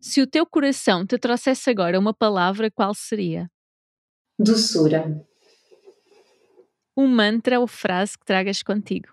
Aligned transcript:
Se 0.00 0.22
o 0.22 0.26
teu 0.26 0.46
coração 0.46 1.06
te 1.06 1.18
trouxesse 1.18 1.68
agora 1.68 1.98
uma 1.98 2.14
palavra, 2.14 2.70
qual 2.70 2.94
seria? 2.94 3.50
Doçura. 4.38 5.22
Um 6.96 7.06
mantra 7.06 7.60
ou 7.60 7.66
frase 7.66 8.18
que 8.18 8.24
tragas 8.24 8.62
contigo? 8.62 9.08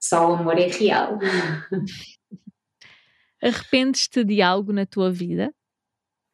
Só 0.00 0.30
o 0.30 0.34
amor 0.34 0.56
é 0.58 0.68
real. 0.68 1.18
Arrependes-te 3.42 4.22
de 4.22 4.40
algo 4.40 4.72
na 4.72 4.86
tua 4.86 5.10
vida? 5.10 5.52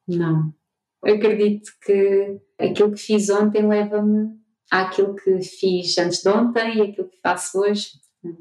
Não. 0.06 0.54
Eu 1.02 1.16
acredito 1.16 1.72
que 1.80 2.38
aquilo 2.58 2.92
que 2.92 3.00
fiz 3.00 3.30
ontem 3.30 3.66
leva-me 3.66 4.38
àquilo 4.70 5.16
que 5.16 5.40
fiz 5.40 5.96
antes 5.96 6.20
de 6.22 6.28
ontem 6.28 6.76
e 6.76 6.82
aquilo 6.82 7.08
que 7.08 7.18
faço 7.22 7.60
hoje. 7.60 7.92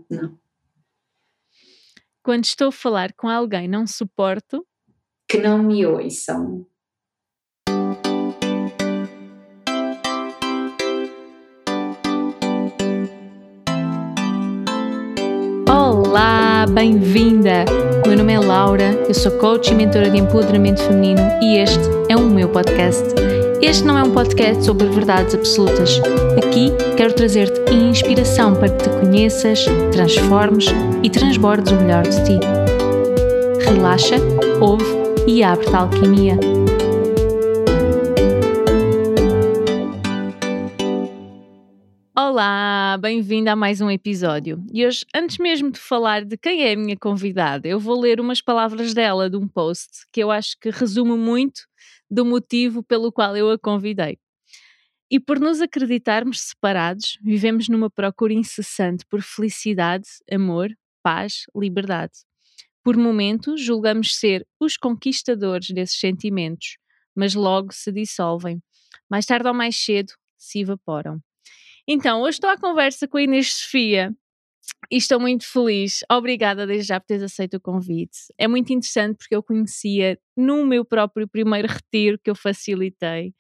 Não. 0.09 0.37
Quando 2.21 2.43
estou 2.43 2.67
a 2.67 2.71
falar 2.71 3.13
com 3.13 3.29
alguém, 3.29 3.67
não 3.67 3.87
suporto 3.87 4.67
que 5.27 5.39
não 5.39 5.57
me 5.57 5.85
ouçam. 5.85 6.65
Olá, 15.67 16.65
bem-vinda! 16.69 17.65
Meu 18.05 18.17
nome 18.17 18.33
é 18.33 18.39
Laura, 18.39 18.91
eu 19.07 19.13
sou 19.13 19.31
coach 19.39 19.71
e 19.71 19.75
mentora 19.75 20.09
de 20.11 20.17
empoderamento 20.17 20.81
feminino 20.83 21.21
e 21.41 21.57
este 21.57 21.83
é 22.07 22.15
o 22.15 22.21
meu 22.21 22.47
podcast. 22.49 23.03
Este 23.61 23.83
não 23.83 23.97
é 23.97 24.03
um 24.03 24.11
podcast 24.11 24.63
sobre 24.63 24.85
verdades 24.87 25.33
absolutas. 25.33 25.99
Aqui 26.37 26.71
quero 26.95 27.13
trazer-te 27.13 27.73
inspiração 27.73 28.53
para 28.53 28.69
que 28.69 28.83
te 28.83 28.89
conheças, 28.89 29.65
transformes 29.91 30.67
e 31.01 31.09
transbordes 31.09 31.71
o 31.71 31.75
melhor 31.77 32.03
de 32.03 32.23
ti. 32.25 32.39
Relaxa, 33.65 34.17
ouve 34.61 35.04
e 35.27 35.41
abre-te 35.41 35.75
alquimia. 35.75 36.35
Olá, 42.15 42.97
bem-vindo 43.01 43.49
a 43.49 43.55
mais 43.55 43.81
um 43.81 43.89
episódio. 43.89 44.63
E 44.71 44.85
hoje, 44.85 45.03
antes 45.15 45.37
mesmo 45.39 45.71
de 45.71 45.79
falar 45.79 46.23
de 46.23 46.37
quem 46.37 46.63
é 46.63 46.73
a 46.73 46.77
minha 46.77 46.95
convidada, 46.95 47.67
eu 47.67 47.79
vou 47.79 47.99
ler 47.99 48.19
umas 48.19 48.39
palavras 48.39 48.93
dela 48.93 49.29
de 49.29 49.35
um 49.35 49.47
post 49.47 50.05
que 50.11 50.21
eu 50.21 50.29
acho 50.29 50.55
que 50.59 50.69
resume 50.69 51.17
muito 51.17 51.61
do 52.09 52.23
motivo 52.23 52.83
pelo 52.83 53.11
qual 53.11 53.35
eu 53.35 53.49
a 53.49 53.57
convidei. 53.57 54.19
E 55.09 55.19
por 55.19 55.39
nos 55.39 55.59
acreditarmos 55.59 56.41
separados, 56.41 57.17
vivemos 57.21 57.67
numa 57.67 57.89
procura 57.89 58.33
incessante 58.33 59.03
por 59.09 59.21
felicidade, 59.21 60.07
amor, 60.31 60.69
paz, 61.01 61.45
liberdade. 61.55 62.13
Por 62.85 62.95
momentos, 62.97 63.59
julgamos 63.59 64.15
ser 64.15 64.45
os 64.59 64.77
conquistadores 64.77 65.71
desses 65.71 65.99
sentimentos, 65.99 66.77
mas 67.15 67.33
logo 67.33 67.73
se 67.73 67.91
dissolvem. 67.91 68.61
Mais 69.09 69.25
tarde 69.25 69.47
ou 69.47 69.55
mais 69.55 69.75
cedo, 69.75 70.13
se 70.37 70.59
evaporam. 70.59 71.19
Então, 71.87 72.21
hoje 72.21 72.35
estou 72.35 72.49
à 72.49 72.57
conversa 72.57 73.07
com 73.07 73.17
a 73.17 73.23
Inês 73.23 73.53
Sofia 73.53 74.13
e 74.91 74.97
estou 74.97 75.19
muito 75.19 75.45
feliz. 75.51 76.01
Obrigada 76.11 76.67
desde 76.67 76.89
já 76.89 76.99
por 76.99 77.07
teres 77.07 77.23
aceito 77.23 77.57
o 77.57 77.61
convite. 77.61 78.17
É 78.37 78.47
muito 78.47 78.71
interessante 78.71 79.17
porque 79.17 79.35
eu 79.35 79.41
conhecia 79.41 80.19
no 80.37 80.63
meu 80.63 80.85
próprio 80.85 81.27
primeiro 81.27 81.67
retiro 81.67 82.19
que 82.23 82.29
eu 82.29 82.35
facilitei 82.35 83.33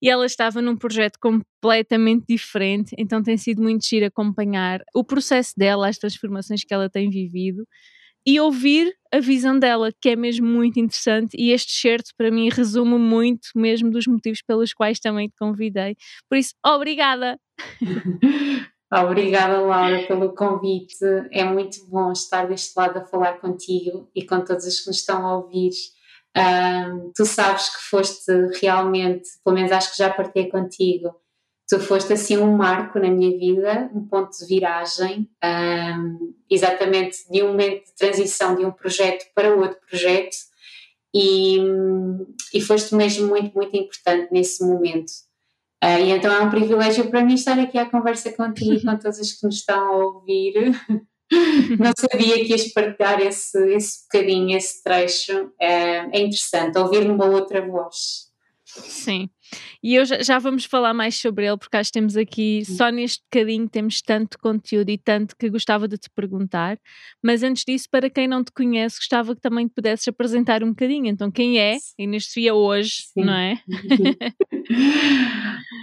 e 0.00 0.08
ela 0.10 0.26
estava 0.26 0.62
num 0.62 0.76
projeto 0.76 1.18
completamente 1.20 2.24
diferente, 2.28 2.94
então 2.98 3.22
tem 3.22 3.36
sido 3.36 3.62
muito 3.62 3.86
giro 3.86 4.06
acompanhar 4.06 4.82
o 4.94 5.04
processo 5.04 5.52
dela, 5.56 5.88
as 5.88 5.98
transformações 5.98 6.64
que 6.64 6.72
ela 6.72 6.88
tem 6.88 7.10
vivido 7.10 7.66
e 8.26 8.40
ouvir 8.40 8.92
a 9.12 9.20
visão 9.20 9.58
dela, 9.58 9.90
que 10.00 10.10
é 10.10 10.16
mesmo 10.16 10.46
muito 10.46 10.80
interessante. 10.80 11.36
E 11.38 11.52
este 11.52 11.72
certo, 11.72 12.10
para 12.16 12.30
mim, 12.30 12.48
resume 12.50 12.98
muito 12.98 13.48
mesmo 13.54 13.90
dos 13.90 14.06
motivos 14.06 14.40
pelos 14.46 14.72
quais 14.72 14.98
também 14.98 15.28
te 15.28 15.36
convidei. 15.38 15.96
Por 16.28 16.36
isso, 16.36 16.54
obrigada! 16.64 17.38
Obrigada, 18.92 19.60
Laura, 19.60 20.06
pelo 20.06 20.32
convite. 20.32 21.04
É 21.32 21.44
muito 21.44 21.84
bom 21.88 22.12
estar 22.12 22.46
deste 22.46 22.72
lado 22.78 22.98
a 22.98 23.04
falar 23.04 23.40
contigo 23.40 24.08
e 24.14 24.24
com 24.24 24.40
todos 24.44 24.64
os 24.64 24.80
que 24.80 24.86
nos 24.86 24.98
estão 24.98 25.26
a 25.26 25.38
ouvir. 25.38 25.72
Um, 26.36 27.10
tu 27.14 27.24
sabes 27.24 27.68
que 27.74 27.82
foste 27.90 28.30
realmente, 28.60 29.28
pelo 29.42 29.56
menos 29.56 29.72
acho 29.72 29.90
que 29.90 29.98
já 29.98 30.12
partilhei 30.12 30.48
contigo, 30.48 31.10
tu 31.68 31.80
foste 31.80 32.12
assim 32.12 32.38
um 32.38 32.56
marco 32.56 32.98
na 32.98 33.08
minha 33.08 33.36
vida, 33.36 33.90
um 33.94 34.06
ponto 34.06 34.30
de 34.38 34.46
viragem, 34.46 35.28
um, 35.44 36.34
exatamente 36.48 37.30
de 37.30 37.42
um 37.42 37.48
momento 37.48 37.86
de 37.86 37.94
transição 37.96 38.54
de 38.54 38.64
um 38.64 38.70
projeto 38.70 39.26
para 39.34 39.54
outro 39.54 39.78
projeto 39.88 40.36
e, 41.14 41.58
e 42.54 42.60
foste 42.60 42.94
mesmo 42.94 43.28
muito, 43.28 43.52
muito 43.54 43.76
importante 43.76 44.28
nesse 44.32 44.64
momento. 44.64 45.10
Uh, 45.82 46.00
e 46.00 46.10
então 46.10 46.32
é 46.32 46.40
um 46.40 46.50
privilégio 46.50 47.10
para 47.10 47.24
mim 47.24 47.34
estar 47.34 47.58
aqui 47.58 47.78
à 47.78 47.86
conversa 47.86 48.32
contigo 48.32 48.74
e 48.74 48.82
com 48.82 48.96
todos 48.98 49.18
os 49.18 49.32
que 49.32 49.46
nos 49.46 49.56
estão 49.56 49.78
a 49.78 50.04
ouvir. 50.04 50.54
Não 51.78 51.92
sabia 51.98 52.36
que 52.44 52.52
ias 52.52 52.72
partilhar 52.72 53.20
esse, 53.20 53.58
esse 53.74 54.04
bocadinho, 54.04 54.56
esse 54.56 54.82
trecho. 54.82 55.50
É, 55.60 56.18
é 56.18 56.20
interessante 56.20 56.78
ouvir 56.78 57.04
numa 57.04 57.26
outra 57.26 57.66
voz. 57.66 58.26
Sim. 58.64 59.28
E 59.82 59.94
eu 59.94 60.04
já, 60.04 60.22
já, 60.22 60.38
vamos 60.38 60.64
falar 60.64 60.92
mais 60.92 61.16
sobre 61.16 61.46
ele, 61.46 61.56
porque 61.56 61.76
acho 61.76 61.90
que 61.90 61.98
temos 61.98 62.16
aqui, 62.16 62.64
só 62.64 62.90
neste 62.90 63.22
bocadinho, 63.24 63.68
temos 63.68 64.02
tanto 64.02 64.38
conteúdo 64.38 64.90
e 64.90 64.98
tanto 64.98 65.36
que 65.36 65.48
gostava 65.48 65.86
de 65.86 65.96
te 65.96 66.10
perguntar. 66.10 66.78
Mas 67.22 67.42
antes 67.42 67.64
disso, 67.64 67.88
para 67.90 68.10
quem 68.10 68.26
não 68.26 68.42
te 68.42 68.52
conhece, 68.52 68.98
gostava 68.98 69.34
que 69.34 69.40
também 69.40 69.68
te 69.68 69.74
pudesses 69.74 70.08
apresentar 70.08 70.62
um 70.64 70.70
bocadinho. 70.70 71.06
Então, 71.06 71.30
quem 71.30 71.58
é 71.58 71.76
Inês 71.98 72.26
Sofia 72.26 72.54
hoje, 72.54 73.04
Sim. 73.12 73.24
não 73.24 73.34
é? 73.34 73.58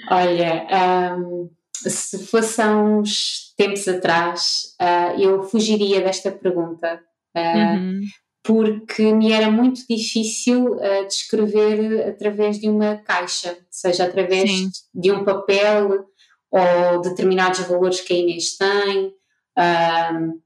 Olha, 0.09 1.17
um, 1.17 1.49
se 1.85 2.25
fosse 2.27 2.61
há 2.61 2.75
uns 2.77 3.53
tempos 3.57 3.87
atrás, 3.87 4.75
uh, 4.81 5.19
eu 5.19 5.43
fugiria 5.43 6.01
desta 6.01 6.31
pergunta. 6.31 7.01
Uh, 7.35 7.77
uhum 7.77 8.01
porque 8.43 9.13
me 9.13 9.31
era 9.31 9.49
muito 9.49 9.87
difícil 9.87 10.73
uh, 10.73 11.07
descrever 11.07 12.09
através 12.09 12.59
de 12.59 12.69
uma 12.69 12.97
caixa, 12.97 13.57
seja 13.71 14.03
através 14.03 14.51
Sim. 14.51 14.69
de 14.93 15.11
um 15.11 15.23
papel 15.23 16.05
ou 16.51 17.01
determinados 17.01 17.61
valores 17.61 18.01
que 18.01 18.13
a 18.13 18.17
Inês 18.17 18.57
tem, 18.57 19.13
um, 19.57 20.39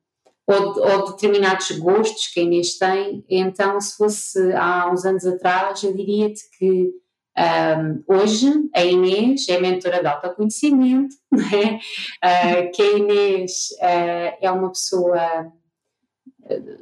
ou, 0.45 0.79
ou, 0.79 1.11
determinados 1.11 1.71
gostos 1.71 2.27
que 2.27 2.39
a 2.39 2.43
Inês 2.43 2.77
tem. 2.77 3.25
Então, 3.27 3.81
se 3.81 3.97
fosse 3.97 4.53
há 4.53 4.89
uns 4.89 5.03
anos 5.03 5.25
atrás, 5.25 5.83
eu 5.83 5.93
diria-te 5.93 6.41
que 6.57 6.91
um, 7.37 8.03
hoje 8.07 8.51
a 8.73 8.85
Inês 8.85 9.49
é 9.49 9.59
mentora 9.59 9.99
de 9.99 10.07
autoconhecimento, 10.07 11.15
né? 11.29 11.79
uh, 12.23 12.71
que 12.71 12.81
a 12.81 12.91
Inês 12.93 13.69
uh, 13.81 14.37
é 14.39 14.51
uma 14.51 14.69
pessoa 14.69 15.51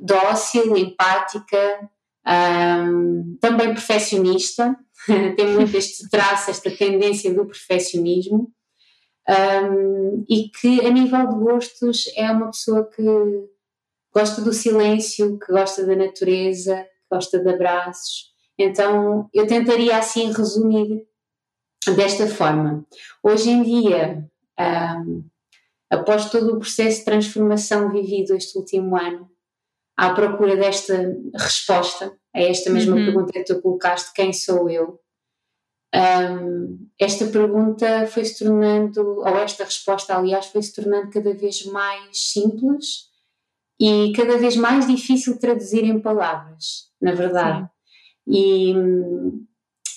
dócil, 0.01 0.75
empática, 0.77 1.89
um, 2.27 3.37
também 3.39 3.73
perfeccionista, 3.73 4.75
tem 5.35 5.47
muito 5.47 5.75
este 5.77 6.09
traço, 6.09 6.49
esta 6.49 6.71
tendência 6.71 7.33
do 7.33 7.45
perfeccionismo, 7.45 8.51
um, 9.27 10.25
e 10.29 10.49
que 10.49 10.85
a 10.85 10.89
nível 10.89 11.27
de 11.27 11.35
gostos 11.35 12.05
é 12.15 12.29
uma 12.31 12.47
pessoa 12.47 12.89
que 12.89 13.03
gosta 14.13 14.41
do 14.41 14.53
silêncio, 14.53 15.37
que 15.39 15.51
gosta 15.51 15.85
da 15.85 15.95
natureza, 15.95 16.75
que 16.83 17.15
gosta 17.15 17.39
de 17.39 17.49
abraços. 17.49 18.33
Então 18.57 19.29
eu 19.33 19.45
tentaria 19.45 19.97
assim 19.97 20.31
resumir 20.31 21.05
desta 21.95 22.27
forma. 22.27 22.85
Hoje 23.21 23.49
em 23.49 23.61
dia, 23.61 24.25
um, 24.59 25.23
após 25.89 26.29
todo 26.29 26.53
o 26.53 26.59
processo 26.59 26.99
de 26.99 27.05
transformação 27.05 27.91
vivido 27.91 28.35
este 28.35 28.57
último 28.57 28.95
ano, 28.95 29.29
à 29.97 30.13
procura 30.13 30.55
desta 30.55 31.15
resposta 31.33 32.15
a 32.33 32.41
esta 32.41 32.69
mesma 32.69 32.95
uhum. 32.95 33.05
pergunta 33.05 33.33
que 33.33 33.43
tu 33.43 33.61
colocaste: 33.61 34.13
quem 34.13 34.33
sou 34.33 34.69
eu? 34.69 34.99
Um, 35.95 36.89
esta 36.99 37.25
pergunta 37.27 38.05
foi 38.07 38.25
se 38.25 38.43
tornando, 38.43 39.01
ou 39.01 39.37
esta 39.37 39.63
resposta, 39.63 40.15
aliás, 40.15 40.47
foi 40.47 40.61
se 40.61 40.73
tornando 40.73 41.09
cada 41.09 41.33
vez 41.33 41.65
mais 41.65 42.31
simples 42.31 43.09
e 43.79 44.11
cada 44.13 44.37
vez 44.37 44.57
mais 44.57 44.87
difícil 44.87 45.39
traduzir 45.39 45.85
em 45.85 45.99
palavras, 45.99 46.89
na 47.01 47.13
verdade. 47.13 47.61
Sim. 47.61 47.69
E 48.27 48.73
hum, 48.75 49.45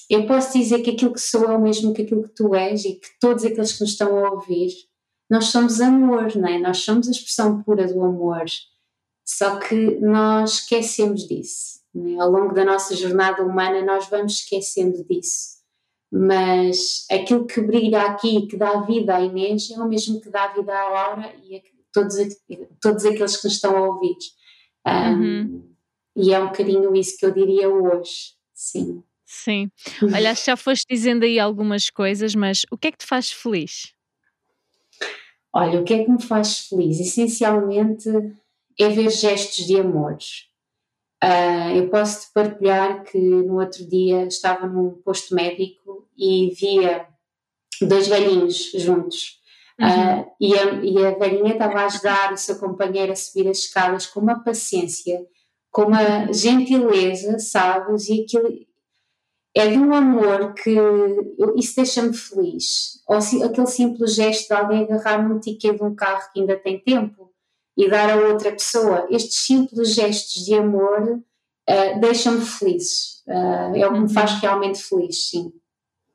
eu 0.08 0.26
posso 0.26 0.56
dizer 0.56 0.82
que 0.82 0.90
aquilo 0.90 1.12
que 1.12 1.20
sou 1.20 1.44
é 1.44 1.56
o 1.56 1.60
mesmo 1.60 1.92
que 1.92 2.02
aquilo 2.02 2.22
que 2.22 2.34
tu 2.34 2.54
és 2.54 2.84
e 2.84 2.94
que 2.94 3.08
todos 3.20 3.44
aqueles 3.44 3.72
que 3.72 3.80
nos 3.80 3.90
estão 3.90 4.24
a 4.24 4.30
ouvir, 4.30 4.70
nós 5.28 5.46
somos 5.46 5.80
amor, 5.80 6.34
não 6.36 6.48
é? 6.48 6.58
Nós 6.58 6.78
somos 6.78 7.08
a 7.08 7.10
expressão 7.10 7.62
pura 7.62 7.86
do 7.86 8.02
amor. 8.02 8.44
Só 9.28 9.58
que 9.58 10.00
nós 10.00 10.60
esquecemos 10.60 11.28
disso. 11.28 11.80
Né? 11.94 12.18
Ao 12.18 12.30
longo 12.30 12.54
da 12.54 12.64
nossa 12.64 12.96
jornada 12.96 13.44
humana, 13.44 13.84
nós 13.84 14.08
vamos 14.08 14.40
esquecendo 14.40 15.04
disso. 15.04 15.58
Mas 16.10 17.04
aquilo 17.10 17.46
que 17.46 17.60
brilha 17.60 18.04
aqui, 18.04 18.46
que 18.46 18.56
dá 18.56 18.80
vida 18.80 19.14
à 19.14 19.20
Inês, 19.20 19.70
é 19.70 19.78
o 19.78 19.86
mesmo 19.86 20.18
que 20.18 20.30
dá 20.30 20.48
vida 20.48 20.74
à 20.74 20.88
Laura 20.88 21.34
e 21.44 21.56
a 21.56 21.60
todos, 21.92 22.16
todos 22.80 23.04
aqueles 23.04 23.36
que 23.36 23.44
nos 23.44 23.54
estão 23.54 23.76
a 23.76 23.88
ouvir. 23.88 24.16
Um, 24.86 25.12
uhum. 25.12 25.74
e 26.16 26.32
é 26.32 26.40
um 26.40 26.46
bocadinho 26.46 26.96
isso 26.96 27.18
que 27.18 27.26
eu 27.26 27.30
diria 27.30 27.68
hoje, 27.68 28.32
sim. 28.54 29.02
Sim. 29.26 29.70
Olha, 30.02 30.34
já 30.34 30.56
foste 30.56 30.86
dizendo 30.88 31.24
aí 31.24 31.38
algumas 31.38 31.90
coisas, 31.90 32.34
mas 32.34 32.62
o 32.70 32.78
que 32.78 32.88
é 32.88 32.92
que 32.92 32.98
te 32.98 33.06
faz 33.06 33.30
feliz? 33.30 33.92
Olha, 35.52 35.80
o 35.80 35.84
que 35.84 35.92
é 35.92 36.04
que 36.04 36.10
me 36.10 36.22
faz 36.22 36.60
feliz? 36.60 36.98
Essencialmente 36.98 38.08
é 38.78 38.88
ver 38.88 39.10
gestos 39.10 39.66
de 39.66 39.78
amor. 39.78 40.16
Uh, 41.22 41.76
eu 41.76 41.88
posso 41.90 42.20
te 42.20 42.32
partilhar 42.32 43.02
que 43.02 43.18
no 43.18 43.60
outro 43.60 43.84
dia 43.88 44.24
estava 44.24 44.66
num 44.66 44.90
posto 45.04 45.34
médico 45.34 46.06
e 46.16 46.54
via 46.54 47.06
dois 47.82 48.06
velhinhos 48.06 48.70
juntos. 48.74 49.38
Uhum. 49.80 50.20
Uh, 50.20 50.26
e, 50.40 50.58
a, 50.58 50.64
e 50.74 51.06
a 51.06 51.18
velhinha 51.18 51.52
estava 51.52 51.80
a 51.80 51.86
ajudar 51.86 52.32
o 52.32 52.36
seu 52.36 52.58
companheiro 52.58 53.12
a 53.12 53.16
subir 53.16 53.48
as 53.48 53.58
escadas 53.58 54.06
com 54.06 54.20
uma 54.20 54.42
paciência, 54.42 55.26
com 55.70 55.86
uma 55.86 56.32
gentileza, 56.32 57.38
sabes? 57.40 58.08
E 58.08 58.22
aquilo 58.22 58.48
é 59.56 59.66
de 59.66 59.78
um 59.78 59.92
amor 59.92 60.54
que 60.54 60.76
isso 61.56 61.76
deixa-me 61.76 62.16
feliz. 62.16 63.02
Ou 63.08 63.20
se, 63.20 63.42
aquele 63.42 63.66
simples 63.66 64.14
gesto 64.14 64.48
de 64.48 64.54
alguém 64.54 64.84
agarrar 64.84 65.28
num 65.28 65.40
ticket 65.40 65.76
de 65.76 65.82
um 65.82 65.96
carro 65.96 66.30
que 66.32 66.40
ainda 66.40 66.56
tem 66.56 66.78
tempo 66.78 67.27
e 67.78 67.88
dar 67.88 68.10
a 68.10 68.16
outra 68.16 68.50
pessoa. 68.50 69.06
Estes 69.08 69.38
simples 69.38 69.94
gestos 69.94 70.44
de 70.44 70.52
amor 70.54 71.12
uh, 71.12 72.00
deixam-me 72.00 72.44
feliz. 72.44 73.22
Uh, 73.24 73.76
é 73.76 73.86
o 73.86 73.92
que 73.92 74.00
me 74.00 74.12
faz 74.12 74.32
uhum. 74.32 74.38
realmente 74.40 74.82
feliz, 74.82 75.30
sim. 75.30 75.52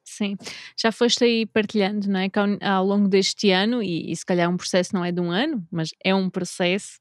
Sim, 0.04 0.36
já 0.77 0.92
foste 0.92 1.24
aí 1.24 1.45
partilhando, 1.45 2.07
não 2.07 2.19
é? 2.19 2.30
Que 2.30 2.38
ao, 2.38 2.48
ao 2.62 2.86
longo 2.86 3.07
deste 3.07 3.50
ano, 3.50 3.81
e, 3.81 4.12
e, 4.12 4.15
se 4.15 4.25
calhar 4.25 4.48
um 4.50 4.57
processo 4.57 4.94
não 4.94 5.04
é 5.04 5.12
de 5.12 5.21
um 5.21 5.31
ano, 5.31 5.65
mas 5.71 5.89
é 6.04 6.13
um 6.13 6.30
processo 6.30 7.00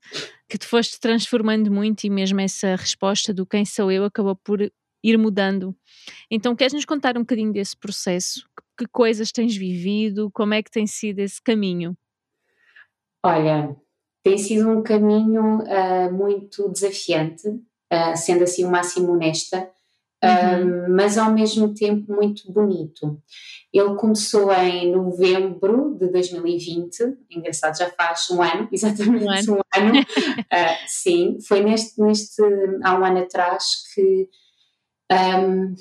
que 0.49 0.57
te 0.57 0.65
foste 0.65 0.99
transformando 0.99 1.71
muito 1.71 2.05
e 2.05 2.11
mesmo 2.11 2.41
essa 2.41 2.77
resposta 2.77 3.35
do 3.35 3.45
quem 3.45 3.67
sou 3.67 3.91
eu 3.91 4.05
acabou 4.05 4.37
por 4.37 4.61
ir 5.03 5.19
mudando. 5.19 5.77
Então, 6.31 6.55
queres 6.55 6.73
nos 6.73 6.85
contar 6.85 7.19
um 7.19 7.23
bocadinho 7.23 7.53
desse 7.53 7.77
processo? 7.77 8.49
Que, 8.57 8.85
que 8.85 8.93
coisas 8.93 9.33
tens 9.33 9.55
vivido? 9.57 10.31
Como 10.33 10.55
é 10.55 10.63
que 10.63 10.71
tem 10.71 10.87
sido 10.87 11.19
esse 11.19 11.43
caminho? 11.43 11.97
Olha, 13.23 13.77
tem 14.23 14.39
sido 14.39 14.69
um 14.71 14.83
caminho 14.83 15.59
uh, 15.59 16.13
muito 16.13 16.69
desafiante, 16.69 17.49
uh, 17.49 18.17
sendo 18.17 18.45
assim 18.45 18.65
o 18.65 18.71
máximo 18.71 19.13
honesta 19.13 19.69
uhum. 20.23 20.95
mas 20.95 21.19
ao 21.19 21.33
mesmo 21.33 21.75
tempo 21.75 22.13
muito 22.13 22.51
bonito. 22.51 23.21
Ele 23.73 23.95
começou 23.97 24.53
em 24.53 24.93
novembro 24.93 25.97
de 25.99 26.09
2020, 26.09 27.17
engraçado, 27.31 27.77
já 27.77 27.91
faz 27.91 28.31
um 28.31 28.43
ano, 28.43 28.69
exatamente 28.73 29.51
um 29.51 29.55
ano. 29.57 29.57
Um 29.57 29.81
ano. 29.81 30.01
uh, 30.01 30.77
sim, 30.87 31.39
foi 31.47 31.61
neste, 31.61 32.01
neste, 32.01 32.43
há 32.83 32.99
um 32.99 33.05
ano 33.05 33.19
atrás 33.19 33.83
que 33.95 34.29
um, 35.11 35.75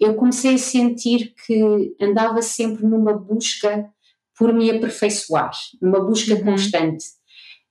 eu 0.00 0.14
comecei 0.14 0.54
a 0.54 0.58
sentir 0.58 1.34
que 1.46 1.94
andava 2.00 2.40
sempre 2.40 2.86
numa 2.86 3.12
busca 3.12 3.88
por 4.36 4.52
me 4.52 4.70
aperfeiçoar, 4.70 5.52
numa 5.80 6.00
busca 6.00 6.34
uhum. 6.34 6.44
constante. 6.44 7.04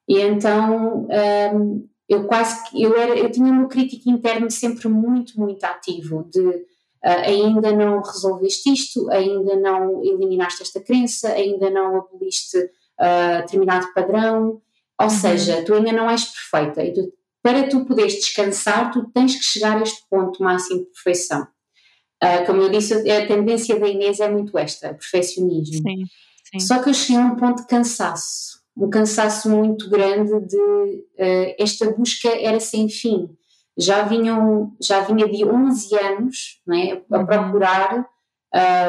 E 0.07 0.19
então 0.19 1.07
um, 1.55 1.88
eu 2.07 2.25
quase 2.25 2.69
que 2.69 2.81
eu 2.81 2.95
era 2.97 3.17
eu 3.17 3.31
tinha 3.31 3.51
um 3.51 3.67
crítico 3.67 4.09
interno 4.09 4.50
sempre 4.51 4.88
muito 4.88 5.39
muito 5.39 5.63
ativo 5.63 6.27
de 6.29 6.39
uh, 6.39 6.63
ainda 7.03 7.71
não 7.71 8.01
resolveste 8.01 8.71
isto 8.71 9.09
ainda 9.09 9.55
não 9.55 10.03
eliminaste 10.03 10.61
esta 10.61 10.81
crença 10.81 11.29
ainda 11.29 11.69
não 11.69 11.97
aboliste 11.97 12.57
uh, 12.57 13.41
determinado 13.41 13.94
padrão 13.94 14.61
ou 15.00 15.05
uhum. 15.05 15.09
seja 15.09 15.63
tu 15.63 15.73
ainda 15.73 15.91
não 15.91 16.09
és 16.09 16.25
perfeita 16.25 16.83
e 16.83 16.94
tu, 16.94 17.13
para 17.41 17.67
tu 17.67 17.85
poderes 17.85 18.15
descansar 18.15 18.91
tu 18.91 19.09
tens 19.13 19.35
que 19.35 19.44
chegar 19.44 19.77
a 19.77 19.83
este 19.83 20.03
ponto 20.09 20.44
máximo 20.44 20.81
de 20.81 20.85
perfeição 20.88 21.44
uh, 21.44 22.45
como 22.45 22.61
eu 22.61 22.69
disse 22.69 23.09
a 23.09 23.25
tendência 23.25 23.79
da 23.79 23.88
Inês 23.88 24.19
é 24.19 24.29
muito 24.29 24.57
esta 24.57 24.94
perfeccionismo 24.94 25.77
sim, 25.77 26.03
sim. 26.51 26.59
só 26.59 26.83
que 26.83 26.89
eu 26.89 26.94
cheguei 26.94 27.21
a 27.21 27.25
um 27.25 27.35
ponto 27.38 27.61
de 27.61 27.67
cansaço 27.67 28.52
um 28.75 28.90
cansaço 28.90 29.50
muito 29.50 29.90
grande 29.90 30.40
de 30.48 30.58
uh, 30.58 31.56
esta 31.60 31.92
busca 31.92 32.30
era 32.30 32.60
sem 32.60 32.90
fim. 32.90 33.30
Já 33.78 34.04
vinham, 34.04 34.75
já 34.81 35.02
vinha 35.02 35.28
de 35.28 35.46
11 35.46 35.96
anos 35.98 36.62
né, 36.66 37.02
a 37.12 37.20
uhum. 37.20 37.25
procurar 37.25 38.08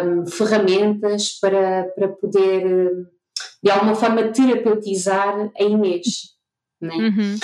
um, 0.05 0.27
ferramentas 0.27 1.39
para, 1.41 1.85
para 1.95 2.09
poder, 2.09 2.93
de 3.63 3.71
alguma 3.71 3.95
forma, 3.95 4.29
terapeutizar 4.29 5.51
a 5.59 5.63
Inês. 5.63 6.35
Né? 6.81 6.95
Uhum. 6.95 7.37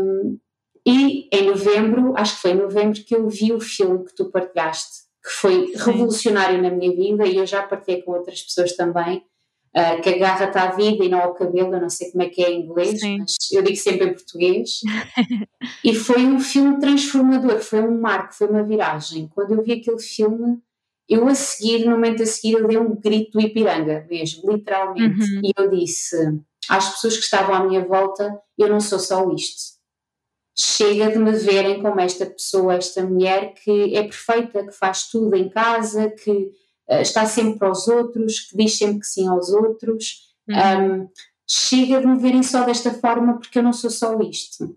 Um, 0.00 0.38
e 0.84 1.28
em 1.32 1.46
novembro, 1.46 2.14
acho 2.16 2.34
que 2.34 2.42
foi 2.42 2.50
em 2.52 2.56
novembro 2.56 3.04
que 3.04 3.14
eu 3.14 3.28
vi 3.28 3.52
o 3.52 3.60
filme 3.60 4.04
que 4.04 4.14
tu 4.16 4.30
partilhaste, 4.30 5.02
que 5.22 5.30
foi 5.30 5.68
Sim. 5.68 5.84
revolucionário 5.84 6.60
na 6.60 6.70
minha 6.70 6.90
vida 6.90 7.24
e 7.24 7.36
eu 7.36 7.46
já 7.46 7.62
partilhei 7.62 8.02
com 8.02 8.12
outras 8.12 8.42
pessoas 8.42 8.74
também, 8.74 9.24
uh, 9.76 10.00
que 10.02 10.10
agarra-te 10.10 10.58
à 10.58 10.70
vida 10.70 11.04
e 11.04 11.08
não 11.08 11.20
ao 11.20 11.34
cabelo, 11.34 11.74
eu 11.74 11.80
não 11.80 11.90
sei 11.90 12.10
como 12.10 12.22
é 12.22 12.28
que 12.28 12.42
é 12.42 12.50
em 12.50 12.62
inglês, 12.62 13.00
Sim. 13.00 13.18
mas 13.18 13.36
eu 13.52 13.62
digo 13.62 13.76
sempre 13.76 14.08
em 14.08 14.14
português. 14.14 14.80
e 15.84 15.94
foi 15.94 16.24
um 16.24 16.40
filme 16.40 16.78
transformador, 16.78 17.60
foi 17.60 17.80
um 17.80 18.00
marco, 18.00 18.34
foi 18.34 18.48
uma 18.48 18.62
viragem. 18.62 19.28
Quando 19.34 19.52
eu 19.52 19.62
vi 19.62 19.72
aquele 19.72 20.00
filme, 20.00 20.58
eu 21.08 21.26
a 21.26 21.34
seguir, 21.34 21.84
no 21.84 21.92
momento 21.92 22.22
a 22.22 22.26
seguir, 22.26 22.54
eu 22.54 22.66
dei 22.66 22.78
um 22.78 22.94
grito 22.94 23.32
do 23.32 23.40
Ipiranga, 23.40 24.06
mesmo, 24.08 24.50
literalmente. 24.50 25.20
Uhum. 25.20 25.40
E 25.44 25.52
eu 25.56 25.70
disse 25.70 26.16
às 26.68 26.90
pessoas 26.90 27.16
que 27.16 27.24
estavam 27.24 27.54
à 27.54 27.64
minha 27.64 27.84
volta: 27.84 28.38
eu 28.58 28.68
não 28.68 28.80
sou 28.80 28.98
só 28.98 29.28
isto. 29.32 29.72
Chega 30.54 31.10
de 31.10 31.18
me 31.18 31.32
verem 31.32 31.82
como 31.82 31.98
esta 31.98 32.26
pessoa, 32.26 32.74
esta 32.74 33.02
mulher 33.02 33.54
que 33.54 33.96
é 33.96 34.02
perfeita, 34.02 34.66
que 34.66 34.72
faz 34.72 35.08
tudo 35.08 35.34
em 35.34 35.48
casa, 35.48 36.10
que 36.10 36.50
está 36.88 37.26
sempre 37.26 37.58
para 37.58 37.70
os 37.70 37.86
outros, 37.88 38.40
que 38.40 38.56
diz 38.56 38.76
sempre 38.76 39.00
que 39.00 39.06
sim 39.06 39.28
aos 39.28 39.50
outros. 39.50 40.32
Uhum. 40.48 41.04
Um, 41.04 41.08
chega 41.46 42.00
de 42.00 42.06
me 42.06 42.18
verem 42.18 42.42
só 42.42 42.64
desta 42.64 42.92
forma 42.92 43.38
porque 43.38 43.58
eu 43.58 43.62
não 43.62 43.72
sou 43.72 43.90
só 43.90 44.18
isto. 44.20 44.76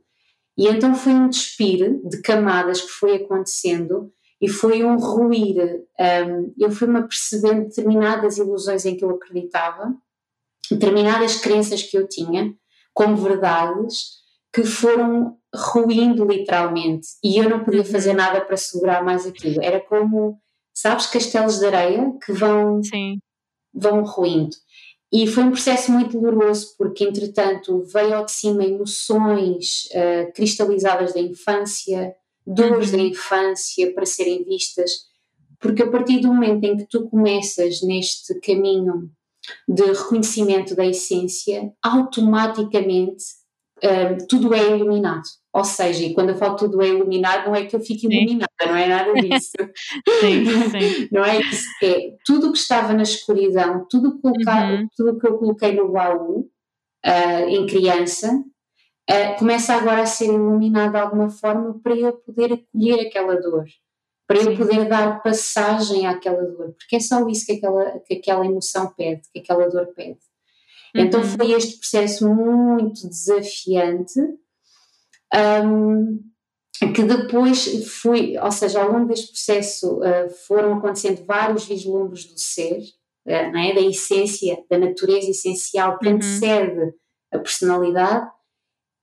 E 0.57 0.67
então 0.67 0.95
foi 0.95 1.13
um 1.13 1.29
despir 1.29 1.99
de 2.07 2.21
camadas 2.21 2.81
que 2.81 2.87
foi 2.87 3.15
acontecendo 3.15 4.11
e 4.41 4.47
foi 4.47 4.83
um 4.83 4.97
ruir. 4.97 5.83
Um, 5.99 6.53
eu 6.57 6.71
fui-me 6.71 6.99
apercebendo 6.99 7.67
determinadas 7.67 8.37
ilusões 8.37 8.85
em 8.85 8.95
que 8.95 9.03
eu 9.03 9.09
acreditava, 9.11 9.93
determinadas 10.69 11.37
crenças 11.37 11.83
que 11.83 11.97
eu 11.97 12.07
tinha 12.07 12.53
como 12.93 13.17
verdades 13.17 14.23
que 14.53 14.63
foram 14.63 15.37
ruindo 15.53 16.25
literalmente 16.25 17.07
e 17.21 17.37
eu 17.37 17.49
não 17.49 17.63
podia 17.63 17.81
uhum. 17.81 17.85
fazer 17.85 18.13
nada 18.13 18.39
para 18.39 18.55
segurar 18.55 19.03
mais 19.03 19.25
aquilo. 19.25 19.61
Era 19.61 19.81
como 19.81 20.39
sabes, 20.75 21.07
castelos 21.07 21.59
de 21.59 21.65
areia 21.65 22.11
que 22.23 22.33
vão, 22.33 22.83
Sim. 22.83 23.19
vão 23.73 24.03
ruindo. 24.03 24.55
E 25.11 25.25
foi 25.27 25.43
um 25.43 25.51
processo 25.51 25.91
muito 25.91 26.19
doloroso, 26.19 26.75
porque 26.77 27.05
entretanto 27.05 27.83
veio 27.85 28.15
ao 28.15 28.25
de 28.25 28.33
cima 28.33 28.65
emoções 28.65 29.87
uh, 29.91 30.31
cristalizadas 30.33 31.13
da 31.13 31.21
infância, 31.21 32.13
dores 32.45 32.91
uhum. 32.91 32.97
da 32.97 33.03
infância 33.03 33.93
para 33.93 34.05
serem 34.05 34.43
vistas, 34.43 34.91
porque 35.59 35.83
a 35.83 35.89
partir 35.89 36.19
do 36.19 36.27
momento 36.27 36.63
em 36.65 36.77
que 36.77 36.85
tu 36.85 37.07
começas 37.09 37.81
neste 37.81 38.37
caminho 38.41 39.09
de 39.67 39.83
reconhecimento 39.85 40.75
da 40.75 40.85
essência, 40.85 41.71
automaticamente 41.81 43.23
uh, 43.83 44.27
tudo 44.27 44.53
é 44.53 44.77
iluminado. 44.77 45.23
Ou 45.53 45.63
seja, 45.63 46.03
e 46.03 46.13
quando 46.13 46.29
eu 46.29 46.35
falo 46.35 46.55
tudo 46.55 46.81
é 46.81 46.89
iluminado, 46.89 47.47
não 47.47 47.55
é 47.55 47.65
que 47.65 47.75
eu 47.75 47.79
fique 47.79 48.07
iluminada, 48.07 48.51
sim. 48.61 48.67
não 48.67 48.75
é 48.75 48.87
nada 48.87 49.13
disso. 49.21 49.53
sim, 50.19 50.45
sim. 50.45 51.07
Não 51.11 51.23
é 51.23 51.39
isso. 51.39 51.65
É 51.81 52.13
tudo 52.25 52.51
que 52.51 52.57
estava 52.57 52.93
na 52.93 53.03
escuridão, 53.03 53.85
tudo, 53.89 54.19
colocar, 54.19 54.69
uhum. 54.69 54.87
tudo 54.95 55.17
que 55.17 55.27
eu 55.27 55.37
coloquei 55.37 55.73
no 55.73 55.91
baú 55.91 56.49
uh, 57.05 57.47
em 57.47 57.65
criança, 57.67 58.31
uh, 58.33 59.39
começa 59.39 59.73
agora 59.73 60.01
a 60.01 60.05
ser 60.05 60.25
iluminado 60.25 60.91
de 60.91 60.97
alguma 60.97 61.29
forma 61.29 61.79
para 61.81 61.95
eu 61.95 62.13
poder 62.13 62.53
acolher 62.53 63.07
aquela 63.07 63.39
dor, 63.39 63.65
para 64.27 64.39
eu 64.39 64.57
poder 64.57 64.89
dar 64.89 65.21
passagem 65.21 66.05
àquela 66.05 66.43
dor, 66.43 66.73
porque 66.77 66.97
é 66.97 66.99
só 66.99 67.25
isso 67.29 67.45
que 67.45 67.53
aquela, 67.53 67.99
que 67.99 68.15
aquela 68.15 68.45
emoção 68.45 68.91
pede, 68.93 69.21
que 69.31 69.39
aquela 69.39 69.69
dor 69.69 69.87
pede. 69.95 70.19
Então 70.95 71.21
uhum. 71.21 71.27
foi 71.27 71.51
este 71.51 71.77
processo 71.77 72.27
muito 72.27 73.07
desafiante 73.07 74.19
um, 75.65 76.19
que 76.93 77.03
depois 77.03 77.85
fui, 77.87 78.37
ou 78.37 78.51
seja, 78.51 78.81
ao 78.81 78.91
longo 78.91 79.07
deste 79.07 79.27
processo 79.27 79.99
uh, 79.99 80.29
foram 80.47 80.77
acontecendo 80.77 81.25
vários 81.25 81.65
vislumbres 81.65 82.25
do 82.25 82.39
ser, 82.39 82.79
uh, 83.27 83.51
não 83.51 83.59
é? 83.59 83.73
da 83.73 83.81
essência, 83.81 84.63
da 84.69 84.77
natureza 84.77 85.31
essencial 85.31 85.97
que 85.99 86.07
uhum. 86.07 86.15
antecede 86.15 86.93
a 87.33 87.39
personalidade 87.39 88.29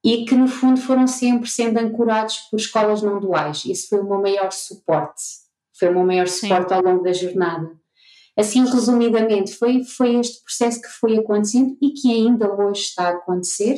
e 0.04 0.24
que 0.24 0.34
no 0.34 0.48
fundo 0.48 0.80
foram 0.80 1.06
sempre 1.06 1.48
sendo 1.48 1.78
ancorados 1.78 2.38
por 2.50 2.56
escolas 2.58 3.02
não 3.02 3.20
duais. 3.20 3.64
Isso 3.64 3.88
foi 3.88 4.00
o 4.00 4.08
meu 4.08 4.20
maior 4.20 4.50
suporte, 4.50 5.22
foi 5.78 5.88
o 5.88 5.92
meu 5.92 6.04
maior 6.04 6.26
suporte 6.26 6.70
Sim. 6.70 6.74
ao 6.74 6.82
longo 6.82 7.02
da 7.02 7.12
jornada. 7.12 7.81
Assim, 8.36 8.64
resumidamente, 8.64 9.54
foi, 9.54 9.84
foi 9.84 10.16
este 10.16 10.42
processo 10.42 10.80
que 10.80 10.88
foi 10.88 11.18
acontecendo 11.18 11.76
e 11.80 11.90
que 11.90 12.10
ainda 12.10 12.50
hoje 12.52 12.82
está 12.82 13.08
a 13.08 13.10
acontecer. 13.10 13.76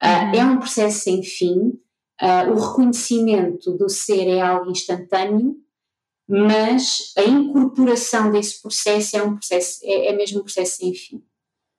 Ah, 0.00 0.24
uhum. 0.24 0.30
Uh, 0.30 0.36
é 0.36 0.44
um 0.44 0.58
processo 0.58 0.98
sem 1.00 1.22
fim, 1.22 1.72
Uh, 2.20 2.50
o 2.50 2.58
reconhecimento 2.58 3.72
do 3.76 3.88
ser 3.88 4.26
é 4.26 4.40
algo 4.40 4.72
instantâneo, 4.72 5.56
mas 6.28 7.12
a 7.16 7.22
incorporação 7.22 8.32
desse 8.32 8.60
processo 8.60 9.16
é 9.16 9.22
um 9.22 9.36
processo, 9.36 9.78
é, 9.84 10.08
é 10.08 10.16
mesmo 10.16 10.40
um 10.40 10.42
processo 10.42 10.78
sem 10.78 10.92
fim. 10.92 11.22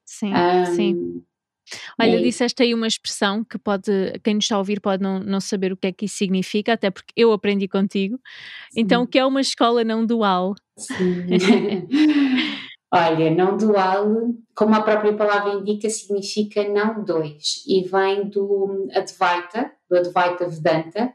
Sim, 0.06 0.34
um, 0.34 0.76
sim. 0.76 1.24
Olha, 2.00 2.22
disseste 2.22 2.64
aí 2.64 2.74
uma 2.74 2.88
expressão 2.88 3.44
que 3.44 3.58
pode, 3.58 3.92
quem 4.24 4.36
nos 4.36 4.46
está 4.46 4.56
a 4.56 4.60
ouvir 4.60 4.80
pode 4.80 5.02
não, 5.02 5.20
não 5.20 5.42
saber 5.42 5.72
o 5.72 5.78
que 5.78 5.88
é 5.88 5.92
que 5.92 6.06
isso 6.06 6.18
significa, 6.18 6.74
até 6.74 6.90
porque 6.90 7.14
eu 7.16 7.32
aprendi 7.32 7.68
contigo. 7.68 8.20
Sim. 8.72 8.82
Então, 8.82 9.04
o 9.04 9.08
que 9.08 9.20
é 9.20 9.26
uma 9.26 9.42
escola 9.42 9.84
não 9.84 10.06
dual? 10.06 10.56
Sim. 10.78 11.26
Olha, 12.92 13.30
não 13.30 13.56
dual, 13.56 14.34
como 14.56 14.74
a 14.74 14.82
própria 14.82 15.16
palavra 15.16 15.54
indica, 15.54 15.88
significa 15.90 16.68
não 16.68 17.04
dois 17.04 17.64
e 17.68 17.84
vem 17.84 18.28
do 18.28 18.88
Advaita, 18.96 19.72
do 19.88 19.96
Advaita 19.96 20.50
Vedanta, 20.50 21.14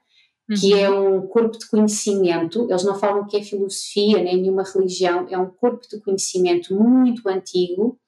uhum. 0.48 0.56
que 0.56 0.72
é 0.72 0.88
um 0.88 1.26
corpo 1.26 1.58
de 1.58 1.68
conhecimento. 1.68 2.68
Eles 2.70 2.84
não 2.84 2.94
falam 2.94 3.26
que 3.26 3.36
é 3.36 3.42
filosofia 3.42 4.22
nem 4.22 4.40
nenhuma 4.40 4.62
religião, 4.62 5.26
é 5.28 5.36
um 5.36 5.50
corpo 5.50 5.84
de 5.90 6.00
conhecimento 6.00 6.72
muito 6.72 7.28
antigo 7.28 7.98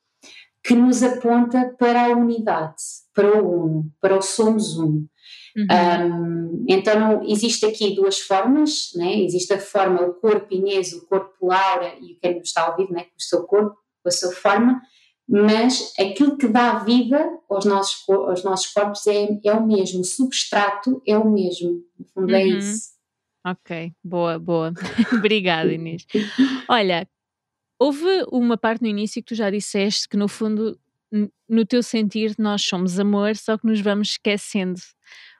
que 0.67 0.75
nos 0.75 1.03
aponta 1.03 1.73
para 1.79 2.07
a 2.07 2.09
unidade, 2.09 2.83
para 3.15 3.41
o 3.41 3.65
uno, 3.65 3.93
para 4.01 4.19
o 4.19 4.23
somos 4.23 4.77
um. 4.77 5.07
Uhum. 5.57 5.67
Um, 5.71 6.65
então 6.69 7.23
existe 7.27 7.65
aqui 7.65 7.95
duas 7.95 8.19
formas, 8.19 8.91
né? 8.97 9.21
existe 9.21 9.55
a 9.55 9.61
forma, 9.61 10.03
o 10.03 10.15
corpo 10.15 10.53
Inês, 10.53 10.93
o 10.93 11.07
corpo 11.07 11.47
Laura 11.47 11.95
e 12.01 12.15
quem 12.21 12.39
nos 12.39 12.49
está 12.49 12.63
a 12.63 12.71
ouvir, 12.73 12.91
né? 12.91 13.05
com 13.05 13.17
o 13.17 13.23
seu 13.23 13.45
corpo, 13.45 13.77
com 14.03 14.09
a 14.09 14.13
sua 14.13 14.33
forma, 14.33 14.83
mas 15.29 15.95
aquilo 15.99 16.37
que 16.37 16.49
dá 16.49 16.81
vida 16.81 17.39
aos 17.49 17.65
nossos, 17.65 18.05
aos 18.09 18.43
nossos 18.43 18.67
corpos 18.73 19.07
é, 19.07 19.39
é 19.45 19.53
o 19.53 19.65
mesmo, 19.65 20.01
o 20.01 20.05
substrato 20.05 21.01
é 21.07 21.17
o 21.17 21.31
mesmo, 21.31 21.83
no 21.99 22.07
fundo 22.07 22.35
é 22.35 22.39
uhum. 22.39 22.45
é 22.45 22.59
isso. 22.59 22.97
Ok, 23.47 23.93
boa, 24.03 24.37
boa. 24.41 24.73
Obrigada, 25.15 25.73
Inês. 25.73 26.05
Olha, 26.69 27.09
houve 27.79 28.25
uma 28.31 28.57
parte 28.57 28.83
no 28.83 28.89
início 28.89 29.23
que 29.23 29.29
tu 29.29 29.35
já 29.35 29.51
disseste 29.51 30.09
que, 30.09 30.17
no 30.17 30.29
fundo, 30.29 30.79
no 31.49 31.67
teu 31.67 31.83
sentir, 31.83 32.35
nós 32.39 32.63
somos 32.63 32.99
amor, 32.99 33.37
só 33.37 33.57
que 33.57 33.67
nos 33.67 33.81
vamos 33.81 34.11
esquecendo 34.11 34.81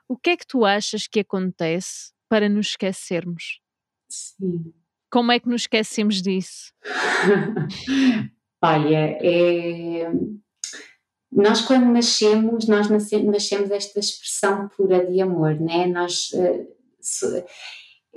o 0.07 0.15
que 0.17 0.31
é 0.31 0.37
que 0.37 0.47
tu 0.47 0.63
achas 0.63 1.05
que 1.05 1.19
acontece 1.19 2.13
para 2.29 2.47
nos 2.47 2.67
esquecermos? 2.67 3.59
Sim. 4.07 4.73
Como 5.11 5.31
é 5.31 5.39
que 5.39 5.49
nos 5.49 5.61
esquecemos 5.63 6.21
disso? 6.21 6.73
Olha, 8.61 9.17
é... 9.21 10.09
nós 11.31 11.61
quando 11.61 11.91
nascemos, 11.91 12.67
nós 12.67 12.89
nascemos 12.89 13.69
esta 13.71 13.99
expressão 13.99 14.69
pura 14.69 15.05
de 15.05 15.21
amor, 15.21 15.59
né? 15.59 15.87
Nós, 15.87 16.31
eh, 16.33 16.65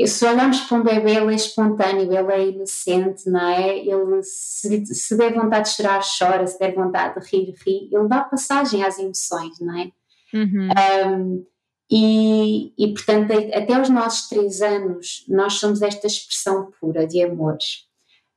se, 0.06 0.24
olharmos 0.24 0.60
para 0.60 0.78
um 0.78 0.82
bebê, 0.82 1.16
ele 1.16 1.32
é 1.32 1.36
espontâneo, 1.36 2.12
ele 2.12 2.32
é 2.32 2.48
inocente, 2.48 3.28
não 3.28 3.48
é? 3.48 3.78
Ele, 3.78 4.22
se, 4.22 4.86
se 4.86 5.16
der 5.16 5.34
vontade 5.34 5.68
de 5.68 5.76
chorar, 5.76 6.00
chora, 6.00 6.46
se 6.46 6.58
der 6.58 6.74
vontade 6.74 7.20
de 7.20 7.26
rir, 7.26 7.54
ri. 7.66 7.88
Ele 7.92 8.08
dá 8.08 8.20
passagem 8.20 8.82
às 8.84 8.98
emoções, 8.98 9.58
não 9.60 9.78
é? 9.78 9.90
Uhum. 10.32 10.68
Um, 11.06 11.46
e, 11.90 12.72
e, 12.78 12.94
portanto, 12.94 13.32
até 13.32 13.80
os 13.80 13.88
nossos 13.88 14.28
três 14.28 14.62
anos, 14.62 15.24
nós 15.28 15.54
somos 15.54 15.82
esta 15.82 16.06
expressão 16.06 16.70
pura 16.80 17.06
de 17.06 17.22
amores. 17.22 17.88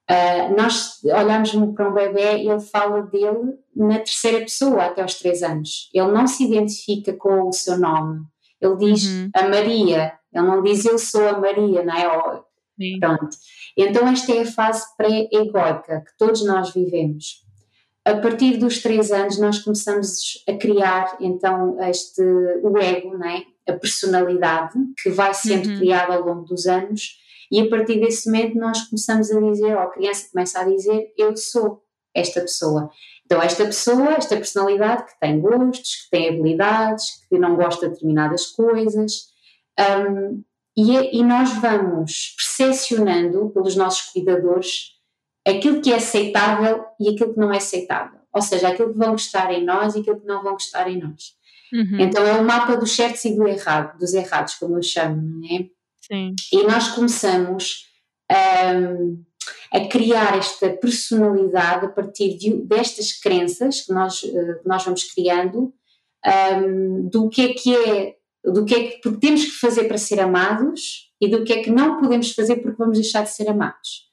Uh, 0.09 0.55
nós 0.57 0.99
olhamos 1.03 1.51
para 1.75 1.89
um 1.89 1.93
bebê 1.93 2.37
e 2.37 2.49
ele 2.49 2.59
fala 2.59 3.03
dele 3.03 3.57
na 3.75 3.99
terceira 3.99 4.39
pessoa 4.39 4.85
até 4.85 5.01
aos 5.01 5.15
três 5.15 5.43
anos. 5.43 5.89
Ele 5.93 6.11
não 6.11 6.27
se 6.27 6.43
identifica 6.43 7.13
com 7.13 7.47
o 7.47 7.53
seu 7.53 7.77
nome. 7.77 8.25
Ele 8.59 8.75
diz 8.77 9.05
uhum. 9.05 9.29
a 9.35 9.47
Maria, 9.47 10.13
ele 10.33 10.47
não 10.47 10.63
diz 10.63 10.85
eu 10.85 10.97
sou 10.97 11.27
a 11.27 11.39
Maria, 11.39 11.83
não 11.83 11.93
é? 11.93 12.41
Pronto. 12.99 13.37
Então, 13.77 14.07
esta 14.07 14.33
é 14.33 14.41
a 14.41 14.51
fase 14.51 14.85
pré-egoica 14.97 16.01
que 16.01 16.17
todos 16.17 16.45
nós 16.45 16.73
vivemos. 16.73 17.43
A 18.05 18.15
partir 18.17 18.57
dos 18.57 18.81
três 18.81 19.11
anos 19.11 19.39
nós 19.39 19.59
começamos 19.59 20.43
a 20.47 20.53
criar 20.53 21.15
então 21.21 21.81
este 21.81 22.21
o 22.21 22.77
ego, 22.77 23.17
né? 23.17 23.43
a 23.67 23.73
personalidade 23.73 24.77
que 25.01 25.09
vai 25.09 25.33
sendo 25.33 25.69
uhum. 25.69 25.77
criada 25.77 26.15
ao 26.15 26.25
longo 26.25 26.43
dos 26.43 26.65
anos 26.65 27.17
e 27.49 27.61
a 27.61 27.69
partir 27.69 27.99
desse 28.01 28.29
momento 28.29 28.57
nós 28.57 28.81
começamos 28.89 29.31
a 29.31 29.39
dizer, 29.39 29.73
ou 29.73 29.79
a 29.79 29.91
criança 29.91 30.27
começa 30.31 30.59
a 30.59 30.65
dizer 30.65 31.13
eu 31.17 31.35
sou 31.37 31.81
esta 32.13 32.41
pessoa. 32.41 32.89
Então 33.25 33.41
esta 33.41 33.63
pessoa, 33.63 34.15
esta 34.15 34.35
personalidade 34.35 35.05
que 35.05 35.19
tem 35.19 35.39
gostos, 35.39 36.03
que 36.03 36.09
tem 36.11 36.29
habilidades, 36.29 37.25
que 37.29 37.39
não 37.39 37.55
gosta 37.55 37.87
de 37.87 37.93
determinadas 37.93 38.47
coisas 38.47 39.32
um, 39.79 40.43
e, 40.75 41.19
e 41.19 41.23
nós 41.23 41.53
vamos 41.53 42.35
percepcionando 42.37 43.49
pelos 43.51 43.75
nossos 43.75 44.11
cuidadores 44.11 44.93
aquilo 45.45 45.81
que 45.81 45.91
é 45.91 45.95
aceitável 45.95 46.85
e 46.99 47.09
aquilo 47.09 47.33
que 47.33 47.39
não 47.39 47.51
é 47.51 47.57
aceitável. 47.57 48.19
Ou 48.33 48.41
seja, 48.41 48.69
aquilo 48.69 48.91
que 48.91 48.97
vão 48.97 49.11
gostar 49.11 49.51
em 49.51 49.63
nós 49.63 49.95
e 49.95 49.99
aquilo 49.99 50.19
que 50.19 50.25
não 50.25 50.41
vão 50.41 50.53
gostar 50.53 50.89
em 50.89 50.99
nós. 50.99 51.35
Uhum. 51.71 51.99
Então 51.99 52.25
é 52.25 52.39
o 52.39 52.45
mapa 52.45 52.75
dos 52.75 52.95
certos 52.95 53.23
e 53.25 53.35
do 53.35 53.47
errado, 53.47 53.97
dos 53.97 54.13
errados, 54.13 54.55
como 54.55 54.77
eu 54.77 54.83
chamo, 54.83 55.21
não 55.21 55.47
é? 55.47 55.65
Sim. 56.01 56.35
E 56.51 56.63
nós 56.63 56.89
começamos 56.89 57.87
um, 58.31 59.23
a 59.71 59.87
criar 59.87 60.37
esta 60.37 60.69
personalidade 60.69 61.85
a 61.85 61.89
partir 61.89 62.37
de, 62.37 62.53
destas 62.65 63.13
crenças 63.13 63.81
que 63.81 63.93
nós, 63.93 64.21
uh, 64.23 64.59
nós 64.65 64.83
vamos 64.83 65.03
criando, 65.03 65.73
um, 66.25 67.09
do 67.09 67.29
que 67.29 67.41
é 67.41 67.53
que 67.53 67.75
é, 67.75 68.15
do 68.43 68.65
que 68.65 68.75
é 68.75 68.87
que 68.91 69.11
temos 69.17 69.45
que 69.45 69.51
fazer 69.51 69.85
para 69.85 69.97
ser 69.97 70.19
amados 70.19 71.11
e 71.21 71.27
do 71.29 71.43
que 71.43 71.53
é 71.53 71.63
que 71.63 71.71
não 71.71 71.99
podemos 71.99 72.31
fazer 72.33 72.57
porque 72.57 72.77
vamos 72.77 72.99
deixar 72.99 73.23
de 73.23 73.31
ser 73.31 73.47
amados. 73.49 74.09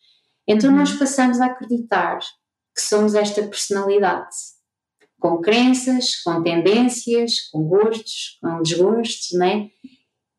Então 0.46 0.70
nós 0.70 0.92
uhum. 0.92 0.98
passamos 0.98 1.40
a 1.40 1.46
acreditar 1.46 2.18
que 2.74 2.80
somos 2.80 3.14
esta 3.14 3.42
personalidade, 3.42 4.36
com 5.18 5.38
crenças, 5.38 6.16
com 6.22 6.42
tendências, 6.42 7.40
com 7.50 7.64
gostos, 7.64 8.38
com 8.40 8.62
desgostos, 8.62 9.38
né? 9.38 9.70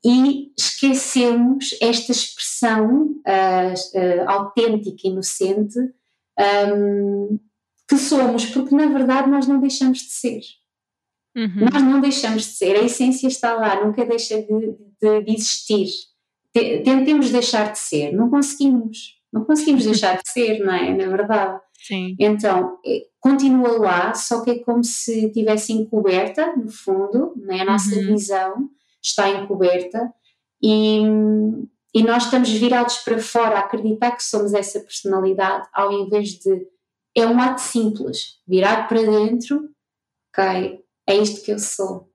E 0.03 0.51
esquecemos 0.57 1.75
esta 1.79 2.11
expressão 2.11 3.21
uh, 3.27 3.99
uh, 3.99 4.29
autêntica, 4.29 5.07
inocente, 5.07 5.77
um, 6.75 7.39
que 7.87 7.97
somos, 7.97 8.45
porque 8.45 8.73
na 8.73 8.87
verdade 8.87 9.29
nós 9.29 9.45
não 9.47 9.59
deixamos 9.59 9.99
de 9.99 10.11
ser. 10.11 10.41
Uhum. 11.35 11.69
Nós 11.71 11.81
não 11.81 12.01
deixamos 12.01 12.43
de 12.43 12.49
ser, 12.49 12.75
a 12.75 12.83
essência 12.83 13.27
está 13.27 13.53
lá, 13.53 13.83
nunca 13.83 14.05
deixa 14.05 14.41
de, 14.41 14.75
de, 15.01 15.23
de 15.23 15.33
existir. 15.33 15.87
Tentemos 16.53 17.29
deixar 17.29 17.71
de 17.71 17.79
ser, 17.79 18.11
não 18.11 18.29
conseguimos. 18.29 19.19
Não 19.31 19.45
conseguimos 19.45 19.85
deixar 19.85 20.17
de 20.21 20.29
ser, 20.29 20.59
não 20.59 20.73
é? 20.73 20.93
Na 20.93 21.07
verdade. 21.07 21.61
Sim. 21.73 22.15
Então, 22.19 22.77
é, 22.85 23.05
continua 23.19 23.79
lá, 23.79 24.13
só 24.13 24.43
que 24.43 24.51
é 24.51 24.59
como 24.59 24.83
se 24.83 25.27
estivesse 25.27 25.73
encoberta, 25.73 26.55
no 26.55 26.69
fundo, 26.69 27.33
né? 27.37 27.61
a 27.61 27.65
nossa 27.65 27.95
uhum. 27.95 28.07
visão 28.07 28.69
está 29.01 29.29
encoberta 29.29 30.13
e, 30.61 31.01
e 31.93 32.03
nós 32.03 32.25
estamos 32.25 32.51
virados 32.51 32.97
para 32.97 33.17
fora 33.17 33.55
a 33.55 33.59
acreditar 33.61 34.11
que 34.11 34.23
somos 34.23 34.53
essa 34.53 34.79
personalidade, 34.79 35.67
ao 35.73 35.91
invés 35.91 36.29
de. 36.39 36.67
É 37.15 37.25
um 37.25 37.39
ato 37.41 37.59
simples, 37.59 38.39
virar 38.47 38.87
para 38.87 39.01
dentro, 39.01 39.69
ok, 40.29 40.81
é 41.11 41.17
isto 41.17 41.43
que 41.43 41.51
eu 41.51 41.59
sou. 41.59 42.11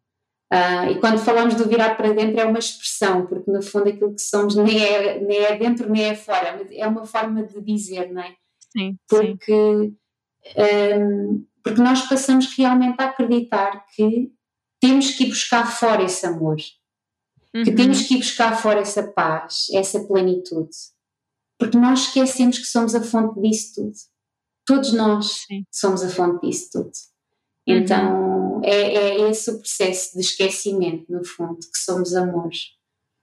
Uh, 0.53 0.93
e 0.93 1.01
quando 1.01 1.19
falamos 1.19 1.57
do 1.57 1.69
virar 1.69 1.97
para 1.97 2.13
dentro 2.13 2.41
é 2.41 2.45
uma 2.45 2.59
expressão, 2.59 3.27
porque 3.27 3.51
no 3.51 3.61
fundo 3.61 3.89
aquilo 3.89 4.15
que 4.15 4.23
somos 4.23 4.55
nem 4.55 4.81
é, 4.81 5.21
nem 5.21 5.39
é 5.39 5.57
dentro 5.57 5.91
nem 5.91 6.05
é 6.05 6.15
fora, 6.15 6.57
mas 6.57 6.69
é 6.71 6.87
uma 6.87 7.05
forma 7.05 7.43
de 7.43 7.61
dizer, 7.63 8.13
não 8.13 8.23
é? 8.23 8.37
Sim. 8.71 8.97
Porque, 9.09 9.53
sim. 9.53 9.97
Um, 11.03 11.45
porque 11.65 11.83
nós 11.83 12.03
passamos 12.09 12.57
realmente 12.57 13.01
a 13.01 13.07
acreditar 13.07 13.85
que 13.95 14.31
temos 14.81 15.11
que 15.11 15.25
ir 15.25 15.29
buscar 15.29 15.67
fora 15.67 16.05
esse 16.05 16.25
amor, 16.25 16.57
uhum. 17.53 17.65
que 17.65 17.73
temos 17.73 18.03
que 18.03 18.15
ir 18.15 18.19
buscar 18.19 18.57
fora 18.57 18.81
essa 18.81 19.03
paz, 19.03 19.67
essa 19.73 19.99
plenitude, 20.07 20.77
porque 21.59 21.77
nós 21.77 22.03
esquecemos 22.03 22.59
que 22.59 22.67
somos 22.67 22.95
a 22.95 23.03
fonte 23.03 23.41
disso 23.41 23.75
tudo. 23.75 23.97
Todos 24.65 24.93
nós 24.93 25.45
sim. 25.47 25.65
somos 25.73 26.05
a 26.05 26.09
fonte 26.09 26.47
disso 26.47 26.69
tudo. 26.73 26.93
Uhum. 27.67 27.77
Então 27.77 28.61
é, 28.65 28.95
é 28.95 29.31
esse 29.31 29.51
o 29.51 29.59
processo 29.59 30.15
de 30.15 30.21
esquecimento, 30.21 31.11
no 31.11 31.25
fundo, 31.25 31.59
que 31.59 31.79
somos 31.79 32.15
amores. 32.15 32.77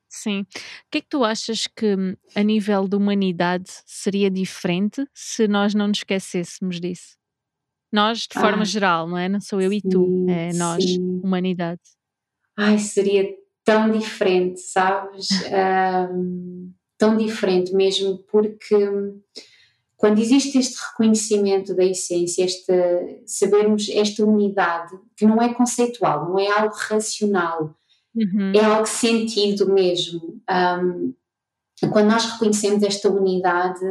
Sim. 0.09 0.41
O 0.41 0.45
que 0.91 0.99
é 0.99 1.01
que 1.01 1.09
tu 1.09 1.23
achas 1.23 1.65
que 1.65 1.95
a 2.35 2.43
nível 2.43 2.87
de 2.87 2.95
humanidade 2.95 3.69
seria 3.85 4.29
diferente 4.29 5.03
se 5.13 5.47
nós 5.47 5.73
não 5.73 5.87
nos 5.87 5.99
esquecêssemos 5.99 6.79
disso? 6.79 7.17
Nós, 7.91 8.27
de 8.27 8.39
forma 8.39 8.61
ah, 8.61 8.65
geral, 8.65 9.07
não 9.07 9.17
é? 9.17 9.27
Não 9.27 9.39
sou 9.39 9.59
eu 9.59 9.71
sim, 9.71 9.77
e 9.77 9.81
tu, 9.81 10.25
é 10.29 10.53
nós, 10.53 10.83
sim. 10.83 11.21
humanidade. 11.23 11.81
Ai, 12.57 12.77
seria 12.77 13.27
tão 13.63 13.91
diferente, 13.91 14.59
sabes? 14.59 15.27
um, 16.13 16.71
tão 16.97 17.17
diferente 17.17 17.73
mesmo, 17.73 18.19
porque 18.31 18.75
quando 20.03 20.19
existe 20.19 20.57
este 20.57 20.75
reconhecimento 20.83 21.73
da 21.73 21.85
essência, 21.85 22.43
esta, 22.43 22.73
sabermos 23.25 23.87
esta 23.87 24.25
unidade, 24.25 24.91
que 25.15 25.25
não 25.25 25.41
é 25.41 25.53
conceitual, 25.53 26.27
não 26.27 26.37
é 26.37 26.49
algo 26.49 26.75
racional, 26.75 27.73
uhum. 28.13 28.51
é 28.53 28.59
algo 28.65 28.85
sentido 28.85 29.71
mesmo. 29.71 30.41
Um, 30.51 31.13
quando 31.89 32.09
nós 32.09 32.25
reconhecemos 32.25 32.83
esta 32.83 33.09
unidade, 33.09 33.81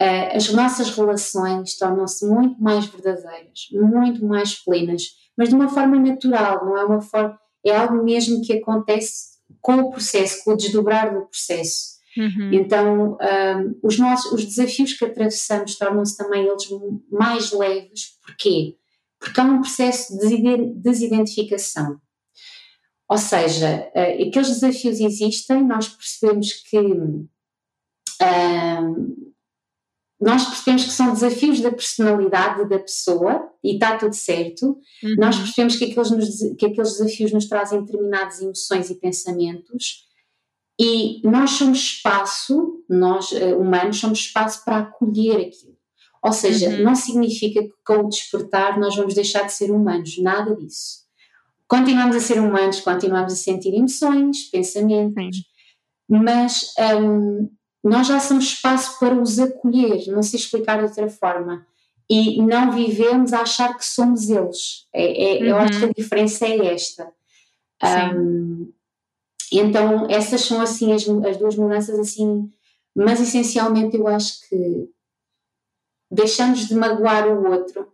uh, 0.00 0.36
as 0.36 0.48
nossas 0.52 0.90
relações 0.90 1.76
tornam-se 1.76 2.24
muito 2.24 2.62
mais 2.62 2.86
verdadeiras, 2.86 3.66
muito 3.72 4.24
mais 4.24 4.54
plenas, 4.62 5.08
mas 5.36 5.48
de 5.48 5.56
uma 5.56 5.68
forma 5.68 5.98
natural, 5.98 6.64
não 6.66 6.78
é 6.78 6.84
uma 6.84 7.00
forma, 7.00 7.36
é 7.66 7.74
algo 7.74 8.04
mesmo 8.04 8.42
que 8.42 8.52
acontece 8.52 9.38
com 9.60 9.74
o 9.74 9.90
processo, 9.90 10.44
com 10.44 10.52
o 10.52 10.56
desdobrar 10.56 11.12
do 11.12 11.26
processo. 11.26 11.97
Uhum. 12.18 12.52
Então, 12.52 13.12
um, 13.12 13.78
os, 13.80 13.96
nossos, 13.96 14.32
os 14.32 14.44
desafios 14.44 14.92
que 14.92 15.04
atravessamos 15.04 15.76
tornam-se 15.76 16.16
também 16.16 16.44
eles 16.44 16.64
mais 17.10 17.52
leves. 17.52 18.18
Porquê? 18.26 18.76
Porque 19.20 19.40
há 19.40 19.44
um 19.44 19.60
processo 19.60 20.18
de 20.18 20.74
desidentificação. 20.74 22.00
Ou 23.08 23.18
seja, 23.18 23.88
uh, 23.94 24.28
aqueles 24.28 24.48
desafios 24.48 25.00
existem, 25.00 25.64
nós 25.64 25.88
percebemos 25.88 26.52
que. 26.52 26.78
Um, 28.20 29.28
nós 30.20 30.44
percebemos 30.44 30.84
que 30.84 30.90
são 30.90 31.12
desafios 31.12 31.60
da 31.60 31.70
personalidade 31.70 32.68
da 32.68 32.80
pessoa 32.80 33.48
e 33.62 33.74
está 33.74 33.96
tudo 33.96 34.14
certo. 34.14 34.66
Uhum. 34.66 35.14
Nós 35.16 35.36
percebemos 35.36 35.76
que 35.76 35.84
aqueles, 35.84 36.10
nos, 36.10 36.56
que 36.58 36.66
aqueles 36.66 36.98
desafios 36.98 37.32
nos 37.32 37.46
trazem 37.46 37.84
determinadas 37.84 38.42
emoções 38.42 38.90
e 38.90 38.96
pensamentos 38.96 40.07
e 40.78 41.20
nós 41.24 41.50
somos 41.50 41.78
espaço, 41.78 42.84
nós 42.88 43.32
uh, 43.32 43.58
humanos 43.58 43.98
somos 43.98 44.20
espaço 44.20 44.64
para 44.64 44.78
acolher 44.78 45.48
aquilo. 45.48 45.76
Ou 46.22 46.32
seja, 46.32 46.68
uhum. 46.68 46.84
não 46.84 46.94
significa 46.94 47.62
que 47.62 47.72
com 47.84 48.04
o 48.04 48.08
despertar 48.08 48.78
nós 48.78 48.96
vamos 48.96 49.14
deixar 49.14 49.44
de 49.44 49.52
ser 49.52 49.70
humanos, 49.70 50.18
nada 50.18 50.54
disso. 50.54 51.06
Continuamos 51.66 52.16
a 52.16 52.20
ser 52.20 52.40
humanos, 52.40 52.80
continuamos 52.80 53.32
a 53.32 53.36
sentir 53.36 53.74
emoções, 53.74 54.44
pensamentos, 54.50 55.44
mas 56.08 56.72
um, 57.00 57.50
nós 57.84 58.06
já 58.06 58.18
somos 58.18 58.44
espaço 58.44 58.98
para 58.98 59.20
os 59.20 59.38
acolher, 59.38 60.06
não 60.08 60.22
sei 60.22 60.40
explicar 60.40 60.78
de 60.78 60.84
outra 60.84 61.08
forma. 61.08 61.66
E 62.10 62.40
não 62.40 62.72
vivemos 62.72 63.34
a 63.34 63.42
achar 63.42 63.76
que 63.76 63.84
somos 63.84 64.30
eles. 64.30 64.86
É, 64.94 65.36
é, 65.36 65.40
uhum. 65.40 65.46
Eu 65.46 65.56
acho 65.58 65.78
que 65.78 65.84
a 65.84 65.88
uhum. 65.88 65.92
diferença 65.94 66.46
é 66.46 66.72
esta. 66.72 67.12
Um, 68.14 68.72
então, 69.52 70.06
essas 70.10 70.42
são 70.42 70.60
assim 70.60 70.92
as, 70.92 71.08
as 71.08 71.36
duas 71.36 71.56
mudanças 71.56 71.98
assim, 71.98 72.50
mas 72.94 73.20
essencialmente 73.20 73.96
eu 73.96 74.06
acho 74.06 74.40
que 74.48 74.90
deixamos 76.10 76.66
de 76.66 76.74
magoar 76.74 77.28
o 77.28 77.50
outro, 77.50 77.92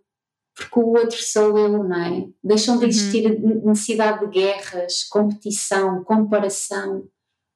porque 0.54 0.78
o 0.78 0.96
outro 0.96 1.20
sou 1.22 1.58
eu, 1.58 1.84
não 1.84 1.94
é? 1.94 2.28
Deixam 2.42 2.78
de 2.78 2.84
uhum. 2.84 2.88
existir 2.88 3.26
uhum. 3.26 3.68
necessidade 3.68 4.20
de 4.20 4.32
guerras, 4.32 5.04
competição, 5.04 6.02
comparação, 6.04 7.08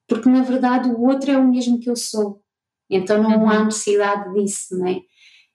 porque 0.07 0.29
na 0.29 0.43
verdade 0.43 0.91
o 0.91 1.01
outro 1.03 1.31
é 1.31 1.37
o 1.37 1.49
mesmo 1.49 1.79
que 1.79 1.91
eu 1.91 1.97
sou. 1.97 2.43
Então 2.91 3.23
não 3.23 3.43
uhum. 3.43 3.51
há 3.51 3.65
necessidade 3.65 4.33
disso, 4.35 4.77
não 4.79 4.89
é? 4.89 5.01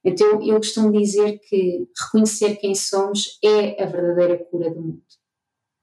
Então 0.05 0.45
eu 0.45 0.57
costumo 0.57 0.91
dizer 0.91 1.39
que 1.39 1.87
reconhecer 1.97 2.55
quem 2.57 2.75
somos 2.75 3.39
é 3.43 3.81
a 3.81 3.85
verdadeira 3.85 4.37
cura 4.45 4.69
do 4.69 4.81
mundo. 4.81 5.03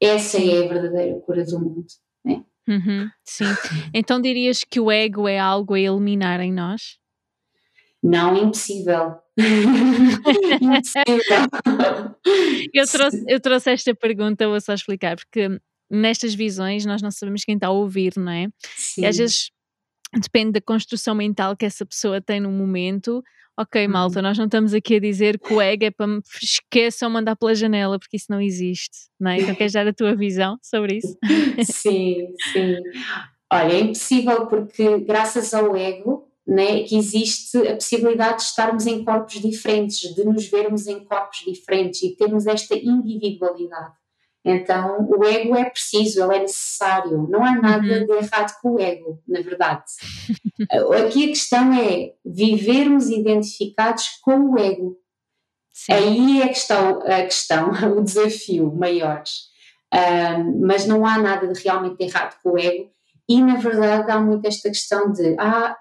Essa 0.01 0.39
é 0.39 0.65
a 0.65 0.69
verdadeira 0.69 1.21
cura 1.21 1.45
do 1.45 1.59
mundo. 1.59 1.87
É? 2.27 2.50
Uhum, 2.69 3.09
sim. 3.25 3.45
Então 3.93 4.21
dirias 4.21 4.65
que 4.65 4.79
o 4.79 4.91
ego 4.91 5.27
é 5.27 5.39
algo 5.39 5.75
a 5.75 5.81
eliminar 5.81 6.41
em 6.41 6.53
nós? 6.53 6.99
Não, 8.03 8.37
impossível. 8.37 9.17
impossível. 10.61 12.17
eu, 12.73 12.87
trouxe, 12.87 13.25
eu 13.29 13.41
trouxe 13.41 13.71
esta 13.71 13.95
pergunta, 13.95 14.49
vou 14.49 14.61
só 14.61 14.73
explicar, 14.73 15.17
porque 15.17 15.49
nestas 15.91 16.35
visões 16.35 16.87
nós 16.87 17.03
não 17.03 17.11
sabemos 17.11 17.45
quem 17.45 17.57
está 17.57 17.67
a 17.67 17.73
ouvir, 17.73 18.15
não 18.17 18.33
é? 18.33 18.47
Sim. 18.77 19.03
E 19.03 19.07
às 19.07 19.17
vezes 19.17 19.51
depende 20.15 20.53
da 20.53 20.61
construção 20.61 21.15
mental 21.15 21.57
que 21.57 21.67
essa 21.67 21.85
pessoa 21.85 22.21
tem 22.21 22.41
no 22.41 22.51
momento 22.51 23.23
ok, 23.61 23.87
uhum. 23.87 23.93
malta, 23.93 24.23
nós 24.23 24.39
não 24.39 24.47
estamos 24.47 24.73
aqui 24.73 24.97
a 24.97 25.01
dizer 25.01 25.39
que 25.39 25.53
o 25.53 25.61
ego 25.61 25.85
é 25.85 25.91
para 25.91 26.07
me 26.07 26.21
esqueçam 26.43 27.11
mandar 27.11 27.37
pela 27.37 27.55
janela, 27.55 27.99
porque 27.99 28.17
isso 28.17 28.27
não 28.31 28.41
existe, 28.41 28.97
não 29.19 29.31
é? 29.31 29.41
Então 29.41 29.55
queres 29.55 29.73
dar 29.73 29.87
a 29.87 29.93
tua 29.93 30.17
visão 30.17 30.57
sobre 30.63 30.99
isso? 30.99 31.19
sim, 31.65 32.29
sim. 32.53 32.77
Olha, 33.53 33.73
é 33.73 33.81
impossível 33.81 34.47
porque 34.47 35.01
graças 35.01 35.53
ao 35.53 35.77
ego 35.77 36.27
né, 36.47 36.83
que 36.85 36.97
existe 36.97 37.57
a 37.59 37.75
possibilidade 37.75 38.39
de 38.39 38.43
estarmos 38.45 38.87
em 38.87 39.05
corpos 39.05 39.41
diferentes, 39.41 40.15
de 40.15 40.25
nos 40.25 40.47
vermos 40.47 40.87
em 40.87 41.05
corpos 41.05 41.41
diferentes 41.47 42.03
e 42.03 42.17
termos 42.17 42.47
esta 42.47 42.75
individualidade. 42.75 44.00
Então, 44.45 45.07
o 45.11 45.25
ego 45.25 45.55
é 45.55 45.69
preciso, 45.69 46.23
ele 46.23 46.37
é 46.37 46.41
necessário. 46.41 47.29
Não 47.29 47.45
há 47.45 47.55
nada 47.61 47.87
uhum. 47.87 48.07
de 48.07 48.13
errado 48.13 48.55
com 48.63 48.75
o 48.75 48.81
ego, 48.81 49.23
na 49.29 49.41
verdade. 49.41 49.85
Aqui 51.07 51.25
a 51.25 51.29
questão 51.29 51.73
é 51.75 52.15
vivermos 52.25 53.11
identificados 53.11 54.09
com 54.23 54.53
o 54.53 54.59
ego. 54.59 54.97
Sim. 55.73 55.93
Aí 55.93 56.43
é 56.43 56.49
que 56.49 56.57
está 56.57 56.91
a 56.91 57.23
questão, 57.23 57.71
o 57.97 58.03
desafio 58.03 58.73
maior. 58.75 59.23
Um, 59.93 60.67
mas 60.67 60.87
não 60.87 61.05
há 61.05 61.19
nada 61.19 61.47
de 61.49 61.63
realmente 61.63 62.01
errado 62.01 62.37
com 62.43 62.53
o 62.53 62.59
ego. 62.59 62.91
E, 63.29 63.43
na 63.43 63.57
verdade, 63.57 64.11
há 64.11 64.19
muito 64.19 64.47
esta 64.47 64.69
questão 64.69 65.13
de 65.13 65.37
ah, 65.39 65.77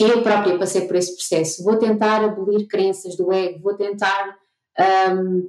eu 0.00 0.22
própria 0.22 0.58
passei 0.58 0.86
por 0.86 0.96
esse 0.96 1.14
processo, 1.14 1.64
vou 1.64 1.78
tentar 1.78 2.24
abolir 2.24 2.66
crenças 2.66 3.16
do 3.16 3.32
ego, 3.32 3.60
vou 3.60 3.74
tentar 3.74 4.36
um, 5.12 5.48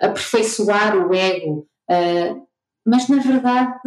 aperfeiçoar 0.00 1.06
o 1.06 1.14
ego, 1.14 1.68
uh, 1.90 2.46
mas 2.86 3.08
na 3.08 3.18
verdade, 3.18 3.78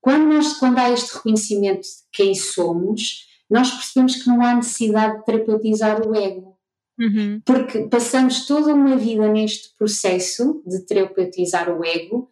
quando, 0.00 0.26
nós, 0.26 0.58
quando 0.58 0.78
há 0.78 0.90
este 0.90 1.14
reconhecimento 1.14 1.82
de 1.82 1.88
quem 2.12 2.34
somos, 2.34 3.26
nós 3.50 3.70
percebemos 3.70 4.16
que 4.16 4.28
não 4.28 4.42
há 4.42 4.54
necessidade 4.54 5.18
de 5.18 5.24
terapeutizar 5.24 6.06
o 6.06 6.14
ego. 6.14 6.54
Uhum. 6.98 7.40
Porque 7.44 7.88
passamos 7.88 8.46
toda 8.46 8.72
uma 8.72 8.96
vida 8.96 9.26
neste 9.28 9.76
processo 9.76 10.62
de 10.66 10.86
terapeutizar 10.86 11.68
o 11.68 11.84
ego, 11.84 12.30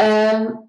uh, 0.00 0.68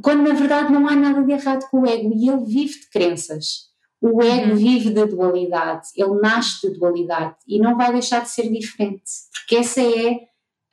quando 0.00 0.22
na 0.22 0.34
verdade 0.34 0.72
não 0.72 0.86
há 0.86 0.94
nada 0.94 1.22
de 1.22 1.32
errado 1.32 1.68
com 1.70 1.80
o 1.80 1.86
ego 1.86 2.12
e 2.14 2.28
ele 2.28 2.44
vive 2.44 2.80
de 2.80 2.90
crenças. 2.90 3.72
O 4.00 4.22
ego 4.22 4.50
uhum. 4.50 4.56
vive 4.56 4.90
de 4.90 5.06
dualidade, 5.06 5.88
ele 5.96 6.20
nasce 6.20 6.68
de 6.68 6.78
dualidade 6.78 7.36
e 7.46 7.58
não 7.58 7.76
vai 7.76 7.92
deixar 7.92 8.22
de 8.22 8.30
ser 8.30 8.50
diferente, 8.50 9.10
porque 9.32 9.56
essa 9.56 9.80
é 9.80 10.20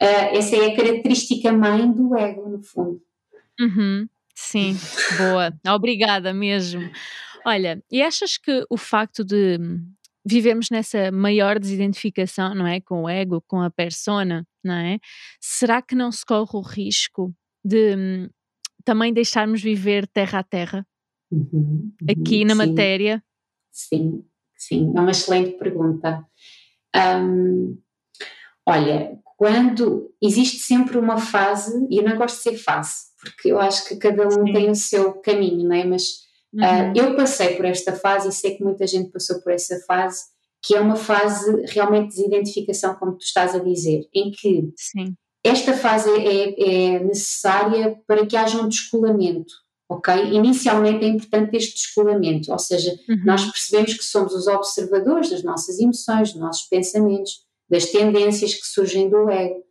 Uh, 0.01 0.37
essa 0.37 0.55
é 0.55 0.67
a 0.67 0.75
característica 0.75 1.51
mãe 1.51 1.91
do 1.91 2.17
ego, 2.17 2.49
no 2.49 2.63
fundo. 2.63 3.01
Uhum, 3.59 4.07
sim, 4.33 4.77
boa. 5.17 5.53
Obrigada 5.75 6.33
mesmo. 6.33 6.89
Olha, 7.45 7.83
e 7.91 8.01
achas 8.01 8.37
que 8.37 8.65
o 8.69 8.77
facto 8.77 9.23
de 9.23 9.57
vivermos 10.25 10.69
nessa 10.69 11.11
maior 11.11 11.59
desidentificação, 11.59 12.53
não 12.53 12.67
é? 12.67 12.79
Com 12.79 13.03
o 13.03 13.09
ego, 13.09 13.43
com 13.47 13.61
a 13.61 13.69
persona, 13.69 14.47
não 14.63 14.75
é? 14.75 14.99
Será 15.41 15.81
que 15.81 15.95
não 15.95 16.11
se 16.11 16.25
corre 16.25 16.51
o 16.53 16.61
risco 16.61 17.33
de 17.63 17.95
hum, 17.95 18.29
também 18.85 19.13
deixarmos 19.13 19.61
viver 19.61 20.07
terra 20.07 20.39
a 20.39 20.43
terra? 20.43 20.87
Uhum, 21.31 21.49
uhum, 21.53 21.93
aqui 22.09 22.45
na 22.45 22.55
sim, 22.55 22.57
matéria? 22.57 23.23
Sim, 23.71 24.25
sim, 24.55 24.93
é 24.95 24.99
uma 24.99 25.11
excelente 25.11 25.57
pergunta. 25.57 26.25
Um, 26.95 27.77
olha, 28.69 29.19
quando 29.37 30.11
existe 30.21 30.59
sempre 30.59 30.97
uma 30.97 31.17
fase, 31.17 31.87
e 31.89 31.97
eu 31.97 32.03
não 32.03 32.17
gosto 32.17 32.35
de 32.35 32.41
ser 32.43 32.57
fase, 32.57 33.09
porque 33.21 33.51
eu 33.51 33.59
acho 33.59 33.87
que 33.87 33.95
cada 33.95 34.27
um 34.27 34.45
Sim. 34.45 34.53
tem 34.53 34.69
o 34.69 34.75
seu 34.75 35.13
caminho, 35.21 35.67
não 35.67 35.75
é? 35.75 35.85
Mas 35.85 36.03
uhum. 36.53 36.61
uh, 36.61 36.93
eu 36.95 37.15
passei 37.15 37.55
por 37.55 37.65
esta 37.65 37.93
fase 37.93 38.29
e 38.29 38.31
sei 38.31 38.55
que 38.55 38.63
muita 38.63 38.85
gente 38.85 39.11
passou 39.11 39.41
por 39.41 39.51
essa 39.51 39.79
fase, 39.87 40.23
que 40.61 40.75
é 40.75 40.81
uma 40.81 40.95
fase 40.95 41.63
realmente 41.67 42.09
de 42.09 42.15
desidentificação, 42.17 42.95
como 42.95 43.13
tu 43.13 43.23
estás 43.23 43.55
a 43.55 43.59
dizer, 43.59 44.07
em 44.13 44.29
que 44.31 44.73
Sim. 44.75 45.15
esta 45.43 45.73
fase 45.73 46.09
é, 46.09 46.95
é 46.95 46.99
necessária 46.99 47.97
para 48.05 48.25
que 48.25 48.35
haja 48.35 48.61
um 48.61 48.67
descolamento. 48.67 49.53
Ok? 49.91 50.13
Inicialmente 50.13 51.03
é 51.03 51.07
importante 51.07 51.57
este 51.57 51.73
descolamento, 51.73 52.51
ou 52.51 52.59
seja, 52.59 52.91
uhum. 53.09 53.23
nós 53.25 53.43
percebemos 53.45 53.95
que 53.95 54.03
somos 54.03 54.35
os 54.35 54.45
observadores 54.45 55.31
das 55.31 55.43
nossas 55.43 55.79
emoções, 55.79 56.33
dos 56.33 56.41
nossos 56.41 56.67
pensamentos, 56.67 57.48
das 57.69 57.87
tendências 57.87 58.53
que 58.53 58.65
surgem 58.65 59.09
do 59.09 59.29
ego. 59.29 59.63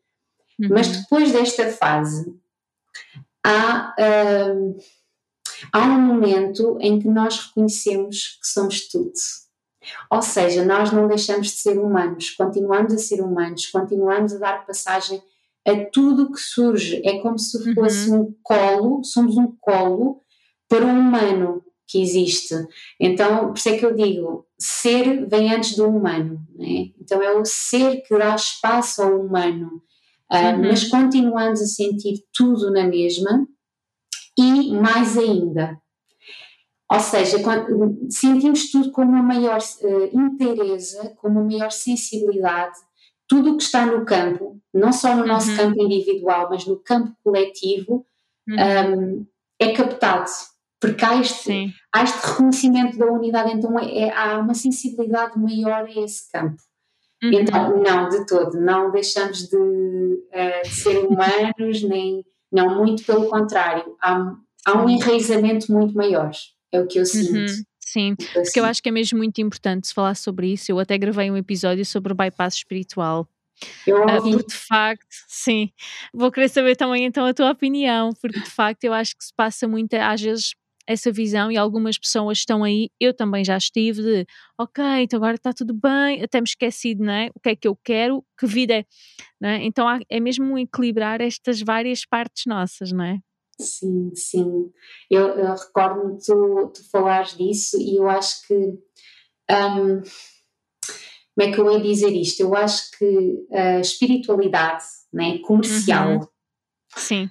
Uhum. 0.58 0.68
Mas 0.70 0.88
depois 0.88 1.32
desta 1.32 1.70
fase, 1.70 2.34
há, 3.44 3.94
uh, 3.98 4.76
há 5.72 5.80
um 5.80 6.00
momento 6.00 6.78
em 6.80 6.98
que 6.98 7.08
nós 7.08 7.46
reconhecemos 7.46 8.38
que 8.40 8.48
somos 8.48 8.88
tudo. 8.88 9.12
Ou 10.10 10.20
seja, 10.20 10.64
nós 10.64 10.92
não 10.92 11.08
deixamos 11.08 11.48
de 11.48 11.54
ser 11.54 11.78
humanos, 11.78 12.30
continuamos 12.30 12.92
a 12.92 12.98
ser 12.98 13.20
humanos, 13.22 13.66
continuamos 13.66 14.34
a 14.34 14.38
dar 14.38 14.66
passagem 14.66 15.22
a 15.66 15.84
tudo 15.86 16.24
o 16.24 16.32
que 16.32 16.40
surge. 16.40 17.00
É 17.04 17.20
como 17.20 17.38
se 17.38 17.56
uhum. 17.56 17.74
fosse 17.74 18.10
uhum. 18.10 18.20
um 18.20 18.34
colo, 18.42 19.04
somos 19.04 19.36
um 19.36 19.54
colo 19.60 20.22
para 20.68 20.84
o 20.84 20.88
humano 20.88 21.64
que 21.86 22.02
existe. 22.02 22.54
Então, 23.00 23.48
por 23.48 23.56
isso 23.56 23.68
é 23.70 23.78
que 23.78 23.86
eu 23.86 23.94
digo, 23.94 24.46
ser 24.58 25.26
vem 25.28 25.54
antes 25.54 25.76
do 25.76 25.88
humano, 25.88 26.40
né? 26.56 26.90
então 27.00 27.22
é 27.22 27.32
o 27.36 27.44
ser 27.44 28.02
que 28.02 28.18
dá 28.18 28.34
espaço 28.34 29.02
ao 29.02 29.20
humano, 29.20 29.82
uh, 30.32 30.36
uhum. 30.36 30.68
mas 30.68 30.84
continuamos 30.88 31.62
a 31.62 31.66
sentir 31.66 32.24
tudo 32.34 32.70
na 32.72 32.84
mesma 32.84 33.46
e 34.36 34.72
mais 34.72 35.16
ainda. 35.16 35.80
Ou 36.90 37.00
seja, 37.00 37.40
quando, 37.42 37.98
sentimos 38.10 38.70
tudo 38.70 38.90
com 38.90 39.02
uma 39.02 39.22
maior 39.22 39.58
uh, 39.58 40.18
inteireza, 40.18 41.14
com 41.18 41.28
uma 41.28 41.44
maior 41.44 41.70
sensibilidade, 41.70 42.78
tudo 43.28 43.52
o 43.52 43.56
que 43.58 43.62
está 43.62 43.84
no 43.86 44.04
campo, 44.04 44.58
não 44.72 44.90
só 44.90 45.14
no 45.14 45.26
nosso 45.26 45.50
uhum. 45.50 45.56
campo 45.56 45.82
individual, 45.82 46.48
mas 46.50 46.66
no 46.66 46.78
campo 46.80 47.14
coletivo, 47.22 48.06
uhum. 48.48 48.98
um, 48.98 49.26
é 49.60 49.72
captado. 49.72 50.30
Porque 50.80 51.04
há 51.04 51.20
este, 51.20 51.74
há 51.92 52.04
este 52.04 52.26
reconhecimento 52.26 52.96
da 52.96 53.06
unidade, 53.06 53.52
então 53.52 53.78
é, 53.78 53.98
é, 53.98 54.16
há 54.16 54.38
uma 54.38 54.54
sensibilidade 54.54 55.36
maior 55.38 55.84
a 55.84 55.90
esse 55.90 56.30
campo. 56.30 56.62
Uhum. 57.22 57.32
Então, 57.32 57.82
não, 57.82 58.08
de 58.08 58.24
todo, 58.26 58.60
não 58.60 58.92
deixamos 58.92 59.48
de, 59.48 59.56
uh, 59.56 60.62
de 60.62 60.70
ser 60.70 60.98
humanos, 60.98 61.82
nem, 61.82 62.24
não, 62.52 62.76
muito 62.76 63.04
pelo 63.04 63.28
contrário, 63.28 63.96
há, 64.00 64.36
há 64.64 64.84
um 64.84 64.88
enraizamento 64.88 65.72
muito 65.72 65.94
maior, 65.94 66.30
é 66.70 66.80
o 66.80 66.86
que 66.86 67.00
eu 67.00 67.04
sinto. 67.04 67.34
Uhum. 67.34 67.62
Sim, 67.80 68.14
porque 68.34 68.60
eu 68.60 68.66
acho 68.66 68.82
que 68.82 68.90
é 68.90 68.92
mesmo 68.92 69.16
muito 69.16 69.40
importante 69.40 69.88
se 69.88 69.94
falar 69.94 70.14
sobre 70.14 70.52
isso. 70.52 70.70
Eu 70.70 70.78
até 70.78 70.98
gravei 70.98 71.30
um 71.30 71.36
episódio 71.38 71.86
sobre 71.86 72.12
o 72.12 72.16
bypass 72.16 72.56
espiritual. 72.56 73.26
Eu 73.86 74.04
uh, 74.04 74.22
porque 74.22 74.46
de 74.46 74.54
facto, 74.54 75.06
sim, 75.26 75.70
vou 76.12 76.30
querer 76.30 76.48
saber 76.48 76.76
também 76.76 77.04
então 77.04 77.24
a 77.24 77.34
tua 77.34 77.50
opinião, 77.50 78.10
porque 78.20 78.38
de 78.38 78.50
facto 78.50 78.84
eu 78.84 78.92
acho 78.92 79.16
que 79.16 79.24
se 79.24 79.32
passa 79.34 79.66
muito, 79.66 79.94
às 79.94 80.20
vezes, 80.20 80.54
essa 80.88 81.12
visão 81.12 81.52
e 81.52 81.56
algumas 81.58 81.98
pessoas 81.98 82.38
estão 82.38 82.64
aí, 82.64 82.90
eu 82.98 83.12
também 83.14 83.44
já 83.44 83.58
estive 83.58 84.02
de, 84.02 84.26
ok, 84.58 84.82
então 85.02 85.18
agora 85.18 85.34
está 85.34 85.52
tudo 85.52 85.74
bem, 85.74 86.22
até 86.22 86.40
me 86.40 86.46
esqueci 86.46 86.94
de, 86.94 87.02
não 87.02 87.12
é? 87.12 87.30
O 87.34 87.40
que 87.40 87.50
é 87.50 87.56
que 87.56 87.68
eu 87.68 87.76
quero, 87.84 88.24
que 88.38 88.46
vida 88.46 88.72
é, 88.72 88.84
é? 89.42 89.64
Então 89.64 89.86
é 90.08 90.18
mesmo 90.18 90.58
equilibrar 90.58 91.20
estas 91.20 91.60
várias 91.60 92.06
partes 92.06 92.44
nossas, 92.46 92.90
não 92.90 93.04
é? 93.04 93.18
Sim, 93.60 94.10
sim. 94.14 94.70
Eu, 95.10 95.28
eu 95.28 95.54
recordo-me 95.54 96.16
tu, 96.24 96.72
tu 96.74 96.90
falares 96.90 97.36
disso 97.36 97.76
e 97.78 97.96
eu 97.96 98.08
acho 98.08 98.46
que. 98.46 98.54
Um, 99.50 100.02
como 101.34 101.48
é 101.48 101.52
que 101.52 101.60
eu 101.60 101.72
ia 101.72 101.80
dizer 101.80 102.10
isto? 102.10 102.40
Eu 102.40 102.54
acho 102.56 102.90
que 102.98 103.46
a 103.52 103.80
espiritualidade 103.80 104.84
né, 105.12 105.38
comercial. 105.38 106.14
Uhum. 106.14 106.28
Sim. 106.96 107.30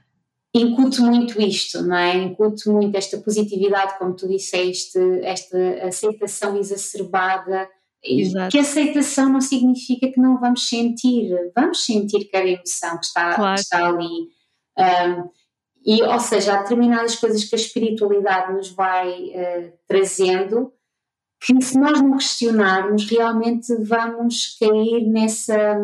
Incute 0.53 1.01
muito 1.01 1.41
isto, 1.41 1.81
não 1.83 1.95
é? 1.95 2.15
Incute 2.15 2.69
muito 2.69 2.95
esta 2.95 3.17
positividade, 3.17 3.97
como 3.97 4.15
tu 4.15 4.27
disseste, 4.27 4.97
esta 5.21 5.57
aceitação 5.85 6.57
exacerbada. 6.57 7.69
Exato. 8.03 8.51
Que 8.51 8.59
aceitação 8.59 9.29
não 9.29 9.41
significa 9.41 10.11
que 10.11 10.19
não 10.19 10.39
vamos 10.39 10.67
sentir, 10.67 11.29
vamos 11.55 11.85
sentir 11.85 12.29
cada 12.31 12.47
emoção 12.47 12.97
que 12.97 13.05
está, 13.05 13.35
claro. 13.35 13.55
que 13.55 13.61
está 13.61 13.87
ali. 13.87 14.29
Um, 14.77 15.29
e, 15.85 16.03
ou 16.03 16.19
seja, 16.19 16.53
há 16.53 16.61
determinadas 16.63 17.15
coisas 17.15 17.43
que 17.43 17.55
a 17.55 17.59
espiritualidade 17.59 18.53
nos 18.53 18.69
vai 18.69 19.09
uh, 19.09 19.73
trazendo 19.87 20.73
que, 21.39 21.61
se 21.61 21.79
nós 21.79 22.01
não 22.01 22.17
questionarmos, 22.17 23.09
realmente 23.09 23.75
vamos 23.83 24.57
cair 24.59 25.07
nessa. 25.07 25.77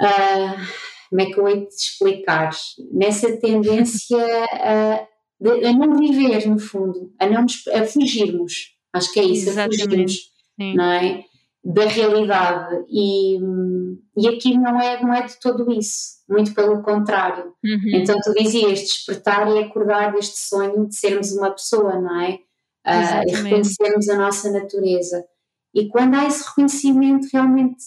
Uh, 0.00 0.91
como 1.12 1.20
é 1.20 1.26
que 1.26 1.38
eu 1.38 1.46
hei 1.46 1.66
de 1.66 1.74
explicar? 1.74 2.50
Nessa 2.90 3.36
tendência 3.36 4.16
a, 4.18 4.94
a, 4.94 5.72
não 5.74 5.98
viver, 5.98 6.48
no 6.48 6.58
fundo, 6.58 7.12
a, 7.18 7.28
não 7.28 7.42
nos, 7.42 7.68
a 7.68 7.84
fugirmos. 7.84 8.72
Acho 8.94 9.12
que 9.12 9.20
é 9.20 9.24
isso, 9.24 9.50
Exatamente. 9.50 9.82
a 9.82 9.84
fugirmos. 9.84 10.12
Sim. 10.58 10.74
Não 10.74 10.90
é? 10.90 11.24
da 11.64 11.84
realidade 11.84 12.84
e, 12.88 13.38
e 14.16 14.26
aqui 14.26 14.58
não 14.58 14.80
é, 14.80 15.00
não 15.00 15.14
é 15.14 15.22
de 15.22 15.38
todo 15.38 15.70
isso, 15.70 16.24
muito 16.28 16.52
pelo 16.54 16.82
contrário. 16.82 17.54
Uhum. 17.64 17.90
Então 17.94 18.18
tu 18.20 18.32
dizias 18.34 18.80
despertar 18.80 19.48
e 19.48 19.60
acordar 19.60 20.12
deste 20.12 20.40
sonho 20.40 20.88
de 20.88 20.96
sermos 20.96 21.30
uma 21.30 21.52
pessoa, 21.52 22.00
não 22.00 22.20
é? 22.20 22.40
Uh, 22.84 23.28
e 23.28 23.32
reconhecermos 23.32 24.08
a 24.08 24.16
nossa 24.16 24.50
natureza. 24.50 25.24
E 25.72 25.86
quando 25.86 26.16
há 26.16 26.26
esse 26.26 26.44
reconhecimento, 26.48 27.28
realmente 27.32 27.84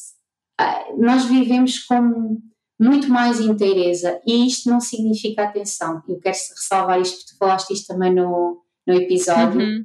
uh, 0.61 0.97
nós 0.97 1.25
vivemos 1.25 1.79
com 1.79 2.39
muito 2.79 3.07
mais 3.07 3.39
inteireza 3.39 4.21
e 4.25 4.47
isto 4.47 4.69
não 4.69 4.79
significa 4.79 5.43
atenção. 5.43 6.03
Eu 6.07 6.19
quero 6.19 6.35
ressalvar 6.35 6.99
isto, 6.99 7.17
porque 7.17 7.33
tu 7.33 7.37
falaste 7.37 7.73
isto 7.73 7.87
também 7.87 8.13
no, 8.13 8.61
no 8.85 8.93
episódio. 8.93 9.61
Uhum. 9.61 9.83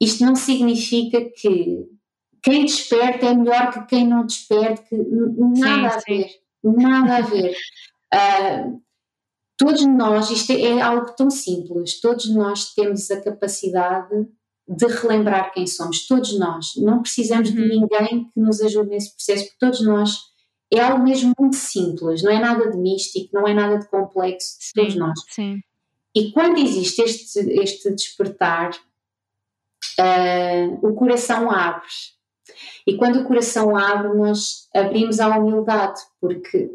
Isto 0.00 0.24
não 0.24 0.34
significa 0.34 1.20
que 1.36 1.86
quem 2.42 2.64
desperta 2.64 3.26
é 3.26 3.34
melhor 3.34 3.72
que 3.72 3.86
quem 3.86 4.06
não 4.06 4.26
desperta, 4.26 4.82
que 4.82 4.96
nada 4.96 5.90
sim, 5.90 5.96
a 5.96 6.10
ver, 6.10 6.30
nada 6.62 7.16
a 7.16 7.20
ver. 7.22 7.56
Uh, 8.12 8.82
todos 9.56 9.86
nós, 9.86 10.30
isto 10.30 10.52
é, 10.52 10.60
é 10.60 10.80
algo 10.80 11.14
tão 11.16 11.30
simples, 11.30 12.00
todos 12.00 12.28
nós 12.34 12.74
temos 12.74 13.10
a 13.10 13.20
capacidade 13.22 14.26
de 14.66 14.86
relembrar 14.86 15.52
quem 15.52 15.66
somos, 15.66 16.06
todos 16.06 16.38
nós. 16.38 16.72
Não 16.76 17.02
precisamos 17.02 17.50
uhum. 17.50 17.56
de 17.56 17.68
ninguém 17.68 18.24
que 18.24 18.40
nos 18.40 18.60
ajude 18.60 18.90
nesse 18.90 19.14
processo, 19.14 19.44
porque 19.44 19.58
todos 19.58 19.84
nós 19.84 20.33
é 20.72 20.80
algo 20.80 21.04
mesmo 21.04 21.32
muito 21.38 21.56
simples, 21.56 22.22
não 22.22 22.32
é 22.32 22.38
nada 22.38 22.70
de 22.70 22.76
místico, 22.76 23.30
não 23.32 23.46
é 23.46 23.54
nada 23.54 23.78
de 23.78 23.88
complexo, 23.88 24.56
todos 24.74 24.94
nós. 24.96 25.18
Sim. 25.28 25.60
E 26.14 26.32
quando 26.32 26.58
existe 26.58 27.02
este, 27.02 27.38
este 27.38 27.90
despertar, 27.90 28.70
uh, 29.98 30.86
o 30.86 30.94
coração 30.94 31.50
abre 31.50 31.88
e 32.86 32.96
quando 32.96 33.20
o 33.20 33.24
coração 33.24 33.76
abre, 33.76 34.14
nós 34.16 34.68
abrimos 34.74 35.18
à 35.18 35.36
humildade, 35.38 36.00
porque 36.20 36.70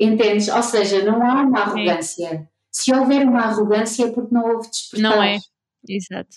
entendes? 0.00 0.48
Ou 0.48 0.62
seja, 0.62 1.04
não 1.04 1.22
há 1.22 1.42
uma 1.42 1.60
arrogância. 1.60 2.30
Sim. 2.30 2.46
Se 2.70 2.94
houver 2.94 3.26
uma 3.26 3.42
arrogância 3.42 4.06
é 4.06 4.10
porque 4.10 4.34
não 4.34 4.54
houve 4.54 4.70
despertar. 4.70 5.16
Não 5.16 5.22
é, 5.22 5.38
exato. 5.88 6.36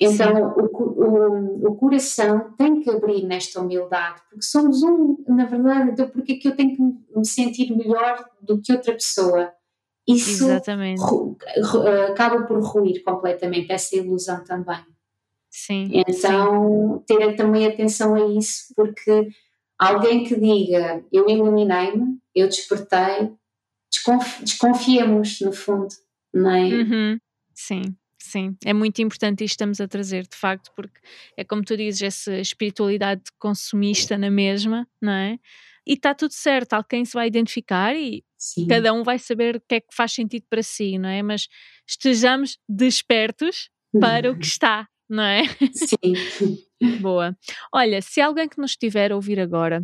Então 0.00 0.54
o, 0.56 0.64
o, 0.64 1.68
o, 1.70 1.74
coração 1.76 2.52
tem 2.56 2.80
que 2.80 2.88
abrir 2.88 3.24
nesta 3.24 3.60
humildade, 3.60 4.22
porque 4.30 4.44
somos 4.44 4.82
um, 4.82 5.16
na 5.26 5.44
verdade, 5.44 5.90
então 5.90 6.08
porque 6.08 6.32
é 6.32 6.36
que 6.36 6.48
eu 6.48 6.54
tenho 6.54 6.76
que 6.76 6.82
me 6.82 7.26
sentir 7.26 7.74
melhor 7.74 8.24
do 8.40 8.60
que 8.60 8.72
outra 8.72 8.92
pessoa? 8.92 9.52
Isso 10.06 10.44
Exatamente. 10.44 11.02
acaba 12.10 12.42
por 12.44 12.62
ruir 12.62 13.02
completamente 13.02 13.72
essa 13.72 13.96
ilusão 13.96 14.42
também. 14.44 14.80
Sim. 15.50 15.90
Então, 15.92 17.02
sim. 17.06 17.16
ter 17.16 17.34
também 17.34 17.66
atenção 17.66 18.14
a 18.14 18.26
isso, 18.34 18.72
porque 18.76 19.28
alguém 19.78 20.24
que 20.24 20.38
diga 20.38 21.04
eu 21.12 21.28
iluminei-me, 21.28 22.18
eu 22.34 22.46
despertei, 22.46 23.32
desconfi 23.90 24.44
desconfiemos, 24.44 25.40
no 25.40 25.52
fundo, 25.52 25.88
não 26.32 26.50
é? 26.50 26.62
Uhum. 26.62 27.20
Sim. 27.52 27.82
Sim, 28.28 28.54
é 28.62 28.74
muito 28.74 29.00
importante 29.00 29.42
isto 29.42 29.54
estamos 29.54 29.80
a 29.80 29.88
trazer, 29.88 30.26
de 30.26 30.36
facto, 30.36 30.70
porque 30.76 31.00
é 31.34 31.42
como 31.44 31.64
tu 31.64 31.74
dizes, 31.78 32.02
essa 32.02 32.38
espiritualidade 32.38 33.22
consumista 33.38 34.18
na 34.18 34.30
mesma, 34.30 34.86
não 35.00 35.12
é? 35.12 35.38
E 35.86 35.94
está 35.94 36.14
tudo 36.14 36.32
certo, 36.32 36.74
alguém 36.74 37.06
se 37.06 37.14
vai 37.14 37.26
identificar 37.26 37.96
e 37.96 38.22
Sim. 38.36 38.66
cada 38.66 38.92
um 38.92 39.02
vai 39.02 39.18
saber 39.18 39.56
o 39.56 39.60
que 39.66 39.76
é 39.76 39.80
que 39.80 39.94
faz 39.94 40.12
sentido 40.12 40.44
para 40.50 40.62
si, 40.62 40.98
não 40.98 41.08
é? 41.08 41.22
Mas 41.22 41.48
estejamos 41.88 42.58
despertos 42.68 43.70
para 43.98 44.30
o 44.30 44.38
que 44.38 44.44
está, 44.44 44.86
não 45.08 45.22
é? 45.22 45.44
Sim. 45.72 46.12
Boa. 47.00 47.34
Olha, 47.72 48.02
se 48.02 48.20
alguém 48.20 48.46
que 48.46 48.60
nos 48.60 48.72
estiver 48.72 49.10
a 49.10 49.16
ouvir 49.16 49.40
agora, 49.40 49.82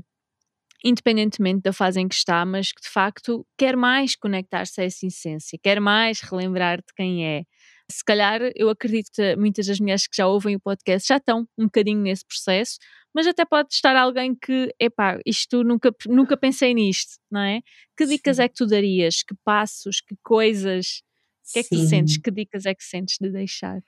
independentemente 0.84 1.62
da 1.62 1.72
fase 1.72 1.98
em 1.98 2.06
que 2.06 2.14
está, 2.14 2.44
mas 2.44 2.70
que 2.70 2.82
de 2.82 2.90
facto 2.90 3.46
quer 3.56 3.74
mais 3.74 4.14
conectar-se 4.14 4.82
a 4.82 4.84
essa 4.84 5.06
essência, 5.06 5.58
quer 5.62 5.80
mais 5.80 6.20
relembrar 6.20 6.78
de 6.78 6.92
quem 6.94 7.26
é. 7.26 7.44
Se 7.90 8.04
calhar, 8.04 8.40
eu 8.54 8.70
acredito 8.70 9.10
que 9.12 9.36
muitas 9.36 9.66
das 9.66 9.78
mulheres 9.78 10.06
que 10.06 10.16
já 10.16 10.26
ouvem 10.26 10.56
o 10.56 10.60
podcast 10.60 11.08
já 11.08 11.18
estão 11.18 11.46
um 11.58 11.64
bocadinho 11.64 12.00
nesse 12.00 12.24
processo, 12.24 12.78
mas 13.14 13.26
até 13.26 13.44
pode 13.44 13.72
estar 13.72 13.94
alguém 13.94 14.34
que, 14.34 14.74
epá, 14.80 15.20
isto 15.24 15.62
nunca, 15.62 15.94
nunca 16.06 16.36
pensei 16.36 16.74
nisto, 16.74 17.18
não 17.30 17.40
é? 17.40 17.60
Que 17.96 18.06
dicas 18.06 18.36
Sim. 18.36 18.42
é 18.42 18.48
que 18.48 18.54
tu 18.54 18.66
darias? 18.66 19.22
Que 19.22 19.34
passos? 19.44 20.00
Que 20.00 20.16
coisas? 20.22 21.02
O 21.48 21.52
que 21.52 21.58
é 21.58 21.62
que 21.62 21.68
tu 21.68 21.86
sentes? 21.86 22.16
Que 22.16 22.30
dicas 22.30 22.66
é 22.66 22.74
que 22.74 22.82
sentes 22.82 23.16
de 23.20 23.30
deixar? 23.30 23.80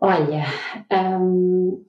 Olha, 0.00 0.44
hum, 1.20 1.84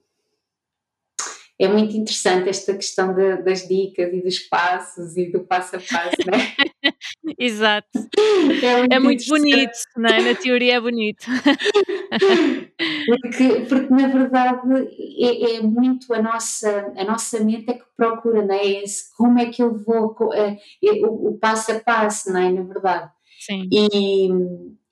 é 1.60 1.68
muito 1.68 1.94
interessante 1.94 2.48
esta 2.48 2.74
questão 2.74 3.14
de, 3.14 3.42
das 3.42 3.68
dicas 3.68 4.10
e 4.14 4.22
dos 4.22 4.38
passos 4.38 5.14
e 5.18 5.30
do 5.30 5.40
passo 5.40 5.76
a 5.76 5.78
passo, 5.78 6.16
não 6.26 6.38
é? 6.38 6.54
Exato. 7.38 7.86
É 8.62 8.78
muito, 8.78 8.92
é 8.94 8.98
muito 8.98 9.26
bonito, 9.26 9.78
não 9.94 10.08
é? 10.08 10.22
Na 10.22 10.34
teoria 10.34 10.76
é 10.76 10.80
bonito. 10.80 11.26
porque, 13.06 13.66
porque 13.68 13.92
na 13.92 14.08
verdade 14.08 14.60
é, 15.18 15.56
é, 15.56 15.60
muito 15.60 16.14
a 16.14 16.22
nossa, 16.22 16.94
a 16.96 17.04
nossa 17.04 17.38
mente 17.44 17.70
é 17.70 17.74
que 17.74 17.84
procura, 17.94 18.42
não 18.42 18.54
é? 18.54 18.66
Esse, 18.82 19.14
como 19.14 19.38
é 19.38 19.50
que 19.50 19.62
eu 19.62 19.76
vou, 19.84 20.16
é, 20.32 20.56
é, 20.82 20.92
o, 21.06 21.28
o 21.28 21.38
passo 21.38 21.72
a 21.72 21.80
passo, 21.80 22.32
não 22.32 22.40
é? 22.40 22.50
Na 22.50 22.62
verdade. 22.62 23.10
Sim. 23.38 23.68
E, 23.70 24.28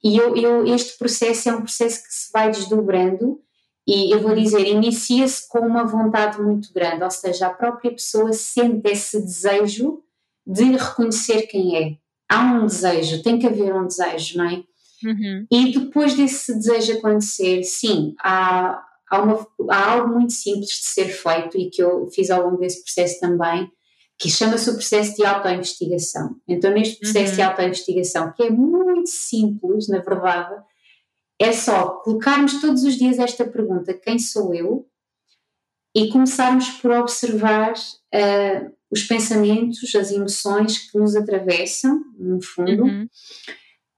e 0.04 0.16
eu, 0.18 0.36
eu, 0.36 0.66
este 0.66 0.98
processo 0.98 1.48
é 1.48 1.52
um 1.54 1.62
processo 1.62 2.02
que 2.02 2.12
se 2.12 2.30
vai 2.30 2.50
desdobrando 2.50 3.40
e 3.88 4.12
eu 4.12 4.20
vou 4.20 4.34
dizer, 4.34 4.66
inicia-se 4.66 5.48
com 5.48 5.60
uma 5.60 5.82
vontade 5.82 6.38
muito 6.42 6.70
grande, 6.74 7.02
ou 7.02 7.10
seja, 7.10 7.46
a 7.46 7.54
própria 7.54 7.90
pessoa 7.90 8.34
sente 8.34 8.86
esse 8.86 9.18
desejo 9.18 10.02
de 10.46 10.64
reconhecer 10.76 11.46
quem 11.46 11.74
é. 11.74 11.96
há 12.28 12.52
um 12.52 12.66
desejo, 12.66 13.22
tem 13.22 13.38
que 13.38 13.46
haver 13.46 13.74
um 13.74 13.86
desejo, 13.86 14.36
não 14.36 14.44
é? 14.44 14.62
Uhum. 15.02 15.46
E 15.50 15.72
depois 15.72 16.14
desse 16.14 16.54
desejo 16.54 16.98
acontecer, 16.98 17.62
sim, 17.62 18.14
há, 18.20 18.78
há, 19.10 19.22
uma, 19.22 19.46
há 19.70 19.92
algo 19.92 20.12
muito 20.12 20.34
simples 20.34 20.68
de 20.68 20.86
ser 20.88 21.06
feito 21.06 21.56
e 21.56 21.70
que 21.70 21.82
eu 21.82 22.10
fiz 22.10 22.28
ao 22.28 22.44
longo 22.44 22.58
desse 22.58 22.82
processo 22.84 23.18
também, 23.20 23.70
que 24.18 24.28
chama-se 24.28 24.68
o 24.68 24.74
processo 24.74 25.16
de 25.16 25.24
autoinvestigação. 25.24 26.36
Então, 26.46 26.72
neste 26.72 26.98
processo 26.98 27.30
uhum. 27.30 27.36
de 27.36 27.42
autoinvestigação, 27.42 28.32
que 28.32 28.42
é 28.42 28.50
muito 28.50 29.08
simples, 29.08 29.88
na 29.88 30.00
verdade, 30.00 30.62
é 31.38 31.52
só 31.52 31.90
colocarmos 32.02 32.60
todos 32.60 32.82
os 32.84 32.96
dias 32.96 33.18
esta 33.18 33.46
pergunta: 33.46 33.94
quem 33.94 34.18
sou 34.18 34.54
eu? 34.54 34.86
E 35.94 36.10
começarmos 36.10 36.68
por 36.70 36.90
observar 36.90 37.72
uh, 37.72 38.72
os 38.90 39.04
pensamentos, 39.04 39.94
as 39.94 40.10
emoções 40.10 40.78
que 40.78 40.98
nos 40.98 41.16
atravessam, 41.16 42.00
no 42.18 42.40
fundo, 42.42 42.84
uhum. 42.84 43.08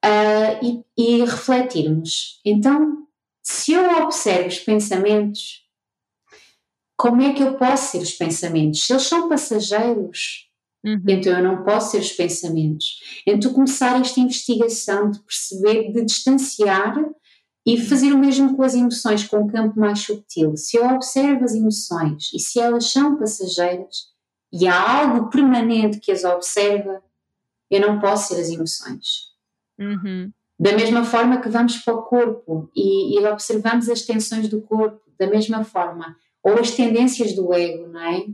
uh, 0.05 0.64
e, 0.64 0.85
e 0.96 1.24
refletirmos. 1.24 2.40
Então, 2.44 3.07
se 3.42 3.72
eu 3.72 4.03
observo 4.03 4.48
os 4.48 4.59
pensamentos, 4.61 5.64
como 6.96 7.22
é 7.22 7.33
que 7.33 7.42
eu 7.42 7.55
posso 7.55 7.92
ser 7.92 8.03
os 8.03 8.12
pensamentos? 8.12 8.87
Se 8.87 8.92
eles 8.92 9.05
são 9.05 9.29
passageiros, 9.29 10.48
uhum. 10.85 11.03
então 11.09 11.33
eu 11.33 11.42
não 11.42 11.64
posso 11.64 11.92
ser 11.92 12.00
os 12.00 12.12
pensamentos. 12.12 13.00
Então 13.26 13.53
começar 13.53 14.00
esta 14.00 14.20
investigação 14.20 15.11
de 15.11 15.18
perceber, 15.20 15.92
de 15.92 16.05
distanciar 16.05 16.94
e 17.66 17.79
fazer 17.79 18.12
o 18.12 18.18
mesmo 18.18 18.57
com 18.57 18.62
as 18.62 18.75
emoções, 18.75 19.27
com 19.27 19.38
um 19.38 19.46
campo 19.46 19.79
mais 19.79 20.01
subtil. 20.01 20.57
Se 20.57 20.77
eu 20.77 20.87
observo 20.88 21.44
as 21.44 21.55
emoções 21.55 22.31
e 22.35 22.38
se 22.38 22.59
elas 22.59 22.90
são 22.90 23.16
passageiras 23.18 24.09
e 24.53 24.66
há 24.66 25.01
algo 25.01 25.29
permanente 25.31 25.99
que 26.01 26.11
as 26.11 26.25
observa, 26.25 27.03
eu 27.70 27.81
não 27.81 28.01
posso 28.01 28.35
ser 28.35 28.40
as 28.40 28.49
emoções. 28.49 29.31
Uhum. 29.79 30.33
Da 30.59 30.73
mesma 30.73 31.05
forma 31.05 31.40
que 31.40 31.49
vamos 31.49 31.79
para 31.79 31.94
o 31.94 32.03
corpo 32.03 32.70
e, 32.75 33.18
e, 33.18 33.27
observamos 33.27 33.88
as 33.88 34.03
tensões 34.03 34.49
do 34.49 34.61
corpo, 34.61 35.01
da 35.18 35.27
mesma 35.27 35.64
forma, 35.64 36.16
ou 36.42 36.59
as 36.59 36.73
tendências 36.73 37.35
do 37.35 37.53
ego, 37.55 37.88
não 37.88 38.01
é? 38.01 38.27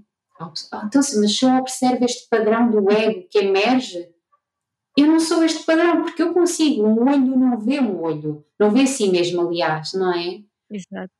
Então, 0.87 1.01
mas 1.21 1.37
se 1.37 1.45
eu 1.45 1.51
observo 1.57 2.05
este 2.05 2.29
padrão 2.29 2.71
do 2.71 2.91
ego 2.91 3.27
que 3.31 3.39
emerge, 3.39 4.09
eu 4.97 5.07
não 5.07 5.21
sou 5.21 5.45
este 5.45 5.65
padrão, 5.65 6.03
porque 6.03 6.23
eu 6.23 6.33
consigo, 6.33 6.87
um 6.87 7.09
olho 7.09 7.37
não 7.37 7.59
vê 7.59 7.79
um 7.81 8.01
olho, 8.01 8.45
não 8.59 8.71
vê 8.71 8.87
si 8.87 9.11
mesmo, 9.11 9.43
aliás, 9.43 9.93
não 9.93 10.13
é? 10.13 10.41
Exato. 10.71 11.13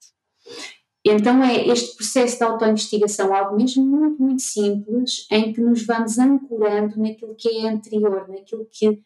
Então 1.05 1.45
é 1.45 1.69
este 1.69 1.95
processo 1.95 2.39
de 2.39 2.45
autoinvestigação, 2.45 3.33
algo 3.33 3.57
mesmo 3.57 3.85
muito, 3.85 4.21
muito 4.21 4.43
simples, 4.43 5.27
em 5.31 5.53
que 5.53 5.61
nos 5.61 5.87
vamos 5.87 6.19
ancorando 6.19 7.01
naquilo 7.01 7.37
que 7.37 7.49
é 7.49 7.69
anterior, 7.69 8.29
naquilo 8.29 8.67
que, 8.73 9.01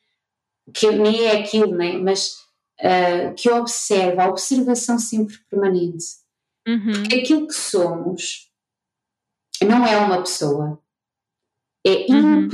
que 0.73 0.91
nem 0.93 1.27
é 1.27 1.41
aquilo, 1.41 1.75
né? 1.75 1.99
mas 1.99 2.37
uh, 2.81 3.35
que 3.37 3.51
observa, 3.51 4.23
a 4.23 4.31
observação 4.31 4.99
sempre 4.99 5.37
permanente. 5.51 6.07
Uhum. 6.67 6.93
Porque 6.93 7.17
aquilo 7.17 7.47
que 7.47 7.55
somos 7.55 8.51
não 9.63 9.85
é 9.87 9.99
uma 9.99 10.23
pessoa, 10.23 10.81
é 11.87 12.07
uhum. 12.09 12.49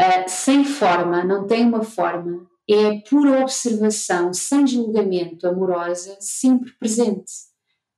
Uh, 0.00 0.28
sem 0.28 0.64
forma, 0.64 1.24
não 1.24 1.46
tem 1.46 1.64
uma 1.64 1.82
forma, 1.82 2.46
é 2.68 3.00
pura 3.08 3.40
observação, 3.40 4.32
sem 4.32 4.66
julgamento, 4.66 5.46
amorosa, 5.46 6.16
sempre 6.20 6.72
presente. 6.78 7.32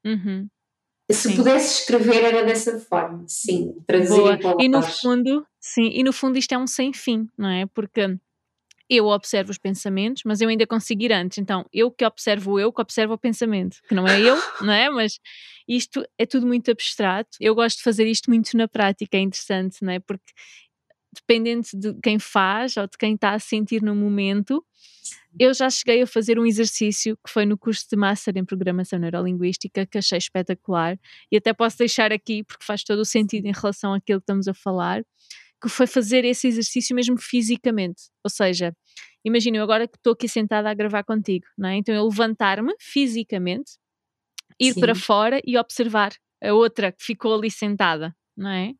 Uhum. 0.05 0.49
Se 1.11 1.31
sim. 1.31 1.37
pudesse 1.37 1.81
escrever 1.81 2.23
era 2.23 2.45
dessa 2.45 2.79
forma, 2.79 3.25
sim, 3.27 3.75
traduzir 3.87 4.21
em 4.21 4.65
E 4.65 4.69
no 4.69 4.81
fundo, 4.81 5.45
sim, 5.61 5.91
e 5.93 6.05
no 6.05 6.13
fundo 6.13 6.39
isto 6.39 6.53
é 6.53 6.59
um 6.59 6.69
sem 6.69 6.93
fim, 6.93 7.29
não 7.37 7.49
é? 7.49 7.67
Porque 7.67 8.17
eu 8.89 9.07
observo 9.07 9.51
os 9.53 9.59
pensamentos, 9.59 10.23
mas 10.25 10.41
eu 10.41 10.49
ainda 10.49 10.67
consigo 10.67 11.03
ir 11.03 11.13
antes. 11.13 11.39
Então, 11.39 11.65
eu 11.73 11.93
que 11.93 12.05
observo 12.05 12.59
eu, 12.59 12.73
que 12.73 12.81
observo 12.81 13.15
o 13.15 13.19
pensamento, 13.19 13.79
que 13.89 13.95
não 13.95 14.07
é 14.07 14.21
eu, 14.21 14.37
não 14.61 14.73
é? 14.73 14.91
Mas 14.91 15.21
isto 15.69 16.05
é 16.19 16.27
tudo 16.27 16.45
muito 16.45 16.71
abstrato. 16.71 17.31
Eu 17.41 17.55
gosto 17.55 17.79
de 17.79 17.85
fazer 17.85 18.07
isto 18.09 18.29
muito 18.29 18.57
na 18.57 18.67
prática, 18.67 19.17
é 19.17 19.21
interessante, 19.21 19.79
não 19.83 19.93
é? 19.93 20.01
Porque 20.01 20.33
dependente 21.13 21.77
de 21.77 21.95
quem 22.03 22.19
faz 22.19 22.77
ou 22.77 22.87
de 22.87 22.97
quem 22.97 23.15
está 23.15 23.33
a 23.33 23.39
sentir 23.39 23.83
no 23.83 23.95
momento. 23.95 24.65
Eu 25.39 25.55
já 25.55 25.71
cheguei 25.71 26.03
a 26.03 26.07
fazer 26.07 26.39
um 26.39 26.47
exercício 26.47 27.17
que 27.25 27.33
foi 27.33 27.47
no 27.47 27.57
curso 27.57 27.87
de 27.89 27.97
Master 27.97 28.37
em 28.37 28.45
Programação 28.45 28.99
Neurolinguística, 28.99 29.87
que 29.87 29.99
achei 29.99 30.19
espetacular, 30.19 30.99
e 31.31 31.37
até 31.37 31.53
posso 31.53 31.79
deixar 31.79 32.13
aqui 32.13 32.43
porque 32.43 32.65
faz 32.65 32.83
todo 32.83 33.01
o 33.01 33.05
sentido 33.05 33.47
em 33.47 33.53
relação 33.53 33.95
àquilo 33.95 34.21
que 34.21 34.25
estamos 34.25 34.49
a 34.49 34.55
falar, 34.55 35.03
que 35.63 35.69
foi 35.69 35.87
fazer 35.87 36.25
esse 36.25 36.49
exercício 36.49 36.97
mesmo 36.97 37.17
fisicamente. 37.19 38.05
Ou 38.25 38.31
seja, 38.31 38.75
imagina 39.25 39.59
eu 39.59 39.63
agora 39.63 39.87
que 39.87 39.97
estou 39.97 40.15
aqui 40.15 40.29
sentada 40.29 40.71
a 40.71 40.75
gravar 40.75 41.05
contigo, 41.05 41.47
não 41.57 41.69
é? 41.69 41.77
Então 41.77 41.95
eu 41.95 42.05
levantar-me 42.07 42.75
fisicamente, 42.81 43.73
ir 44.59 44.75
Sim. 44.75 44.81
para 44.81 44.95
fora 44.95 45.41
e 45.45 45.57
observar 45.57 46.13
a 46.43 46.53
outra 46.53 46.91
que 46.91 47.05
ficou 47.05 47.35
ali 47.35 47.51
sentada, 47.51 48.15
não 48.37 48.51
é? 48.51 48.73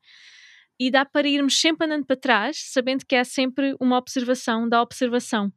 E 0.81 0.91
dá 0.91 1.05
para 1.05 1.29
irmos 1.29 1.61
sempre 1.61 1.87
andando 1.87 2.07
para 2.07 2.17
trás, 2.17 2.57
sabendo 2.73 3.05
que 3.07 3.15
é 3.15 3.23
sempre 3.23 3.77
uma 3.79 3.99
observação 3.99 4.67
da 4.67 4.81
observação. 4.81 5.53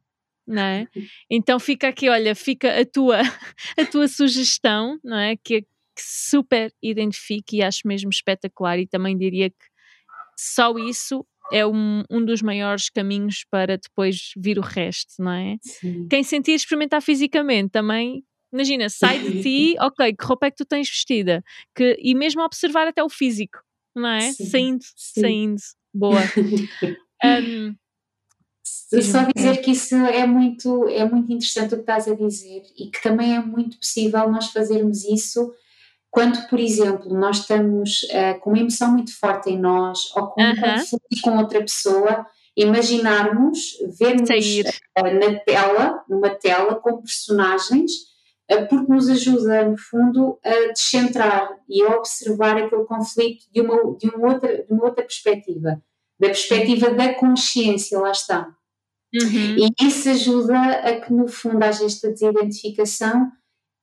Não 0.46 0.62
é? 0.62 0.86
Então 1.30 1.58
fica 1.58 1.88
aqui, 1.88 2.10
olha, 2.10 2.34
fica 2.34 2.78
a 2.78 2.84
tua, 2.84 3.20
a 3.78 3.86
tua 3.90 4.06
sugestão, 4.06 5.00
não 5.02 5.16
é? 5.16 5.34
Que, 5.36 5.62
que 5.62 6.02
super 6.02 6.70
identifique 6.82 7.56
e 7.56 7.62
acho 7.62 7.80
mesmo 7.86 8.10
espetacular 8.10 8.78
e 8.78 8.86
também 8.86 9.16
diria 9.16 9.48
que 9.48 9.64
só 10.38 10.76
isso 10.76 11.26
é 11.50 11.66
um, 11.66 12.02
um 12.10 12.22
dos 12.22 12.42
maiores 12.42 12.90
caminhos 12.90 13.46
para 13.50 13.78
depois 13.78 14.32
vir 14.36 14.58
o 14.58 14.62
resto, 14.62 15.14
não 15.18 15.32
é? 15.32 15.56
Sim. 15.62 16.06
Quem 16.08 16.22
sentir 16.22 16.52
experimentar 16.52 17.00
fisicamente 17.00 17.70
também 17.70 18.22
imagina, 18.52 18.88
sai 18.88 19.18
de 19.18 19.42
ti, 19.42 19.74
ok, 19.80 20.14
que 20.14 20.24
roupa 20.24 20.46
é 20.46 20.50
que 20.50 20.58
tu 20.58 20.64
tens 20.64 20.88
vestida? 20.88 21.42
Que, 21.74 21.98
e 21.98 22.14
mesmo 22.14 22.42
observar 22.42 22.86
até 22.86 23.02
o 23.02 23.08
físico, 23.08 23.58
não 23.94 24.08
é? 24.08 24.32
Sim, 24.32 24.46
saindo, 24.46 24.84
sim. 24.96 25.20
saindo. 25.20 25.62
Boa. 25.92 26.20
um, 27.24 27.74
só 28.64 29.26
dizer 29.34 29.58
que 29.58 29.72
isso 29.72 29.94
é 29.94 30.26
muito, 30.26 30.88
é 30.88 31.04
muito 31.04 31.32
interessante 31.32 31.74
o 31.74 31.76
que 31.76 31.82
estás 31.82 32.08
a 32.08 32.14
dizer 32.14 32.62
e 32.76 32.88
que 32.88 33.02
também 33.02 33.34
é 33.34 33.40
muito 33.40 33.78
possível 33.78 34.30
nós 34.30 34.50
fazermos 34.50 35.04
isso 35.04 35.52
quando, 36.10 36.48
por 36.48 36.60
exemplo, 36.60 37.12
nós 37.12 37.38
estamos 37.38 38.04
uh, 38.04 38.38
com 38.40 38.50
uma 38.50 38.60
emoção 38.60 38.92
muito 38.92 39.18
forte 39.18 39.50
em 39.50 39.58
nós 39.58 40.14
ou 40.14 40.28
com 40.28 40.40
uh 40.40 40.54
-huh. 40.54 40.98
um 41.12 41.20
com 41.20 41.38
outra 41.38 41.60
pessoa, 41.60 42.24
imaginarmos, 42.56 43.76
vermos 43.98 44.30
uh, 44.30 45.02
na 45.02 45.40
tela, 45.40 46.04
numa 46.08 46.30
tela, 46.30 46.76
com 46.76 47.02
personagens 47.02 48.13
porque 48.68 48.92
nos 48.92 49.08
ajuda, 49.08 49.68
no 49.68 49.76
fundo, 49.76 50.38
a 50.44 50.72
descentrar 50.72 51.48
e 51.68 51.82
a 51.82 51.96
observar 51.96 52.56
aquele 52.56 52.84
conflito 52.84 53.46
de 53.52 53.60
uma, 53.60 53.96
de 53.96 54.08
uma, 54.08 54.32
outra, 54.32 54.64
de 54.64 54.72
uma 54.72 54.84
outra 54.84 55.02
perspectiva, 55.02 55.82
da 56.20 56.28
perspectiva 56.28 56.90
da 56.90 57.14
consciência, 57.14 57.98
lá 57.98 58.10
está. 58.10 58.54
Uhum. 59.14 59.56
E 59.56 59.86
isso 59.86 60.10
ajuda 60.10 60.58
a 60.58 61.00
que, 61.00 61.12
no 61.12 61.28
fundo, 61.28 61.62
haja 61.62 61.86
esta 61.86 62.10
desidentificação 62.10 63.30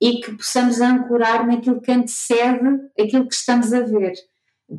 e 0.00 0.20
que 0.20 0.36
possamos 0.36 0.80
ancorar 0.80 1.46
naquilo 1.46 1.80
que 1.80 1.90
antecede 1.90 2.68
aquilo 2.98 3.26
que 3.26 3.34
estamos 3.34 3.72
a 3.72 3.80
ver. 3.80 4.12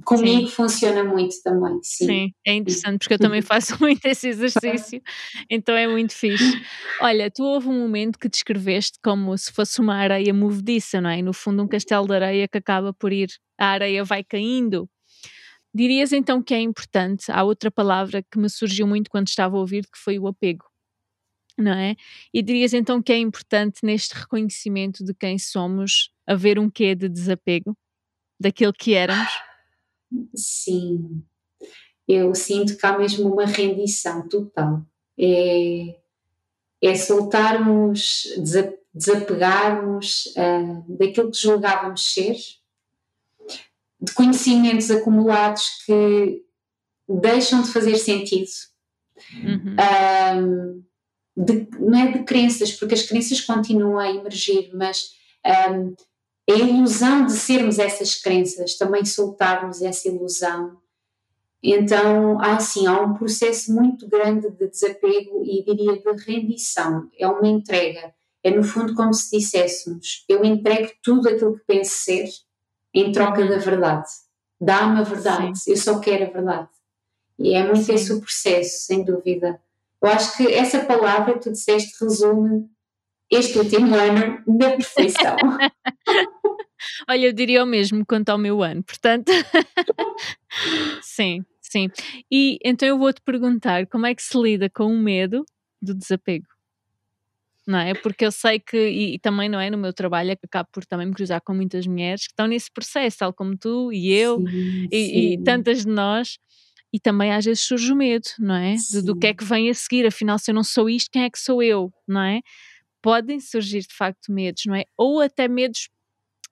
Comigo 0.05 0.47
sim. 0.47 0.53
funciona 0.53 1.03
muito 1.03 1.35
também, 1.43 1.79
sim. 1.83 2.05
Sim, 2.05 2.33
é 2.45 2.53
interessante 2.55 2.99
porque 2.99 3.13
eu 3.13 3.19
também 3.19 3.41
faço 3.43 3.77
muito 3.79 4.03
esse 4.05 4.27
exercício, 4.27 5.01
então 5.49 5.75
é 5.75 5.87
muito 5.87 6.13
fixe. 6.13 6.57
Olha, 7.01 7.29
tu 7.29 7.43
houve 7.43 7.67
um 7.69 7.79
momento 7.79 8.17
que 8.17 8.27
descreveste 8.27 8.97
como 9.03 9.37
se 9.37 9.51
fosse 9.51 9.79
uma 9.79 9.95
areia 9.95 10.33
movediça, 10.33 10.99
não 10.99 11.09
é? 11.09 11.21
no 11.21 11.33
fundo, 11.33 11.61
um 11.63 11.67
castelo 11.67 12.07
de 12.07 12.15
areia 12.15 12.47
que 12.47 12.57
acaba 12.57 12.93
por 12.93 13.13
ir, 13.13 13.29
a 13.57 13.67
areia 13.67 14.03
vai 14.03 14.23
caindo. 14.23 14.89
Dirias 15.75 16.11
então 16.11 16.41
que 16.41 16.53
é 16.53 16.59
importante, 16.59 17.31
há 17.31 17.43
outra 17.43 17.71
palavra 17.71 18.23
que 18.23 18.39
me 18.39 18.49
surgiu 18.49 18.87
muito 18.87 19.09
quando 19.09 19.27
estava 19.27 19.57
a 19.57 19.59
ouvir, 19.59 19.83
que 19.83 19.97
foi 19.97 20.19
o 20.19 20.27
apego, 20.27 20.65
não 21.57 21.73
é? 21.73 21.95
E 22.33 22.41
dirias 22.41 22.73
então 22.73 23.01
que 23.01 23.13
é 23.13 23.17
importante 23.17 23.79
neste 23.83 24.15
reconhecimento 24.15 25.03
de 25.03 25.13
quem 25.13 25.37
somos 25.37 26.09
haver 26.27 26.59
um 26.59 26.69
quê 26.69 26.95
de 26.95 27.09
desapego 27.09 27.75
daquilo 28.39 28.73
que 28.73 28.93
éramos? 28.93 29.52
Sim, 30.35 31.23
eu 32.07 32.33
sinto 32.35 32.77
que 32.77 32.85
há 32.85 32.97
mesmo 32.97 33.31
uma 33.31 33.45
rendição 33.45 34.27
total. 34.27 34.81
É, 35.17 35.95
é 36.81 36.95
soltarmos, 36.95 38.27
desapegarmos 38.93 40.25
uh, 40.37 40.97
daquilo 40.97 41.31
que 41.31 41.41
julgávamos 41.41 42.13
ser, 42.13 42.35
de 44.01 44.13
conhecimentos 44.13 44.91
acumulados 44.91 45.83
que 45.85 46.43
deixam 47.07 47.61
de 47.61 47.69
fazer 47.69 47.95
sentido. 47.95 48.49
Uhum. 49.33 49.75
Um, 50.37 50.83
de, 51.35 51.67
não 51.79 51.97
é 51.97 52.11
de 52.11 52.23
crenças, 52.23 52.73
porque 52.73 52.93
as 52.93 53.03
crenças 53.03 53.39
continuam 53.41 53.97
a 53.97 54.09
emergir, 54.09 54.71
mas 54.73 55.13
um, 55.71 55.95
a 56.49 56.53
ilusão 56.53 57.25
de 57.25 57.33
sermos 57.33 57.79
essas 57.79 58.15
crenças, 58.15 58.75
também 58.75 59.05
soltarmos 59.05 59.81
essa 59.81 60.07
ilusão, 60.07 60.77
Então, 61.65 62.41
há 62.41 62.57
assim, 62.57 62.87
há 62.87 62.99
um 62.99 63.13
processo 63.13 63.73
muito 63.73 64.05
grande 64.09 64.49
de 64.49 64.67
desapego 64.67 65.43
e 65.45 65.63
diria 65.63 65.97
de 65.97 66.23
rendição. 66.25 67.09
É 67.17 67.25
uma 67.25 67.47
entrega. 67.47 68.13
É 68.43 68.51
no 68.51 68.63
fundo 68.63 68.93
como 68.93 69.13
se 69.13 69.37
disséssemos: 69.37 70.25
eu 70.27 70.43
entrego 70.43 70.91
tudo 71.01 71.29
aquilo 71.29 71.55
que 71.55 71.63
penso 71.65 71.91
ser 71.91 72.25
em 72.93 73.13
troca 73.13 73.41
uhum. 73.41 73.47
da 73.47 73.57
verdade. 73.57 74.09
Dá-me 74.59 74.99
a 74.99 75.03
verdade, 75.03 75.57
Sim. 75.57 75.71
eu 75.71 75.77
só 75.77 75.99
quero 75.99 76.25
a 76.25 76.29
verdade. 76.29 76.69
E 77.39 77.53
é 77.53 77.65
muito 77.65 77.83
Sim. 77.83 77.93
esse 77.93 78.11
o 78.11 78.19
processo, 78.19 78.85
sem 78.85 79.03
dúvida. 79.03 79.59
Eu 80.01 80.09
acho 80.09 80.35
que 80.35 80.53
essa 80.53 80.83
palavra 80.83 81.33
que 81.35 81.39
tu 81.39 81.51
disseste 81.51 82.03
resume 82.03 82.69
este 83.31 83.57
último 83.57 83.95
ano 83.95 84.43
na 84.45 84.71
perfeição. 84.71 85.37
Olha, 87.09 87.27
eu 87.27 87.33
diria 87.33 87.63
o 87.63 87.67
mesmo 87.67 88.05
quanto 88.05 88.29
ao 88.29 88.37
meu 88.37 88.61
ano, 88.63 88.83
portanto. 88.83 89.31
sim, 91.01 91.43
sim. 91.61 91.89
E 92.31 92.57
então 92.63 92.87
eu 92.87 92.97
vou-te 92.97 93.21
perguntar 93.21 93.87
como 93.87 94.05
é 94.05 94.15
que 94.15 94.23
se 94.23 94.37
lida 94.37 94.69
com 94.69 94.85
o 94.85 94.97
medo 94.97 95.45
do 95.81 95.93
desapego? 95.93 96.47
Não 97.65 97.79
é? 97.79 97.93
Porque 97.93 98.25
eu 98.25 98.31
sei 98.31 98.59
que, 98.59 98.77
e, 98.77 99.15
e 99.15 99.19
também 99.19 99.47
não 99.47 99.59
é 99.59 99.69
no 99.69 99.77
meu 99.77 99.93
trabalho, 99.93 100.31
é 100.31 100.35
que 100.35 100.45
acabo 100.45 100.67
por 100.71 100.85
também 100.85 101.07
me 101.07 101.13
cruzar 101.13 101.41
com 101.41 101.53
muitas 101.53 101.87
mulheres 101.87 102.25
que 102.25 102.33
estão 102.33 102.45
nesse 102.45 102.69
processo, 102.69 103.19
tal 103.19 103.33
como 103.33 103.57
tu 103.57 103.91
e 103.93 104.11
eu 104.11 104.41
sim, 104.41 104.87
e, 104.91 105.05
sim. 105.05 105.19
e 105.33 105.43
tantas 105.43 105.85
de 105.85 105.89
nós 105.89 106.37
e 106.93 106.99
também 106.99 107.33
às 107.33 107.43
vezes 107.43 107.63
surge 107.63 107.91
o 107.91 107.95
medo, 107.95 108.27
não 108.37 108.53
é? 108.53 108.75
Do, 108.91 109.01
do, 109.01 109.19
que 109.19 109.27
é 109.27 109.33
que 109.33 109.43
vem 109.43 109.69
a 109.69 109.73
seguir, 109.73 110.05
afinal, 110.05 110.37
se 110.37 110.51
eu 110.51 110.55
não 110.55 110.63
sou 110.63 110.87
isto, 110.87 111.09
quem 111.11 111.23
é 111.23 111.29
que 111.29 111.39
sou 111.39 111.63
eu, 111.63 111.91
não 112.07 112.21
é? 112.21 112.41
Podem 113.01 113.39
surgir 113.39 113.79
de 113.79 113.95
facto 113.95 114.31
medos, 114.31 114.63
não 114.67 114.75
é? 114.75 114.85
Ou 114.95 115.19
até 115.19 115.47
medos 115.47 115.89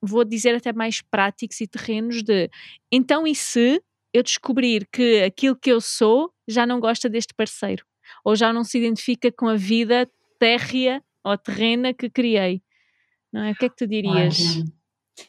vou 0.02 0.24
dizer 0.24 0.54
até 0.54 0.72
mais 0.72 1.00
práticos 1.00 1.60
e 1.60 1.66
terrenos 1.66 2.22
de 2.22 2.50
então 2.90 3.26
e 3.26 3.34
se 3.34 3.80
eu 4.12 4.22
descobrir 4.22 4.86
que 4.92 5.22
aquilo 5.22 5.56
que 5.56 5.70
eu 5.70 5.80
sou 5.80 6.32
já 6.46 6.66
não 6.66 6.80
gosta 6.80 7.08
deste 7.08 7.32
parceiro 7.34 7.84
ou 8.24 8.36
já 8.36 8.52
não 8.52 8.64
se 8.64 8.78
identifica 8.78 9.30
com 9.32 9.48
a 9.48 9.56
vida 9.56 10.10
térrea 10.38 11.02
ou 11.24 11.38
terrena 11.38 11.94
que 11.94 12.10
criei, 12.10 12.62
não 13.32 13.42
é? 13.42 13.52
O 13.52 13.54
que 13.54 13.66
é 13.66 13.68
que 13.68 13.76
tu 13.76 13.86
dirias? 13.86 14.56
Olha, 14.56 14.64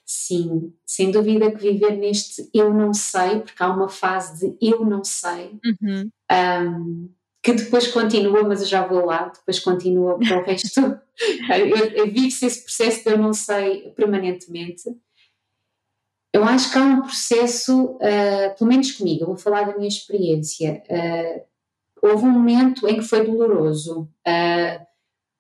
sim, 0.05 0.73
sem 0.85 1.11
dúvida 1.11 1.51
que 1.51 1.61
viver 1.61 1.97
neste 1.97 2.49
eu 2.53 2.73
não 2.73 2.93
sei, 2.93 3.39
porque 3.39 3.61
há 3.61 3.69
uma 3.69 3.87
fase 3.87 4.57
de 4.57 4.57
eu 4.59 4.83
não 4.85 5.03
sei, 5.03 5.59
uhum. 5.63 6.09
um, 6.31 7.09
que 7.43 7.51
depois 7.51 7.87
continua, 7.87 8.41
mas 8.43 8.61
eu 8.61 8.67
já 8.67 8.87
vou 8.87 9.05
lá, 9.05 9.25
depois 9.25 9.59
continua 9.59 10.17
para 10.17 10.39
o 10.39 10.43
resto. 10.47 10.79
eu, 10.79 11.77
eu 11.93 12.07
vivo-se 12.09 12.45
esse 12.45 12.63
processo 12.63 13.03
de 13.03 13.11
eu 13.11 13.17
não 13.17 13.33
sei 13.33 13.91
permanentemente. 13.91 14.83
Eu 16.31 16.43
acho 16.45 16.71
que 16.71 16.77
há 16.77 16.81
um 16.81 17.01
processo, 17.01 17.97
uh, 17.97 18.57
pelo 18.57 18.69
menos 18.69 18.93
comigo, 18.93 19.23
eu 19.23 19.27
vou 19.27 19.35
falar 19.35 19.63
da 19.63 19.75
minha 19.75 19.89
experiência. 19.89 20.81
Uh, 20.89 21.41
houve 22.01 22.25
um 22.25 22.31
momento 22.31 22.87
em 22.87 22.95
que 22.95 23.03
foi 23.03 23.25
doloroso, 23.25 24.09
uh, 24.25 24.85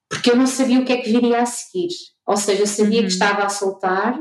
porque 0.09 0.29
eu 0.29 0.35
não 0.35 0.45
sabia 0.45 0.79
o 0.79 0.85
que 0.85 0.91
é 0.91 0.97
que 0.97 1.09
viria 1.09 1.41
a 1.41 1.45
seguir. 1.45 1.95
Ou 2.27 2.35
seja, 2.35 2.63
eu 2.63 2.67
sabia 2.67 2.99
uhum. 2.99 3.07
que 3.07 3.13
estava 3.13 3.43
a 3.43 3.49
soltar, 3.49 4.19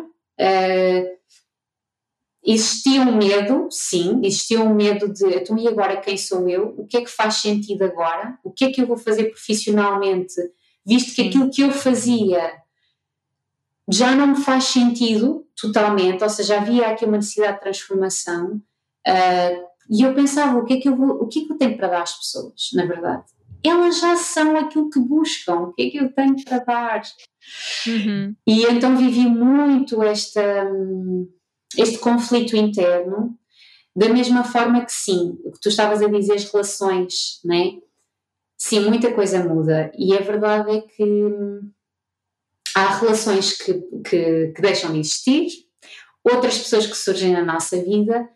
Existia 2.44 3.02
um 3.02 3.16
medo, 3.16 3.68
sim, 3.70 4.20
existia 4.24 4.60
um 4.60 4.74
medo 4.74 5.12
de 5.12 5.24
então 5.26 5.56
e 5.56 5.68
agora 5.68 6.00
quem 6.00 6.16
sou 6.16 6.48
eu? 6.48 6.74
O 6.76 6.86
que 6.86 6.96
é 6.96 7.00
que 7.00 7.10
faz 7.10 7.36
sentido 7.36 7.84
agora? 7.84 8.36
O 8.42 8.50
que 8.50 8.64
é 8.64 8.72
que 8.72 8.82
eu 8.82 8.86
vou 8.86 8.96
fazer 8.96 9.24
profissionalmente, 9.26 10.34
visto 10.84 11.14
que 11.14 11.28
aquilo 11.28 11.50
que 11.50 11.62
eu 11.62 11.70
fazia 11.70 12.52
já 13.88 14.14
não 14.14 14.28
me 14.28 14.36
faz 14.36 14.64
sentido 14.64 15.46
totalmente, 15.60 16.22
ou 16.22 16.30
seja, 16.30 16.58
havia 16.58 16.88
aqui 16.88 17.04
uma 17.04 17.16
necessidade 17.16 17.54
de 17.54 17.60
transformação. 17.60 18.60
Uh, 19.06 19.72
e 19.90 20.02
eu 20.02 20.14
pensava, 20.14 20.58
o 20.58 20.64
que 20.64 20.74
é 20.74 20.80
que 20.80 20.88
eu 20.88 20.96
vou, 20.96 21.22
o 21.22 21.28
que 21.28 21.40
é 21.40 21.44
que 21.44 21.52
eu 21.52 21.58
tenho 21.58 21.76
para 21.76 21.88
dar 21.88 22.02
às 22.02 22.16
pessoas, 22.16 22.70
na 22.74 22.86
verdade? 22.86 23.24
Elas 23.64 24.00
já 24.00 24.16
são 24.16 24.56
aquilo 24.56 24.90
que 24.90 24.98
buscam, 24.98 25.60
o 25.60 25.72
que 25.72 25.82
é 25.82 25.90
que 25.90 25.98
eu 25.98 26.12
tenho 26.12 26.34
para 26.44 26.58
dar? 26.58 27.02
Uhum. 27.86 28.34
E 28.46 28.64
então 28.64 28.96
vivi 28.96 29.26
muito 29.26 30.02
esta. 30.02 30.64
Hum, 30.64 31.28
este 31.76 31.98
conflito 31.98 32.56
interno, 32.56 33.38
da 33.94 34.08
mesma 34.08 34.44
forma 34.44 34.84
que 34.84 34.92
sim, 34.92 35.38
o 35.44 35.52
que 35.52 35.60
tu 35.60 35.68
estavas 35.68 36.02
a 36.02 36.08
dizer, 36.08 36.34
as 36.34 36.50
relações, 36.50 37.40
né? 37.44 37.78
Sim, 38.56 38.80
muita 38.88 39.12
coisa 39.12 39.44
muda 39.44 39.90
e 39.98 40.16
a 40.16 40.20
verdade 40.20 40.70
é 40.70 40.80
que 40.80 41.04
há 42.74 42.98
relações 42.98 43.56
que, 43.56 43.74
que, 44.04 44.52
que 44.54 44.62
deixam 44.62 44.92
de 44.92 45.00
existir, 45.00 45.48
outras 46.24 46.58
pessoas 46.58 46.86
que 46.86 46.96
surgem 46.96 47.32
na 47.32 47.44
nossa 47.44 47.82
vida, 47.82 48.28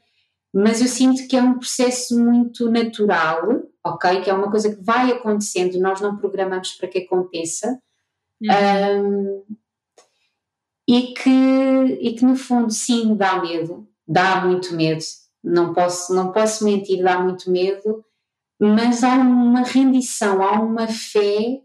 mas 0.53 0.81
eu 0.81 0.88
sinto 0.88 1.27
que 1.29 1.37
é 1.37 1.42
um 1.42 1.59
processo 1.59 2.18
muito 2.18 2.70
natural, 2.70 3.62
ok? 3.85 4.20
Que 4.22 4.31
é 4.31 4.35
uma 4.35 4.51
coisa 4.51 4.75
que 4.75 4.83
vai 4.83 5.12
acontecendo, 5.12 5.79
nós 5.79 6.01
não 6.01 6.16
programamos 6.16 6.72
para 6.72 6.88
que 6.88 6.99
aconteça. 6.99 7.79
Uhum. 8.40 9.44
Um, 9.44 9.44
e 10.88 11.14
que, 11.14 11.31
e 12.01 12.14
que 12.14 12.25
no 12.25 12.37
fundo 12.37 12.70
sim 12.72 13.16
dá 13.16 13.40
medo, 13.40 13.88
dá 14.07 14.44
muito 14.44 14.75
medo, 14.75 15.03
não 15.42 15.72
posso, 15.72 16.14
não 16.14 16.33
posso 16.33 16.64
mentir, 16.64 17.03
dá 17.03 17.18
muito 17.18 17.51
medo, 17.51 18.05
mas 18.61 19.03
há 19.03 19.14
uma 19.14 19.62
rendição, 19.62 20.42
há 20.42 20.61
uma 20.61 20.87
fé 20.87 21.61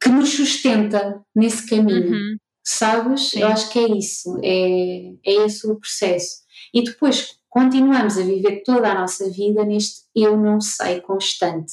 que 0.00 0.08
nos 0.08 0.30
sustenta 0.30 1.24
nesse 1.34 1.66
caminho, 1.66 2.12
uhum. 2.12 2.36
sabes? 2.64 3.30
Sim. 3.30 3.40
Eu 3.40 3.48
acho 3.48 3.70
que 3.70 3.78
é 3.78 3.88
isso, 3.88 4.38
é, 4.42 5.14
é 5.24 5.44
esse 5.44 5.66
o 5.66 5.76
processo. 5.76 6.42
E 6.72 6.82
depois 6.82 7.38
continuamos 7.48 8.18
a 8.18 8.22
viver 8.22 8.62
toda 8.64 8.90
a 8.90 9.00
nossa 9.00 9.30
vida 9.30 9.64
neste 9.64 10.02
eu 10.14 10.36
não 10.36 10.60
sei 10.60 11.00
constante, 11.00 11.72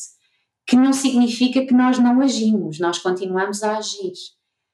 que 0.67 0.75
não 0.75 0.93
significa 0.93 1.65
que 1.65 1.73
nós 1.73 1.97
não 1.97 2.21
agimos, 2.21 2.79
nós 2.79 2.99
continuamos 2.99 3.63
a 3.63 3.77
agir 3.77 4.13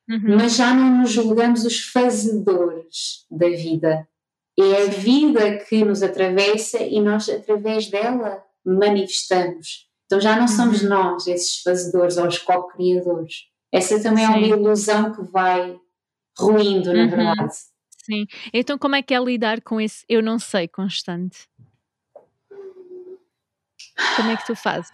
uhum. 0.10 0.38
mas 0.38 0.56
já 0.56 0.74
não 0.74 1.00
nos 1.00 1.12
julgamos 1.12 1.66
os 1.66 1.80
fazedores 1.80 3.26
da 3.30 3.50
vida. 3.50 4.08
É 4.60 4.84
a 4.84 4.86
vida 4.86 5.58
que 5.58 5.86
nos 5.86 6.02
atravessa 6.02 6.80
e 6.80 7.00
nós, 7.00 7.30
através 7.30 7.90
dela, 7.90 8.44
manifestamos. 8.66 9.88
Então 10.06 10.20
já 10.20 10.36
não 10.36 10.48
somos 10.48 10.82
uhum. 10.82 10.90
nós 10.90 11.28
esses 11.28 11.62
fazedores 11.62 12.18
ou 12.18 12.28
os 12.28 12.40
co-criadores. 12.40 13.46
Essa 13.72 14.02
também 14.02 14.26
Sim. 14.26 14.34
é 14.34 14.36
uma 14.36 14.48
ilusão 14.48 15.14
que 15.14 15.22
vai 15.24 15.78
ruindo, 16.38 16.94
na 16.94 17.04
uhum. 17.04 17.10
verdade. 17.10 17.54
Sim. 18.04 18.26
Então, 18.54 18.78
como 18.78 18.96
é 18.96 19.02
que 19.02 19.14
é 19.14 19.20
lidar 19.20 19.62
com 19.62 19.82
esse 19.82 20.06
eu 20.08 20.24
não 20.24 20.40
sei 20.40 20.68
constante? 20.68 21.48
Como 24.16 24.30
é 24.32 24.38
que 24.38 24.46
tu 24.46 24.56
fazes? 24.56 24.92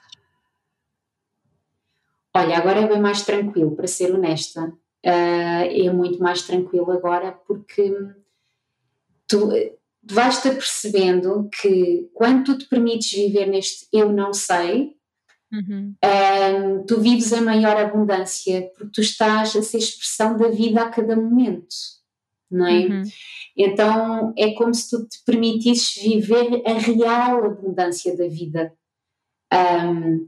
Olha, 2.36 2.58
agora 2.58 2.80
é 2.80 2.88
bem 2.88 2.99
mais 2.99 3.21
tranquilo, 3.21 3.76
para 3.76 3.86
ser 3.86 4.12
honesta 4.12 4.73
é 5.04 5.92
muito 5.92 6.20
mais 6.20 6.42
tranquilo 6.44 6.92
agora 6.92 7.32
porque 7.32 7.94
tu 9.28 9.50
vais-te 10.04 10.50
percebendo 10.50 11.50
que 11.50 12.10
quando 12.13 12.44
tu 12.44 12.58
te 12.58 12.66
permites 12.66 13.12
viver 13.12 13.48
neste 13.48 13.88
eu 13.92 14.12
não 14.12 14.34
sei, 14.34 14.96
uhum. 15.52 15.96
uh, 16.04 16.86
tu 16.86 17.00
vives 17.00 17.32
a 17.34 17.42
maior 17.42 17.78
abundância 17.78 18.70
porque 18.76 18.92
tu 18.94 19.02
estás 19.02 19.56
a 19.56 19.62
ser 19.62 19.78
expressão 19.78 20.38
da 20.38 20.50
vida 20.50 20.82
a 20.82 20.89
cada 20.89 21.16
momento, 21.16 21.76
não 22.50 22.68
é? 22.68 22.80
Uhum. 22.80 23.04
Então 23.56 24.34
é 24.38 24.52
como 24.54 24.74
se 24.74 24.89
tu 24.89 25.08
te 25.08 25.24
permitisses 25.26 26.02
viver 26.02 26.62
a 26.66 26.74
real 26.74 27.46
abundância 27.46 28.16
da 28.18 28.28
vida. 28.28 28.74
Um, 29.54 30.28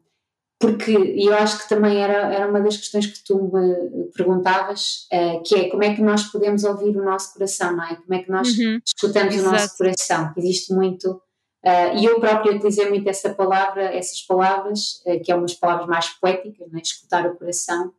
porque 0.59 0.91
eu 0.91 1.33
acho 1.33 1.59
que 1.59 1.69
também 1.69 2.01
era, 2.01 2.33
era 2.33 2.47
uma 2.49 2.61
das 2.61 2.77
questões 2.77 3.07
que 3.07 3.23
tu 3.23 3.51
me 3.51 4.05
perguntavas, 4.15 5.07
uh, 5.11 5.43
que 5.43 5.55
é 5.55 5.69
como 5.69 5.83
é 5.83 5.93
que 5.93 6.01
nós 6.01 6.23
podemos 6.31 6.63
ouvir 6.63 6.95
o 6.95 7.03
nosso 7.03 7.33
coração, 7.33 7.75
não 7.75 7.83
é? 7.83 7.95
Como 7.95 8.13
é 8.13 8.23
que 8.23 8.31
nós 8.31 8.57
uhum. 8.57 8.79
escutamos 8.85 9.35
Exato. 9.35 9.49
o 9.49 9.51
nosso 9.51 9.77
coração? 9.77 10.33
Existe 10.37 10.73
muito, 10.73 11.11
uh, 11.11 11.97
e 11.97 12.05
eu 12.05 12.19
própria 12.21 12.55
utilizei 12.55 12.89
muito 12.89 13.07
essa 13.09 13.33
palavra, 13.33 13.83
essas 13.83 14.21
palavras, 14.21 15.01
uh, 15.05 15.21
que 15.21 15.31
é 15.31 15.35
umas 15.35 15.53
palavras 15.53 15.87
mais 15.87 16.07
poéticas, 16.09 16.71
não 16.71 16.79
é? 16.79 16.81
Escutar 16.81 17.27
o 17.27 17.35
coração. 17.35 17.91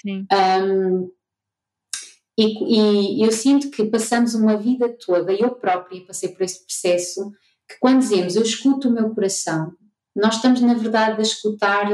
Sim. 0.00 0.26
Um, 0.32 1.10
e, 2.38 3.20
e 3.20 3.22
eu 3.22 3.32
sinto 3.32 3.70
que 3.70 3.84
passamos 3.84 4.34
uma 4.34 4.56
vida 4.56 4.88
toda, 5.04 5.32
eu 5.32 5.50
própria 5.50 6.06
passei 6.06 6.30
por 6.30 6.42
esse 6.42 6.64
processo, 6.64 7.32
que 7.68 7.78
quando 7.80 7.98
dizemos 7.98 8.36
eu 8.36 8.42
escuto 8.42 8.88
o 8.88 8.92
meu 8.92 9.10
coração, 9.10 9.72
nós 10.18 10.36
estamos, 10.36 10.60
na 10.60 10.74
verdade, 10.74 11.18
a 11.18 11.22
escutar 11.22 11.86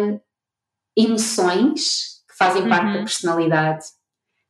emoções 0.97 2.23
que 2.29 2.37
fazem 2.37 2.63
uhum. 2.63 2.69
parte 2.69 2.93
da 2.93 2.99
personalidade, 2.99 3.85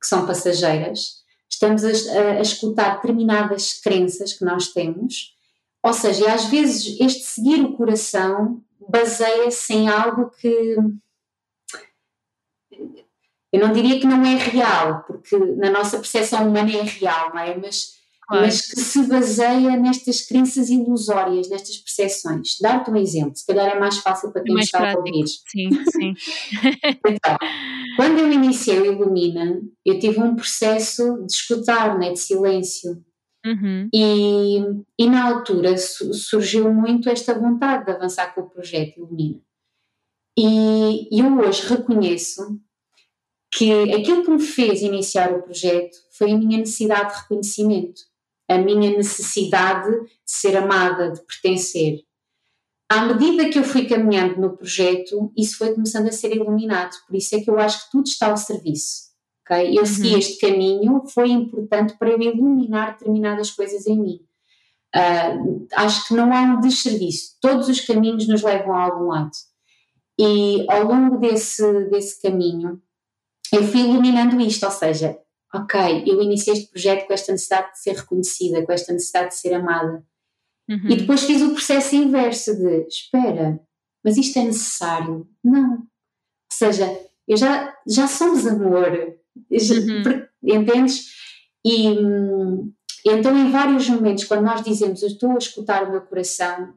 que 0.01 0.07
são 0.07 0.27
passageiras, 0.27 1.23
estamos 1.51 1.85
a, 1.85 1.89
a, 1.89 2.33
a, 2.33 2.41
escutar 2.41 2.97
determinadas 2.97 3.75
crenças 3.75 4.33
que 4.33 4.45
nós 4.45 4.69
temos, 4.69 5.35
ou 5.83 5.93
seja, 5.93 6.33
às 6.33 6.47
vezes 6.47 6.99
este 7.01 7.25
seguir 7.25 7.63
o 7.63 7.77
coração 7.77 8.63
baseia-se 8.89 9.73
em 9.73 9.89
algo 9.89 10.31
que 10.31 10.77
eu 13.53 13.61
não 13.61 13.73
diria 13.73 14.01
que 14.01 14.07
não 14.07 14.25
é 14.25 14.37
real, 14.37 15.05
porque 15.05 15.37
na 15.37 15.71
nossa 15.71 15.99
percepção 15.99 16.49
humana 16.49 16.73
é 16.73 16.83
real, 16.83 17.31
não 17.33 17.39
é? 17.39 17.57
Mas 17.57 17.95
claro. 18.27 18.45
mas 18.45 18.61
que 18.61 18.81
se 18.81 19.03
baseia 19.07 19.77
nestas 19.77 20.23
crenças 20.23 20.69
ilusórias, 20.71 21.49
nestas 21.49 21.77
percepções. 21.79 22.59
Dar-te 22.61 22.91
um 22.91 22.97
exemplo, 22.97 23.37
se 23.37 23.47
calhar 23.47 23.69
é 23.69 23.79
mais 23.79 23.99
fácil 23.99 24.33
para 24.33 24.43
quem 24.43 24.57
é 24.57 24.61
está 24.61 24.79
prático. 24.79 25.01
a 25.01 25.05
ouvir. 25.05 25.27
Sim, 25.27 25.71
sim. 25.91 26.15
então, 27.07 27.37
quando 27.97 28.19
eu 28.19 28.33
iniciei 28.33 28.81
o 28.81 28.87
Ilumina, 28.87 29.61
eu 29.85 29.99
tive 29.99 30.21
um 30.21 30.35
processo 30.35 31.25
de 31.27 31.33
escutar, 31.33 31.99
né, 31.99 32.13
de 32.13 32.19
silêncio. 32.19 33.05
Uhum. 33.47 33.91
E, 33.93 34.59
e 34.99 35.07
na 35.07 35.29
altura 35.29 35.77
surgiu 35.77 36.73
muito 36.73 37.11
esta 37.11 37.39
vontade 37.39 37.85
de 37.85 37.91
avançar 37.91 38.35
com 38.35 38.41
o 38.41 38.49
projeto 38.49 38.97
Ilumina. 38.99 39.41
E 40.37 41.09
eu 41.13 41.39
hoje 41.39 41.67
reconheço 41.69 42.59
que 43.53 43.93
aquilo 43.93 44.25
que 44.25 44.31
me 44.31 44.43
fez 44.43 44.83
iniciar 44.83 45.33
o 45.33 45.43
projeto 45.43 45.97
foi 46.11 46.33
a 46.33 46.37
minha 46.37 46.59
necessidade 46.59 47.15
de 47.15 47.21
reconhecimento, 47.21 48.03
a 48.49 48.59
minha 48.59 48.97
necessidade 48.97 49.91
de 49.91 50.09
ser 50.27 50.57
amada, 50.57 51.11
de 51.11 51.21
pertencer. 51.25 52.01
À 52.89 53.07
medida 53.07 53.49
que 53.49 53.59
eu 53.59 53.65
fui 53.65 53.87
caminhando 53.87 54.41
no 54.41 54.57
projeto, 54.57 55.33
isso 55.37 55.57
foi 55.57 55.75
começando 55.75 56.09
a 56.09 56.13
ser 56.13 56.35
iluminado, 56.35 56.95
por 57.07 57.17
isso 57.17 57.35
é 57.35 57.41
que 57.41 57.51
eu 57.51 57.59
acho 57.59 57.85
que 57.85 57.91
tudo 57.91 58.07
está 58.07 58.29
ao 58.29 58.37
serviço. 58.37 59.15
Okay? 59.43 59.77
Eu 59.77 59.81
uhum. 59.81 59.87
segui 59.87 60.15
este 60.15 60.39
caminho, 60.39 61.03
foi 61.09 61.31
importante 61.31 61.97
para 61.99 62.11
eu 62.11 62.21
iluminar 62.21 62.93
determinadas 62.93 63.51
coisas 63.51 63.87
em 63.87 63.99
mim. 63.99 64.21
Uh, 64.95 65.67
acho 65.75 66.07
que 66.07 66.15
não 66.15 66.33
há 66.33 66.43
um 66.43 66.61
desserviço, 66.61 67.37
todos 67.41 67.69
os 67.69 67.81
caminhos 67.81 68.29
nos 68.29 68.43
levam 68.43 68.75
a 68.75 68.85
algum 68.85 69.09
lado. 69.09 69.33
E 70.19 70.65
ao 70.71 70.85
longo 70.85 71.19
desse, 71.19 71.89
desse 71.91 72.23
caminho, 72.23 72.81
eu 73.53 73.65
fui 73.65 73.81
iluminando 73.81 74.41
isto, 74.41 74.65
ou 74.65 74.71
seja, 74.71 75.19
ok, 75.55 76.05
eu 76.07 76.21
iniciei 76.21 76.57
este 76.57 76.71
projeto 76.71 77.07
com 77.07 77.13
esta 77.13 77.33
necessidade 77.33 77.73
de 77.73 77.79
ser 77.81 77.97
reconhecida, 77.97 78.65
com 78.65 78.73
esta 78.73 78.93
necessidade 78.93 79.29
de 79.29 79.37
ser 79.37 79.55
amada. 79.55 80.05
Uhum. 80.69 80.89
E 80.91 80.97
depois 80.97 81.25
fiz 81.25 81.43
o 81.43 81.53
processo 81.53 81.95
inverso 81.95 82.57
de, 82.57 82.87
espera, 82.89 83.61
mas 84.03 84.17
isto 84.17 84.39
é 84.39 84.45
necessário? 84.45 85.29
Não. 85.43 85.73
Ou 85.75 85.87
seja, 86.53 86.87
eu 87.29 87.37
já, 87.37 87.75
já 87.87 88.07
somos 88.07 88.47
amor, 88.47 89.17
uhum. 89.51 90.27
entendes? 90.43 91.15
E, 91.65 91.89
e 91.89 93.11
então 93.11 93.37
em 93.37 93.51
vários 93.51 93.89
momentos, 93.89 94.25
quando 94.25 94.45
nós 94.45 94.63
dizemos 94.63 95.03
eu 95.03 95.09
estou 95.09 95.33
a 95.33 95.39
escutar 95.39 95.85
o 95.85 95.91
meu 95.91 96.03
coração, 96.03 96.75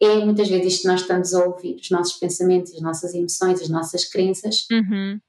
é 0.00 0.24
muitas 0.24 0.48
vezes 0.48 0.74
isto 0.74 0.82
que 0.82 0.88
nós 0.88 1.00
estamos 1.02 1.34
a 1.34 1.44
ouvir, 1.44 1.76
os 1.76 1.90
nossos 1.90 2.18
pensamentos, 2.18 2.74
as 2.74 2.80
nossas 2.80 3.14
emoções, 3.14 3.60
as 3.60 3.68
nossas 3.68 4.04
crenças. 4.04 4.66
Uhum. 4.70 5.20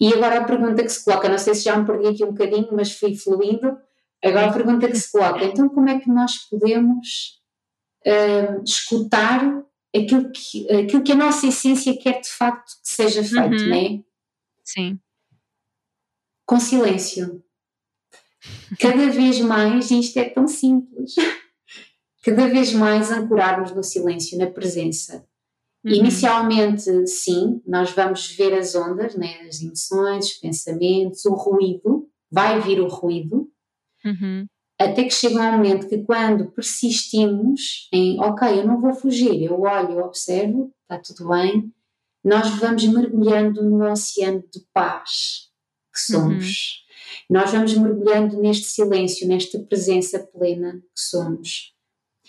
E 0.00 0.12
agora 0.14 0.40
a 0.40 0.44
pergunta 0.44 0.82
que 0.82 0.88
se 0.88 1.04
coloca, 1.04 1.28
não 1.28 1.38
sei 1.38 1.54
se 1.54 1.64
já 1.64 1.76
me 1.76 1.86
perdi 1.86 2.06
aqui 2.06 2.24
um 2.24 2.32
bocadinho, 2.32 2.68
mas 2.72 2.92
fui 2.92 3.16
fluindo. 3.16 3.76
Agora 4.24 4.46
a 4.46 4.52
pergunta 4.52 4.88
que 4.88 4.96
se 4.96 5.10
coloca, 5.10 5.44
então 5.44 5.68
como 5.68 5.88
é 5.88 5.98
que 5.98 6.08
nós 6.08 6.36
podemos 6.48 7.40
uh, 8.06 8.62
escutar 8.64 9.64
aquilo 9.94 10.30
que, 10.30 10.70
aquilo 10.72 11.02
que 11.02 11.12
a 11.12 11.16
nossa 11.16 11.46
essência 11.46 11.96
quer 11.96 12.20
de 12.20 12.28
facto 12.28 12.72
que 12.82 12.88
seja 12.88 13.22
feito, 13.22 13.62
uhum. 13.62 13.68
não 13.68 13.76
é? 13.76 14.00
Sim. 14.64 15.00
Com 16.44 16.60
silêncio. 16.60 17.42
Cada 18.78 19.10
vez 19.10 19.40
mais, 19.40 19.90
e 19.90 20.00
isto 20.00 20.16
é 20.18 20.28
tão 20.28 20.46
simples, 20.46 21.14
cada 22.24 22.48
vez 22.48 22.72
mais 22.72 23.10
ancorarmos 23.10 23.74
no 23.74 23.82
silêncio, 23.82 24.38
na 24.38 24.46
presença. 24.46 25.26
Uhum. 25.84 25.92
Inicialmente, 25.92 27.06
sim, 27.06 27.62
nós 27.66 27.90
vamos 27.92 28.32
ver 28.32 28.52
as 28.54 28.74
ondas, 28.74 29.14
né, 29.14 29.46
as 29.48 29.60
emoções, 29.62 30.26
os 30.26 30.32
pensamentos, 30.34 31.24
o 31.24 31.34
ruído, 31.34 32.08
vai 32.30 32.60
vir 32.60 32.80
o 32.80 32.88
ruído, 32.88 33.48
uhum. 34.04 34.46
até 34.78 35.04
que 35.04 35.10
chega 35.10 35.40
um 35.40 35.52
momento 35.52 35.88
que 35.88 35.98
quando 35.98 36.50
persistimos 36.50 37.88
em, 37.92 38.20
ok, 38.20 38.60
eu 38.60 38.66
não 38.66 38.80
vou 38.80 38.92
fugir, 38.92 39.42
eu 39.42 39.60
olho, 39.60 39.92
eu 39.92 40.04
observo, 40.04 40.72
está 40.82 40.98
tudo 40.98 41.28
bem, 41.28 41.72
nós 42.24 42.50
vamos 42.58 42.84
mergulhando 42.84 43.62
no 43.62 43.90
oceano 43.90 44.42
de 44.52 44.60
paz 44.72 45.48
que 45.94 46.12
uhum. 46.12 46.20
somos. 46.20 46.44
Uhum. 46.44 46.88
Nós 47.30 47.52
vamos 47.52 47.74
mergulhando 47.74 48.40
neste 48.40 48.66
silêncio, 48.66 49.26
nesta 49.28 49.58
presença 49.60 50.18
plena 50.18 50.74
que 50.74 51.00
somos. 51.00 51.74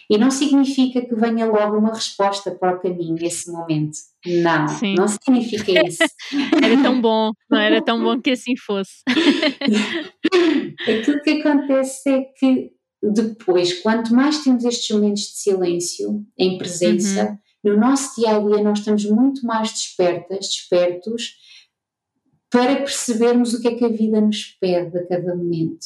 E 0.10 0.18
não 0.18 0.30
significa 0.30 1.02
que 1.02 1.16
venha 1.16 1.46
logo 1.46 1.78
uma 1.78 1.94
resposta 1.94 2.52
para 2.52 2.76
o 2.76 2.80
caminho 2.80 3.16
nesse 3.16 3.52
momento. 3.52 3.98
Não, 4.26 4.68
Sim. 4.68 4.96
não 4.96 5.08
significa 5.08 5.88
isso. 5.88 6.04
era 6.64 6.82
tão 6.82 7.02
bom, 7.02 7.32
não 7.50 7.60
era 7.60 7.82
tão 7.82 8.04
bom 8.04 8.20
que 8.20 8.32
assim 8.32 8.56
fosse. 8.56 9.02
Aquilo 10.82 11.22
que 11.22 11.30
acontece 11.42 12.10
é 12.10 12.22
que 12.38 12.72
depois, 13.02 13.82
quanto 13.82 14.14
mais 14.14 14.44
temos 14.44 14.66
estes 14.66 14.94
momentos 14.96 15.22
de 15.22 15.38
silêncio, 15.38 16.26
em 16.38 16.58
presença, 16.58 17.40
uhum. 17.64 17.74
no 17.74 17.80
nosso 17.80 18.20
dia 18.20 18.36
a 18.36 18.40
dia 18.40 18.62
nós 18.64 18.80
estamos 18.80 19.06
muito 19.06 19.46
mais 19.46 19.72
despertas, 19.72 20.48
despertos, 20.48 21.36
para 22.50 22.78
percebermos 22.78 23.54
o 23.54 23.62
que 23.62 23.68
é 23.68 23.76
que 23.76 23.86
a 23.86 23.90
vida 23.90 24.20
nos 24.20 24.58
pede 24.60 24.98
a 24.98 25.08
cada 25.08 25.36
momento. 25.36 25.86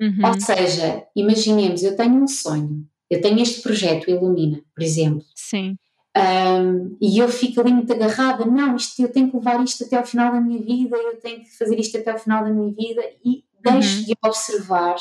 Uhum. 0.00 0.26
Ou 0.26 0.40
seja, 0.40 1.04
imaginemos, 1.14 1.82
eu 1.82 1.96
tenho 1.96 2.22
um 2.22 2.26
sonho, 2.26 2.86
eu 3.10 3.20
tenho 3.20 3.40
este 3.40 3.60
projeto, 3.60 4.08
Ilumina, 4.08 4.62
por 4.72 4.82
exemplo. 4.82 5.24
Sim. 5.34 5.76
Um, 6.16 6.96
e 7.00 7.18
eu 7.18 7.28
fico 7.28 7.60
ali 7.60 7.72
muito 7.72 7.92
agarrada, 7.92 8.44
não, 8.44 8.76
isto, 8.76 9.00
eu 9.02 9.12
tenho 9.12 9.30
que 9.30 9.36
levar 9.36 9.62
isto 9.62 9.84
até 9.84 9.96
ao 9.96 10.06
final 10.06 10.32
da 10.32 10.40
minha 10.40 10.60
vida, 10.60 10.96
eu 10.96 11.18
tenho 11.18 11.40
que 11.40 11.56
fazer 11.56 11.78
isto 11.78 11.98
até 11.98 12.12
ao 12.12 12.18
final 12.18 12.44
da 12.44 12.50
minha 12.50 12.72
vida 12.72 13.02
e 13.24 13.44
deixo 13.60 13.98
uhum. 13.98 14.04
de 14.04 14.14
observar 14.24 14.96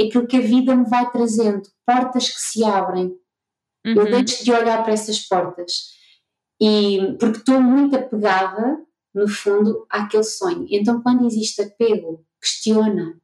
aquilo 0.00 0.26
que 0.26 0.36
a 0.36 0.40
vida 0.40 0.74
me 0.74 0.88
vai 0.88 1.10
trazendo, 1.10 1.62
portas 1.86 2.28
que 2.28 2.40
se 2.40 2.64
abrem. 2.64 3.16
Uhum. 3.86 3.94
Eu 3.94 4.04
deixo 4.10 4.44
de 4.44 4.52
olhar 4.52 4.82
para 4.82 4.92
essas 4.92 5.20
portas. 5.20 5.94
E 6.60 7.16
porque 7.18 7.38
estou 7.38 7.60
muito 7.60 7.96
apegada, 7.96 8.78
no 9.14 9.28
fundo, 9.28 9.86
àquele 9.88 10.24
sonho. 10.24 10.66
Então, 10.70 11.02
quando 11.02 11.26
existe 11.26 11.62
apego, 11.62 12.24
questiona. 12.40 13.20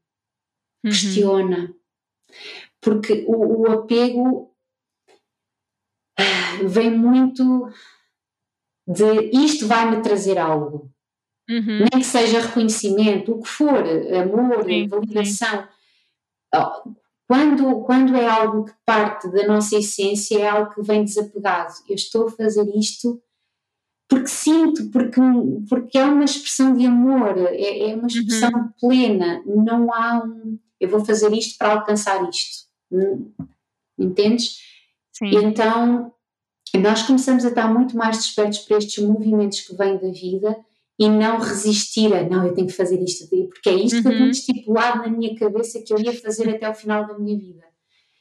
Uhum. 0.84 0.90
Questiona 0.90 1.74
porque 2.80 3.24
o, 3.26 3.62
o 3.62 3.72
apego 3.72 4.54
vem 6.66 6.90
muito 6.90 7.68
de 8.86 9.30
isto 9.32 9.66
vai-me 9.66 10.02
trazer 10.02 10.38
algo. 10.38 10.90
Uhum. 11.48 11.78
Nem 11.80 12.00
que 12.00 12.04
seja 12.04 12.40
reconhecimento, 12.40 13.32
o 13.32 13.42
que 13.42 13.48
for, 13.48 13.82
amor, 14.22 14.64
sim, 14.64 14.86
validação. 14.86 15.62
Sim. 15.62 16.96
Quando, 17.26 17.80
quando 17.82 18.16
é 18.16 18.26
algo 18.26 18.64
que 18.64 18.72
parte 18.84 19.30
da 19.30 19.46
nossa 19.46 19.76
essência, 19.76 20.38
é 20.38 20.48
algo 20.48 20.74
que 20.74 20.82
vem 20.82 21.04
desapegado. 21.04 21.72
Eu 21.88 21.94
estou 21.94 22.26
a 22.26 22.30
fazer 22.30 22.66
isto 22.76 23.22
porque 24.08 24.26
sinto, 24.26 24.90
porque, 24.90 25.20
porque 25.68 25.96
é 25.96 26.04
uma 26.04 26.24
expressão 26.24 26.74
de 26.74 26.84
amor, 26.84 27.38
é, 27.38 27.90
é 27.90 27.94
uma 27.94 28.08
expressão 28.08 28.50
uhum. 28.50 28.68
plena. 28.80 29.42
Não 29.46 29.94
há 29.94 30.24
um. 30.24 30.58
Eu 30.80 30.88
vou 30.88 31.04
fazer 31.04 31.32
isto 31.32 31.56
para 31.56 31.74
alcançar 31.74 32.28
isto. 32.28 32.69
Entendes? 33.98 34.58
Sim. 35.12 35.36
Então, 35.36 36.12
nós 36.78 37.02
começamos 37.02 37.44
a 37.44 37.48
estar 37.48 37.72
muito 37.72 37.96
mais 37.96 38.18
despertos 38.18 38.60
para 38.60 38.78
estes 38.78 39.04
movimentos 39.04 39.60
que 39.60 39.74
vêm 39.74 39.98
da 39.98 40.10
vida 40.10 40.56
e 40.98 41.08
não 41.08 41.38
resistir 41.38 42.14
a, 42.14 42.22
não, 42.28 42.46
eu 42.46 42.54
tenho 42.54 42.66
que 42.66 42.74
fazer 42.74 43.02
isto, 43.02 43.26
porque 43.48 43.70
é 43.70 43.74
isto 43.74 43.96
uhum. 43.96 44.02
que 44.02 44.08
eu 44.08 44.12
tinha 44.12 44.24
uhum. 44.24 44.30
estipulado 44.30 44.98
na 44.98 45.08
minha 45.08 45.34
cabeça 45.34 45.82
que 45.82 45.92
eu 45.92 45.98
ia 45.98 46.12
fazer 46.12 46.48
até 46.48 46.68
o 46.68 46.74
final 46.74 47.06
da 47.06 47.18
minha 47.18 47.38
vida. 47.38 47.64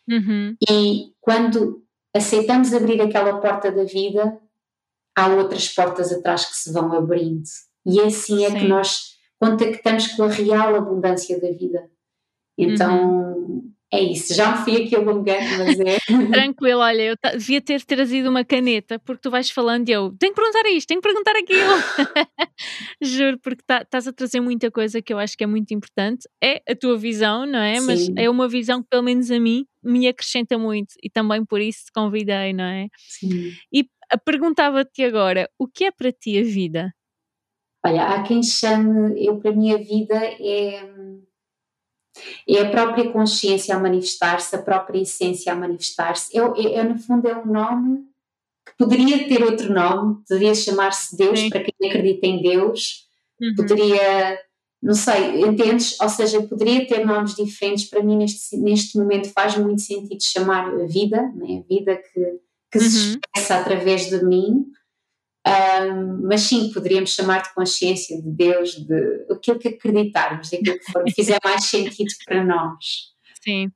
Uhum. 0.10 0.56
E 0.70 1.12
quando 1.20 1.84
aceitamos 2.16 2.74
abrir 2.74 3.02
aquela 3.02 3.40
porta 3.40 3.72
da 3.72 3.84
vida, 3.84 4.40
há 5.16 5.28
outras 5.28 5.68
portas 5.68 6.12
atrás 6.12 6.46
que 6.46 6.56
se 6.56 6.72
vão 6.72 6.92
abrindo. 6.94 7.44
E 7.86 8.00
assim 8.00 8.46
é 8.46 8.50
Sim. 8.50 8.60
que 8.60 8.68
nós 8.68 9.18
contactamos 9.40 10.08
com 10.14 10.24
a 10.24 10.30
real 10.30 10.76
abundância 10.76 11.40
da 11.40 11.52
vida. 11.52 11.90
Então, 12.58 13.36
uhum. 13.36 13.72
É 13.92 14.00
isso, 14.04 14.36
já 14.36 14.52
me 14.52 14.58
fui 14.64 14.84
aqui 14.84 14.96
alongando, 14.96 15.66
mas 15.66 15.80
é. 15.80 15.98
Tranquilo, 16.32 16.80
olha, 16.80 17.02
eu 17.02 17.16
devia 17.34 17.60
ter 17.60 17.84
trazido 17.84 18.30
uma 18.30 18.46
caneta, 18.46 19.00
porque 19.00 19.22
tu 19.22 19.32
vais 19.32 19.50
falando 19.50 19.90
e 19.90 19.92
eu 19.92 20.16
tenho 20.20 20.32
que 20.32 20.40
perguntar 20.40 20.70
isto, 20.70 20.88
tenho 20.88 21.02
que 21.02 21.08
perguntar 21.08 21.36
aquilo. 21.36 21.74
Juro, 23.02 23.40
porque 23.40 23.64
tá, 23.66 23.82
estás 23.82 24.08
a 24.08 24.14
trazer 24.14 24.42
muita 24.42 24.70
coisa 24.70 25.02
que 25.02 25.12
eu 25.12 25.18
acho 25.18 25.36
que 25.36 25.44
é 25.44 25.48
muito 25.48 25.74
importante. 25.74 26.30
É 26.44 26.62
a 26.70 26.76
tua 26.76 27.00
visão, 27.00 27.48
não 27.48 27.58
é? 27.58 27.80
Sim. 27.80 27.86
Mas 27.88 28.10
é 28.16 28.30
uma 28.30 28.48
visão 28.48 28.84
que, 28.84 28.90
pelo 28.90 29.02
menos 29.02 29.32
a 29.32 29.40
mim, 29.40 29.66
me 29.84 30.08
acrescenta 30.08 30.56
muito 30.56 30.94
e 31.02 31.10
também 31.10 31.44
por 31.44 31.60
isso 31.60 31.86
te 31.86 31.92
convidei, 31.92 32.54
não 32.54 32.66
é? 32.66 32.90
Sim. 32.96 33.54
E 33.74 33.88
perguntava-te 34.24 35.04
agora, 35.04 35.50
o 35.58 35.68
que 35.68 35.86
é 35.86 35.92
para 35.92 36.12
ti 36.12 36.38
a 36.38 36.44
vida? 36.44 36.94
Olha, 37.84 38.04
há 38.04 38.22
quem 38.22 38.44
chame, 38.44 39.26
eu 39.26 39.40
para 39.40 39.52
mim 39.52 39.74
a 39.74 39.78
vida 39.78 40.16
é 40.16 40.84
é 42.48 42.62
a 42.62 42.70
própria 42.70 43.12
consciência 43.12 43.76
a 43.76 43.80
manifestar-se, 43.80 44.56
a 44.56 44.62
própria 44.62 45.02
essência 45.02 45.52
a 45.52 45.56
manifestar-se. 45.56 46.38
É, 46.38 46.42
é, 46.42 46.74
é, 46.76 46.84
no 46.84 46.98
fundo, 46.98 47.28
é 47.28 47.36
um 47.36 47.46
nome 47.46 48.06
que 48.66 48.74
poderia 48.78 49.28
ter 49.28 49.44
outro 49.44 49.74
nome, 49.74 50.22
poderia 50.28 50.54
chamar-se 50.54 51.16
Deus, 51.16 51.40
Sim. 51.40 51.50
para 51.50 51.64
quem 51.64 51.90
acredita 51.90 52.28
em 52.28 52.42
Deus, 52.42 53.08
uhum. 53.42 53.56
poderia 53.56 54.40
não 54.82 54.94
sei, 54.94 55.42
entendes? 55.42 56.00
Ou 56.00 56.08
seja, 56.08 56.42
poderia 56.42 56.88
ter 56.88 57.06
nomes 57.06 57.36
diferentes, 57.36 57.86
para 57.86 58.02
mim 58.02 58.18
neste, 58.18 58.56
neste 58.56 58.98
momento 58.98 59.30
faz 59.30 59.58
muito 59.58 59.82
sentido 59.82 60.24
chamar 60.24 60.68
a 60.74 60.86
vida, 60.86 61.22
né? 61.36 61.64
a 61.64 61.68
vida 61.68 61.98
que, 61.98 62.40
que 62.72 62.78
uhum. 62.78 62.90
se 62.90 63.10
expressa 63.10 63.56
através 63.58 64.10
de 64.10 64.24
mim, 64.24 64.72
um, 65.48 66.28
mas 66.28 66.42
sim, 66.42 66.72
poderíamos 66.74 67.14
chamar 67.14 67.42
de 67.42 67.54
consciência 67.54 68.22
de 68.22 68.30
Deus, 68.30 68.76
de 68.76 69.26
aquilo 69.32 69.60
que 69.60 69.70
acreditarmos, 69.70 70.50
daquilo 70.50 70.80
que 70.80 70.92
for, 70.92 71.04
fizer 71.16 71.38
mais 71.44 71.66
sentido 71.66 72.14
para 72.26 72.44
nós. 72.44 73.10
Sim. 73.42 73.72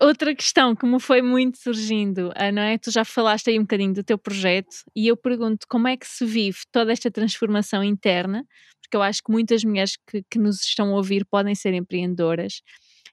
Outra 0.00 0.34
questão 0.34 0.76
que 0.76 0.86
me 0.86 1.00
foi 1.00 1.20
muito 1.20 1.58
surgindo, 1.58 2.30
ah, 2.36 2.52
não 2.52 2.62
é? 2.62 2.78
Tu 2.78 2.90
já 2.92 3.04
falaste 3.04 3.50
aí 3.50 3.58
um 3.58 3.62
bocadinho 3.62 3.92
do 3.92 4.04
teu 4.04 4.16
projeto 4.16 4.76
e 4.94 5.08
eu 5.08 5.16
pergunto 5.16 5.66
como 5.68 5.88
é 5.88 5.96
que 5.96 6.06
se 6.06 6.24
vive 6.24 6.58
toda 6.70 6.92
esta 6.92 7.10
transformação 7.10 7.82
interna, 7.82 8.46
porque 8.80 8.96
eu 8.96 9.02
acho 9.02 9.20
que 9.24 9.32
muitas 9.32 9.64
mulheres 9.64 9.96
que, 10.08 10.22
que 10.30 10.38
nos 10.38 10.62
estão 10.62 10.92
a 10.92 10.96
ouvir 10.96 11.26
podem 11.28 11.54
ser 11.54 11.74
empreendedoras 11.74 12.62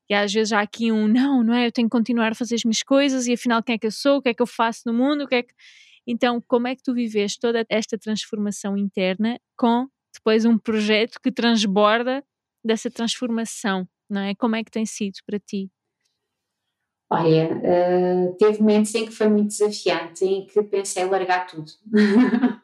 e 0.09 0.13
às 0.13 0.33
vezes 0.33 0.51
há 0.51 0.61
aqui 0.61 0.91
um 0.91 1.07
não, 1.07 1.43
não 1.43 1.53
é? 1.53 1.67
Eu 1.67 1.71
tenho 1.71 1.87
que 1.87 1.95
continuar 1.95 2.31
a 2.31 2.35
fazer 2.35 2.55
as 2.55 2.63
minhas 2.63 2.81
coisas 2.81 3.27
e 3.27 3.33
afinal 3.33 3.61
quem 3.61 3.75
é 3.75 3.77
que 3.77 3.85
eu 3.85 3.91
sou, 3.91 4.17
o 4.17 4.21
que 4.21 4.29
é 4.29 4.33
que 4.33 4.41
eu 4.41 4.47
faço 4.47 4.81
no 4.85 4.93
mundo, 4.93 5.23
o 5.23 5.27
que 5.27 5.35
é 5.35 5.43
que. 5.43 5.53
Então, 6.11 6.41
como 6.47 6.67
é 6.67 6.75
que 6.75 6.81
tu 6.81 6.91
viveste 6.91 7.39
toda 7.39 7.63
esta 7.69 7.95
transformação 7.95 8.75
interna 8.75 9.39
com 9.55 9.87
depois 10.11 10.43
um 10.43 10.57
projeto 10.57 11.19
que 11.21 11.31
transborda 11.31 12.23
dessa 12.65 12.89
transformação, 12.89 13.87
não 14.09 14.21
é? 14.21 14.33
Como 14.33 14.55
é 14.55 14.63
que 14.63 14.71
tem 14.71 14.87
sido 14.87 15.19
para 15.23 15.39
ti? 15.39 15.69
Olha, 17.11 17.51
uh, 17.55 18.35
teve 18.37 18.59
momentos 18.59 18.95
em 18.95 19.05
que 19.05 19.11
foi 19.11 19.27
muito 19.27 19.49
desafiante, 19.49 20.25
em 20.25 20.47
que 20.47 20.63
pensei 20.63 21.05
largar 21.05 21.45
tudo. 21.45 21.71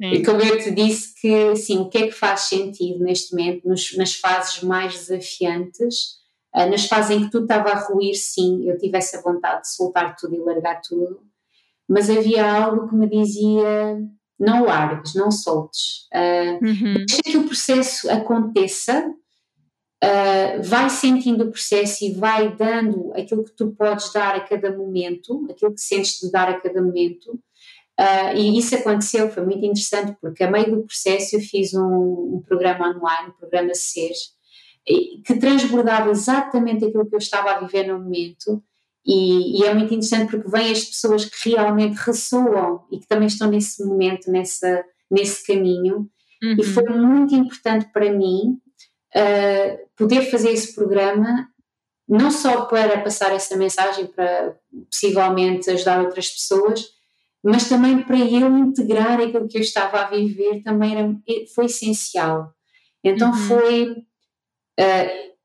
E 0.00 0.24
como 0.24 0.42
eu 0.42 0.58
te 0.58 0.72
disse 0.72 1.14
que, 1.20 1.32
assim, 1.52 1.78
o 1.78 1.88
que 1.88 1.98
é 1.98 2.06
que 2.08 2.12
faz 2.12 2.40
sentido 2.40 3.04
neste 3.04 3.32
momento, 3.32 3.68
nos, 3.68 3.96
nas 3.96 4.12
fases 4.16 4.60
mais 4.60 4.92
desafiantes, 4.92 6.16
uh, 6.52 6.68
nas 6.68 6.86
fases 6.86 7.16
em 7.16 7.24
que 7.24 7.30
tudo 7.30 7.44
estava 7.44 7.70
a 7.70 7.78
ruir, 7.78 8.16
sim, 8.16 8.68
eu 8.68 8.76
tive 8.76 8.98
essa 8.98 9.22
vontade 9.22 9.60
de 9.60 9.72
soltar 9.72 10.16
tudo 10.16 10.34
e 10.34 10.40
largar 10.40 10.80
tudo, 10.80 11.22
mas 11.88 12.10
havia 12.10 12.44
algo 12.44 12.88
que 12.88 12.94
me 12.94 13.08
dizia, 13.08 13.98
não 14.38 14.64
largues, 14.64 15.14
não 15.14 15.30
soltes, 15.30 16.08
uh, 16.12 16.64
uhum. 16.64 16.94
deixa 17.06 17.22
que 17.22 17.38
o 17.38 17.44
processo 17.44 18.10
aconteça, 18.10 19.08
uh, 20.04 20.62
vai 20.62 20.90
sentindo 20.90 21.44
o 21.44 21.50
processo 21.50 22.04
e 22.04 22.12
vai 22.12 22.54
dando 22.54 23.12
aquilo 23.14 23.44
que 23.44 23.52
tu 23.52 23.72
podes 23.72 24.12
dar 24.12 24.34
a 24.34 24.40
cada 24.40 24.76
momento, 24.76 25.46
aquilo 25.50 25.74
que 25.74 25.80
sentes 25.80 26.20
de 26.20 26.30
dar 26.30 26.48
a 26.48 26.60
cada 26.60 26.82
momento, 26.82 27.38
Uh, 27.98 28.36
e 28.36 28.58
isso 28.58 28.74
aconteceu, 28.74 29.30
foi 29.30 29.42
muito 29.42 29.64
interessante, 29.64 30.14
porque 30.20 30.44
a 30.44 30.50
meio 30.50 30.70
do 30.70 30.82
processo 30.82 31.36
eu 31.36 31.40
fiz 31.40 31.72
um, 31.72 32.34
um 32.34 32.42
programa 32.46 32.90
online, 32.90 33.30
um 33.30 33.40
programa 33.40 33.72
SES, 33.74 34.36
que 35.24 35.34
transbordava 35.40 36.10
exatamente 36.10 36.84
aquilo 36.84 37.06
que 37.06 37.14
eu 37.14 37.18
estava 37.18 37.50
a 37.50 37.60
viver 37.60 37.86
no 37.88 37.98
momento. 37.98 38.62
E, 39.06 39.60
e, 39.60 39.64
é 39.64 39.72
muito 39.72 39.94
interessante 39.94 40.30
porque 40.30 40.50
vêm 40.50 40.72
as 40.72 40.84
pessoas 40.84 41.24
que 41.24 41.50
realmente 41.50 41.94
ressoam 41.94 42.84
e 42.90 42.98
que 42.98 43.06
também 43.06 43.28
estão 43.28 43.48
nesse 43.48 43.84
momento, 43.84 44.30
nessa, 44.30 44.84
nesse 45.08 45.46
caminho. 45.46 46.10
Uhum. 46.42 46.56
E 46.58 46.62
foi 46.64 46.84
muito 46.88 47.34
importante 47.34 47.86
para 47.92 48.12
mim 48.12 48.58
uh, 49.14 49.88
poder 49.96 50.28
fazer 50.28 50.50
esse 50.50 50.74
programa, 50.74 51.48
não 52.08 52.32
só 52.32 52.66
para 52.66 53.00
passar 53.00 53.32
essa 53.32 53.56
mensagem, 53.56 54.06
para 54.06 54.56
possivelmente 54.90 55.70
ajudar 55.70 56.00
outras 56.00 56.28
pessoas, 56.28 56.84
mas 57.44 57.68
também 57.68 58.02
para 58.02 58.18
eu 58.18 58.58
integrar 58.58 59.20
aquilo 59.20 59.46
que 59.46 59.56
eu 59.56 59.62
estava 59.62 60.00
a 60.00 60.10
viver 60.10 60.62
também 60.64 60.96
era, 60.96 61.14
foi 61.54 61.66
essencial. 61.66 62.52
Então 63.04 63.30
uhum. 63.30 63.36
foi 63.36 63.90
uh, 63.92 65.35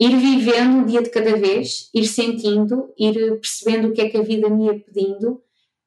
ir 0.00 0.16
vivendo 0.16 0.78
um 0.78 0.84
dia 0.86 1.02
de 1.02 1.10
cada 1.10 1.36
vez, 1.36 1.90
ir 1.94 2.06
sentindo, 2.06 2.92
ir 2.98 3.38
percebendo 3.38 3.88
o 3.88 3.92
que 3.92 4.00
é 4.00 4.08
que 4.08 4.16
a 4.16 4.22
vida 4.22 4.48
me 4.48 4.66
ia 4.66 4.80
pedindo. 4.80 5.42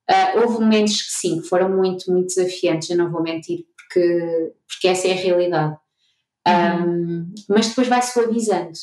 Uh, 0.09 0.39
houve 0.41 0.63
momentos 0.63 1.01
que 1.01 1.11
sim, 1.11 1.41
que 1.41 1.47
foram 1.47 1.69
muito, 1.75 2.11
muito 2.11 2.27
desafiantes, 2.27 2.89
eu 2.89 2.97
não 2.97 3.09
vou 3.09 3.23
mentir, 3.23 3.65
porque, 3.75 4.53
porque 4.67 4.87
essa 4.87 5.07
é 5.07 5.13
a 5.13 5.15
realidade. 5.15 5.77
Uhum. 6.45 7.23
Um, 7.23 7.33
mas 7.49 7.69
depois 7.69 7.87
vai 7.87 8.01
suavizando, 8.01 8.73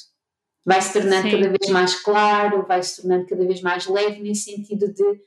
vai 0.64 0.81
se 0.81 0.95
tornando 0.95 1.28
sim. 1.28 1.31
cada 1.31 1.49
vez 1.49 1.70
mais 1.70 1.95
claro, 1.95 2.66
vai 2.66 2.83
se 2.83 3.03
tornando 3.03 3.26
cada 3.26 3.47
vez 3.47 3.61
mais 3.61 3.87
leve, 3.87 4.20
nesse 4.20 4.51
sentido 4.51 4.93
de 4.93 5.20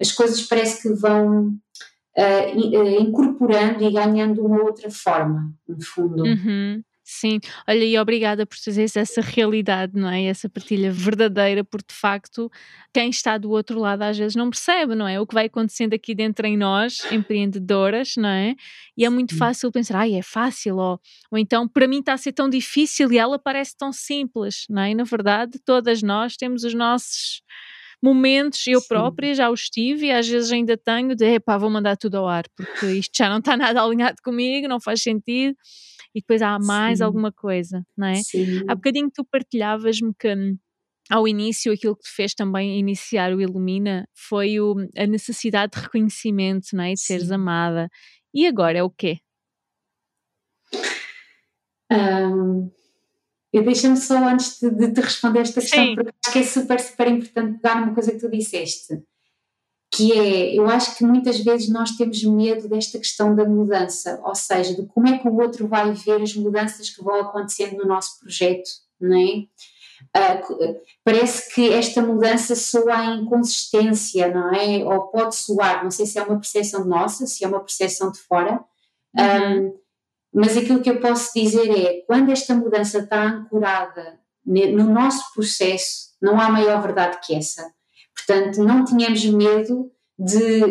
as 0.00 0.12
coisas 0.12 0.42
parece 0.42 0.82
que 0.82 0.92
vão 0.94 1.46
uh, 1.46 3.00
incorporando 3.00 3.82
e 3.84 3.90
ganhando 3.90 4.44
uma 4.44 4.62
outra 4.62 4.90
forma, 4.90 5.54
no 5.66 5.82
fundo. 5.82 6.24
Uhum. 6.24 6.82
Sim, 7.08 7.38
olha, 7.68 7.84
e 7.84 7.96
obrigada 7.96 8.44
por 8.44 8.58
trazer 8.58 8.82
essa 8.82 9.20
realidade, 9.20 9.92
não 9.94 10.10
é? 10.10 10.24
Essa 10.24 10.48
partilha 10.48 10.90
verdadeira, 10.90 11.62
porque 11.62 11.92
de 11.92 11.94
facto 11.94 12.50
quem 12.92 13.10
está 13.10 13.38
do 13.38 13.48
outro 13.48 13.78
lado 13.78 14.02
às 14.02 14.18
vezes 14.18 14.34
não 14.34 14.50
percebe, 14.50 14.96
não 14.96 15.06
é? 15.06 15.20
O 15.20 15.24
que 15.24 15.32
vai 15.32 15.46
acontecendo 15.46 15.94
aqui 15.94 16.16
dentro 16.16 16.44
em 16.48 16.56
nós, 16.56 17.06
empreendedoras, 17.12 18.14
não 18.16 18.28
é? 18.28 18.56
E 18.98 19.04
é 19.04 19.08
muito 19.08 19.38
fácil 19.38 19.70
pensar, 19.70 20.00
ai, 20.00 20.14
é 20.14 20.22
fácil, 20.22 20.78
ou, 20.78 21.00
ou 21.30 21.38
então 21.38 21.68
para 21.68 21.86
mim 21.86 22.00
está 22.00 22.14
a 22.14 22.16
ser 22.18 22.32
tão 22.32 22.50
difícil 22.50 23.12
e 23.12 23.18
ela 23.18 23.38
parece 23.38 23.76
tão 23.78 23.92
simples, 23.92 24.66
não 24.68 24.82
é? 24.82 24.90
E 24.90 24.94
na 24.96 25.04
verdade, 25.04 25.60
todas 25.64 26.02
nós 26.02 26.36
temos 26.36 26.64
os 26.64 26.74
nossos 26.74 27.40
momentos, 28.02 28.66
eu 28.66 28.80
Sim. 28.80 28.88
própria 28.88 29.32
já 29.32 29.48
os 29.48 29.70
tive 29.70 30.06
e 30.06 30.12
às 30.12 30.26
vezes 30.26 30.50
ainda 30.50 30.76
tenho 30.76 31.14
de, 31.14 31.34
epá, 31.34 31.56
vou 31.56 31.70
mandar 31.70 31.96
tudo 31.96 32.16
ao 32.16 32.26
ar, 32.26 32.46
porque 32.56 32.86
isto 32.98 33.16
já 33.16 33.28
não 33.28 33.38
está 33.38 33.56
nada 33.56 33.80
alinhado 33.80 34.16
comigo, 34.24 34.66
não 34.66 34.80
faz 34.80 35.02
sentido, 35.02 35.56
e 36.16 36.20
depois 36.20 36.40
há 36.40 36.58
mais 36.58 36.98
Sim. 36.98 37.04
alguma 37.04 37.30
coisa, 37.30 37.86
não 37.94 38.06
é? 38.06 38.14
Sim. 38.14 38.64
Há 38.66 38.74
bocadinho 38.74 39.10
tu 39.14 39.22
partilhavas-me 39.22 40.14
que 40.18 40.34
hum, 40.34 40.56
ao 41.10 41.28
início 41.28 41.70
aquilo 41.70 41.94
que 41.94 42.04
te 42.04 42.10
fez 42.10 42.32
também 42.32 42.78
iniciar 42.78 43.34
o 43.34 43.40
Ilumina 43.40 44.08
foi 44.14 44.58
o, 44.58 44.74
a 44.96 45.06
necessidade 45.06 45.72
de 45.76 45.82
reconhecimento, 45.82 46.68
não 46.72 46.84
é? 46.84 46.94
De 46.94 47.00
seres 47.00 47.30
amada. 47.30 47.90
E 48.32 48.46
agora 48.46 48.78
é 48.78 48.82
o 48.82 48.88
quê? 48.88 49.18
Um, 51.92 52.70
e 53.52 53.60
deixa-me 53.60 53.98
só 53.98 54.16
antes 54.26 54.58
de, 54.58 54.70
de, 54.70 54.94
te 54.94 55.02
responder 55.02 55.40
esta 55.40 55.60
questão, 55.60 55.84
Sim. 55.84 55.94
porque 55.96 56.10
acho 56.24 56.32
que 56.32 56.38
é 56.38 56.42
super, 56.42 56.80
super 56.80 57.08
importante 57.08 57.58
pegar 57.58 57.78
numa 57.78 57.94
coisa 57.94 58.12
que 58.12 58.18
tu 58.18 58.30
disseste, 58.30 59.02
que 59.96 60.12
é, 60.12 60.54
eu 60.54 60.66
acho 60.66 60.94
que 60.96 61.04
muitas 61.04 61.40
vezes 61.40 61.70
nós 61.70 61.92
temos 61.92 62.22
medo 62.22 62.68
desta 62.68 62.98
questão 62.98 63.34
da 63.34 63.46
mudança, 63.46 64.20
ou 64.22 64.34
seja, 64.34 64.74
de 64.74 64.86
como 64.88 65.08
é 65.08 65.16
que 65.16 65.26
o 65.26 65.40
outro 65.40 65.66
vai 65.66 65.90
ver 65.92 66.20
as 66.20 66.34
mudanças 66.34 66.90
que 66.90 67.02
vão 67.02 67.20
acontecendo 67.20 67.78
no 67.78 67.86
nosso 67.86 68.20
projeto, 68.20 68.68
não 69.00 69.16
é? 69.16 69.46
Uh, 70.14 70.80
parece 71.02 71.54
que 71.54 71.72
esta 71.72 72.02
mudança 72.02 72.54
soa 72.54 73.06
em 73.06 73.22
inconsistência, 73.22 74.28
não 74.28 74.52
é? 74.52 74.84
Ou 74.84 75.06
pode 75.08 75.34
soar, 75.34 75.82
não 75.82 75.90
sei 75.90 76.04
se 76.04 76.18
é 76.18 76.22
uma 76.22 76.36
percepção 76.36 76.84
nossa, 76.84 77.26
se 77.26 77.42
é 77.42 77.48
uma 77.48 77.60
percepção 77.60 78.12
de 78.12 78.18
fora, 78.18 78.60
uhum. 79.16 79.66
um, 79.66 79.78
mas 80.34 80.54
aquilo 80.58 80.82
que 80.82 80.90
eu 80.90 81.00
posso 81.00 81.32
dizer 81.34 81.70
é, 81.70 82.02
quando 82.06 82.30
esta 82.30 82.54
mudança 82.54 82.98
está 82.98 83.22
ancorada 83.22 84.20
no 84.44 84.92
nosso 84.92 85.32
processo, 85.34 86.14
não 86.20 86.38
há 86.38 86.50
maior 86.50 86.82
verdade 86.82 87.18
que 87.24 87.34
essa. 87.34 87.74
Portanto, 88.26 88.62
não 88.62 88.84
tínhamos 88.84 89.24
medo 89.26 89.90
de, 90.18 90.64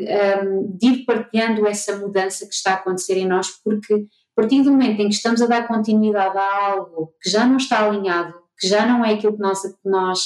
um, 0.43 0.77
de 0.77 0.87
ir 0.87 1.05
partilhando 1.05 1.65
essa 1.67 1.97
mudança 1.97 2.45
que 2.45 2.53
está 2.53 2.71
a 2.71 2.75
acontecer 2.75 3.17
em 3.17 3.27
nós, 3.27 3.49
porque 3.63 3.93
a 3.93 4.41
partir 4.41 4.63
do 4.63 4.71
momento 4.71 4.99
em 4.99 5.07
que 5.07 5.15
estamos 5.15 5.41
a 5.41 5.47
dar 5.47 5.67
continuidade 5.67 6.37
a 6.37 6.71
algo 6.71 7.13
que 7.21 7.29
já 7.29 7.45
não 7.45 7.57
está 7.57 7.85
alinhado, 7.85 8.33
que 8.59 8.67
já 8.67 8.85
não 8.85 9.05
é 9.05 9.13
aquilo 9.13 9.33
que 9.33 9.41
nós, 9.41 9.61
que 9.61 9.89
nós 9.89 10.19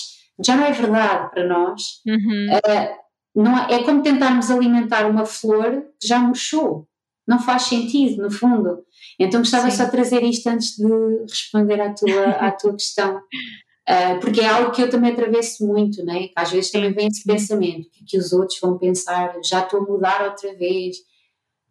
já 0.44 0.56
não 0.56 0.64
é 0.64 0.72
verdade 0.72 1.32
para 1.32 1.48
nós, 1.48 1.82
uhum. 2.08 2.48
uh, 2.56 3.00
não 3.36 3.58
é, 3.58 3.76
é 3.76 3.84
como 3.84 4.02
tentarmos 4.02 4.50
alimentar 4.50 5.06
uma 5.06 5.26
flor 5.26 5.84
que 6.00 6.08
já 6.08 6.20
murchou. 6.20 6.88
Não 7.28 7.38
faz 7.38 7.64
sentido, 7.64 8.24
no 8.24 8.32
fundo. 8.32 8.84
Então 9.20 9.42
gostava 9.42 9.70
Sim. 9.70 9.78
só 9.78 9.86
de 9.86 9.92
trazer 9.92 10.24
isto 10.24 10.48
antes 10.48 10.76
de 10.76 10.88
responder 11.30 11.80
à 11.80 11.94
tua, 11.94 12.30
à 12.32 12.52
tua 12.52 12.74
questão. 12.74 13.22
Uh, 13.90 14.20
porque 14.20 14.42
é 14.42 14.48
algo 14.48 14.72
que 14.72 14.84
eu 14.84 14.90
também 14.90 15.12
atravesso 15.12 15.66
muito, 15.66 16.06
né? 16.06 16.30
às 16.36 16.52
vezes 16.52 16.70
também 16.70 16.94
vem 16.94 17.08
esse 17.08 17.24
pensamento, 17.24 17.90
que, 17.90 18.06
que 18.06 18.18
os 18.20 18.32
outros 18.32 18.60
vão 18.60 18.78
pensar, 18.78 19.36
já 19.44 19.62
estou 19.62 19.80
a 19.80 19.84
mudar 19.84 20.26
outra 20.26 20.56
vez, 20.56 20.98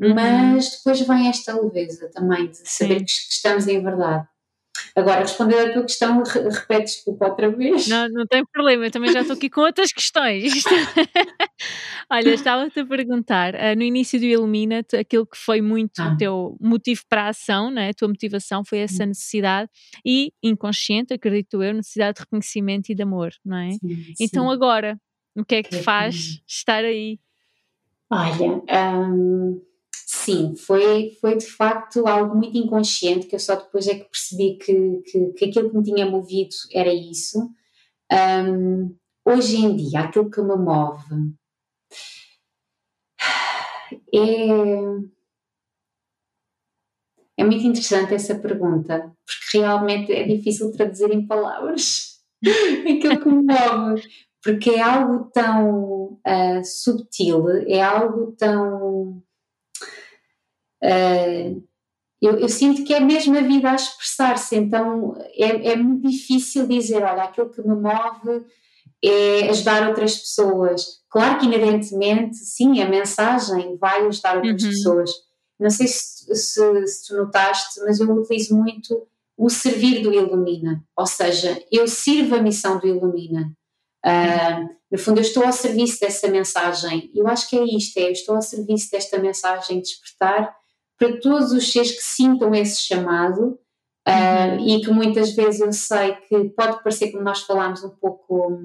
uhum. 0.01 0.15
mas 0.15 0.69
depois 0.73 1.01
vem 1.01 1.29
esta 1.29 1.61
leveza 1.61 2.11
também 2.13 2.51
de 2.51 2.59
saber 2.69 2.97
que, 2.97 3.05
que 3.05 3.33
estamos 3.33 3.69
em 3.69 3.81
verdade. 3.81 4.27
Agora, 4.95 5.21
responder 5.21 5.59
à 5.59 5.73
tua 5.73 5.83
questão, 5.83 6.23
repete 6.23 6.85
desculpa 6.85 7.27
outra 7.27 7.51
vez. 7.51 7.87
Não, 7.89 8.09
não 8.09 8.27
tem 8.27 8.45
problema, 8.45 8.87
eu 8.87 8.91
também 8.91 9.13
já 9.13 9.21
estou 9.21 9.37
aqui 9.37 9.49
com 9.49 9.61
outras 9.61 9.93
questões. 9.93 10.53
Olha, 12.11 12.31
estava-te 12.31 12.81
a 12.81 12.87
perguntar, 12.87 13.55
uh, 13.55 13.77
no 13.77 13.83
início 13.83 14.19
do 14.19 14.27
Ilumina-te, 14.27 14.97
aquilo 14.97 15.27
que 15.27 15.37
foi 15.37 15.61
muito 15.61 16.01
ah. 16.01 16.13
o 16.13 16.17
teu 16.17 16.57
motivo 16.61 17.03
para 17.09 17.25
a 17.25 17.29
ação, 17.29 17.71
não 17.71 17.83
é? 17.83 17.91
a 17.91 17.95
tua 17.95 18.09
motivação 18.09 18.65
foi 18.65 18.79
essa 18.79 19.05
necessidade 19.05 19.71
e 20.05 20.33
inconsciente, 20.43 21.13
acredito 21.13 21.63
eu, 21.63 21.75
necessidade 21.75 22.17
de 22.17 22.21
reconhecimento 22.21 22.91
e 22.91 22.95
de 22.95 23.03
amor, 23.03 23.31
não 23.45 23.59
é? 23.59 23.73
Sim, 23.73 24.15
então 24.21 24.49
sim. 24.49 24.55
agora, 24.55 24.99
o 25.37 25.45
que 25.45 25.57
é 25.57 25.63
que 25.63 25.71
te 25.71 25.83
faz 25.83 26.41
estar 26.47 26.85
aí? 26.85 27.19
Olha, 28.11 28.63
hum, 29.13 29.61
sim, 30.11 30.57
foi, 30.57 31.11
foi 31.21 31.37
de 31.37 31.47
facto 31.47 32.07
algo 32.07 32.35
muito 32.35 32.57
inconsciente 32.57 33.27
que 33.27 33.35
eu 33.35 33.41
só 33.41 33.57
depois 33.57 33.87
é 33.87 33.95
que 33.95 34.09
percebi 34.09 34.57
que, 34.57 35.03
que, 35.05 35.33
que 35.33 35.45
aquilo 35.45 35.71
que 35.71 35.77
me 35.77 35.85
tinha 35.85 36.07
movido 36.07 36.55
era 36.73 36.93
isso. 36.93 37.51
Um, 38.11 38.97
hoje 39.27 39.57
em 39.57 39.77
dia, 39.77 40.01
aquilo 40.01 40.31
que 40.31 40.41
me 40.41 40.57
move 40.57 41.35
é. 44.15 45.19
É 47.41 47.45
muito 47.45 47.65
interessante 47.65 48.15
essa 48.15 48.35
pergunta, 48.35 49.13
porque 49.25 49.59
realmente 49.59 50.13
é 50.13 50.25
difícil 50.25 50.73
traduzir 50.73 51.13
em 51.13 51.25
palavras 51.25 52.19
aquilo 52.43 53.21
que 53.21 53.29
me 53.29 53.45
move, 53.45 54.03
porque 54.43 54.71
é 54.71 54.81
algo 54.81 55.31
tão 55.33 56.21
uh, 56.27 56.65
subtil, 56.65 57.49
é 57.69 57.81
algo 57.81 58.33
tão. 58.37 58.88
Uh, 60.83 61.63
eu, 62.21 62.37
eu, 62.39 62.49
sinto 62.49 62.85
que 62.85 62.93
é 62.93 63.01
mesmo 63.01 63.37
a 63.39 63.43
vida 63.43 63.71
a 63.71 63.77
expressar-se, 63.77 64.57
então 64.57 65.17
é, 65.37 65.73
é 65.73 65.77
muito 65.77 66.09
difícil 66.09 66.67
dizer: 66.67 67.03
olha, 67.03 67.25
aquilo 67.25 67.51
que 67.51 67.63
me 67.63 67.77
move 67.77 68.45
é 69.05 69.49
ajudar 69.49 69.89
outras 69.89 70.17
pessoas. 70.17 70.85
Claro 71.09 71.39
que 71.39 71.47
inerentemente, 71.47 72.37
sim, 72.37 72.81
a 72.83 72.89
mensagem 72.89 73.77
vai 73.77 74.05
ajudar 74.07 74.37
outras 74.37 74.63
uhum. 74.63 74.71
pessoas. 74.71 75.11
Não 75.61 75.71
sei 75.71 75.87
se, 75.87 76.35
se, 76.35 76.87
se, 76.87 77.07
tu 77.07 77.17
notaste, 77.17 77.81
mas 77.81 78.01
eu 78.01 78.11
utilizo 78.11 78.57
muito 78.57 79.07
o 79.37 79.49
servir 79.49 80.03
do 80.03 80.13
Ilumina, 80.13 80.85
ou 80.97 81.07
seja, 81.07 81.63
eu 81.71 81.87
sirvo 81.87 82.35
a 82.35 82.43
missão 82.43 82.79
do 82.79 82.89
Ilumina. 82.89 83.53
Uh, 84.05 84.69
no 84.91 84.99
fundo, 84.99 85.19
eu 85.19 85.23
estou 85.23 85.45
ao 85.45 85.53
serviço 85.53 86.01
dessa 86.01 86.27
mensagem. 86.29 87.11
Eu 87.15 87.29
acho 87.29 87.49
que 87.49 87.57
é 87.57 87.65
isto: 87.65 87.97
é, 87.99 88.09
eu 88.09 88.13
estou 88.13 88.35
ao 88.35 88.43
serviço 88.43 88.91
desta 88.91 89.19
mensagem 89.19 89.81
despertar 89.81 90.53
para 90.99 91.21
todos 91.21 91.53
os 91.53 91.71
seres 91.71 91.93
que 91.93 92.03
sintam 92.03 92.55
esse 92.55 92.81
chamado 92.81 93.59
uh, 94.07 94.57
uhum. 94.57 94.69
e 94.69 94.81
que 94.81 94.91
muitas 94.91 95.35
vezes 95.35 95.61
eu 95.61 95.73
sei 95.73 96.15
que 96.29 96.51
pode 96.51 96.83
parecer, 96.83 97.13
como 97.13 97.23
nós 97.23 97.43
falámos, 97.43 97.85
um 97.85 97.91
pouco 97.91 98.61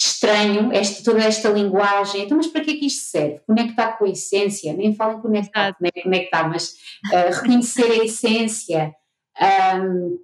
estranho 0.00 0.72
esta, 0.72 1.02
toda 1.02 1.24
esta 1.24 1.48
linguagem. 1.48 2.22
Então, 2.22 2.36
mas 2.36 2.46
para 2.48 2.62
que 2.62 2.72
é 2.72 2.74
que 2.74 2.86
isto 2.86 3.04
serve? 3.10 3.40
Conectar 3.46 3.92
com 3.98 4.04
a 4.04 4.10
essência, 4.10 4.72
nem 4.72 4.94
falem 4.94 5.20
conectar, 5.20 5.76
né? 5.80 5.90
conectar, 6.02 6.48
mas 6.48 6.74
uh, 7.06 7.34
reconhecer 7.40 7.90
a 7.90 8.04
essência. 8.04 8.94
Um, 9.40 10.18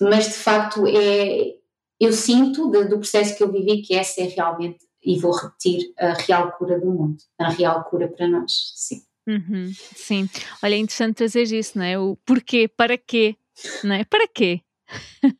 mas 0.00 0.26
de 0.26 0.34
facto 0.34 0.86
é, 0.86 1.54
eu 2.00 2.12
sinto 2.12 2.70
de, 2.70 2.84
do 2.84 2.98
processo 2.98 3.36
que 3.36 3.42
eu 3.42 3.50
vivi 3.50 3.82
que 3.82 3.94
essa 3.94 4.20
é 4.20 4.24
realmente, 4.24 4.84
e 5.02 5.18
vou 5.18 5.32
repetir, 5.32 5.92
a 5.98 6.14
real 6.14 6.52
cura 6.52 6.80
do 6.80 6.86
mundo, 6.86 7.16
a 7.38 7.50
real 7.50 7.84
cura 7.84 8.08
para 8.08 8.26
nós, 8.26 8.72
sim. 8.74 9.02
Uhum, 9.26 9.72
sim, 9.72 10.28
olha, 10.62 10.74
é 10.74 10.78
interessante 10.78 11.16
trazer 11.16 11.44
isso, 11.44 11.78
não 11.78 11.84
é? 11.84 11.98
O 11.98 12.16
porquê, 12.26 12.68
para 12.68 12.98
quê, 12.98 13.36
não 13.82 13.94
é? 13.94 14.04
Para 14.04 14.28
quê? 14.28 14.60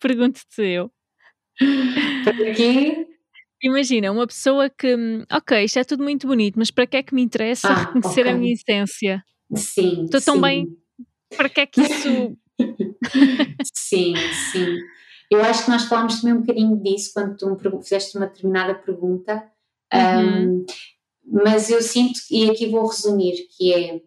Pergunto-te 0.00 0.62
eu. 0.62 0.90
Para 2.24 2.54
quê? 2.54 3.06
Imagina, 3.62 4.10
uma 4.10 4.26
pessoa 4.26 4.68
que, 4.68 4.96
ok, 5.30 5.64
isto 5.64 5.78
é 5.78 5.84
tudo 5.84 6.02
muito 6.02 6.26
bonito, 6.26 6.58
mas 6.58 6.70
para 6.70 6.86
que 6.86 6.96
é 6.96 7.02
que 7.02 7.14
me 7.14 7.22
interessa 7.22 7.68
ah, 7.68 7.74
reconhecer 7.94 8.22
okay. 8.22 8.32
a 8.32 8.36
minha 8.36 8.52
essência? 8.52 9.24
Sim. 9.54 10.04
Estou 10.04 10.20
tão 10.20 10.34
sim. 10.36 10.40
bem, 10.40 10.76
para 11.36 11.48
que 11.48 11.60
é 11.60 11.66
que 11.66 11.80
isso. 11.80 12.36
sim, 13.72 14.14
sim. 14.50 14.78
Eu 15.30 15.40
acho 15.42 15.64
que 15.64 15.70
nós 15.70 15.84
falámos 15.84 16.20
também 16.20 16.36
um 16.36 16.40
bocadinho 16.40 16.76
disso 16.82 17.12
quando 17.14 17.36
tu 17.36 17.48
me 17.48 17.82
fizeste 17.82 18.16
uma 18.18 18.26
determinada 18.26 18.74
pergunta, 18.74 19.48
uhum. 19.94 20.58
um, 20.60 20.66
mas 21.24 21.70
eu 21.70 21.80
sinto, 21.82 22.20
e 22.30 22.50
aqui 22.50 22.68
vou 22.68 22.86
resumir, 22.86 23.46
que 23.56 23.72
é 23.72 24.00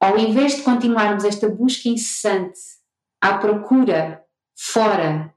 ao 0.00 0.18
invés 0.18 0.56
de 0.56 0.62
continuarmos 0.62 1.24
esta 1.24 1.48
busca 1.48 1.88
incessante 1.88 2.60
à 3.20 3.38
procura 3.38 4.22
fora 4.54 5.34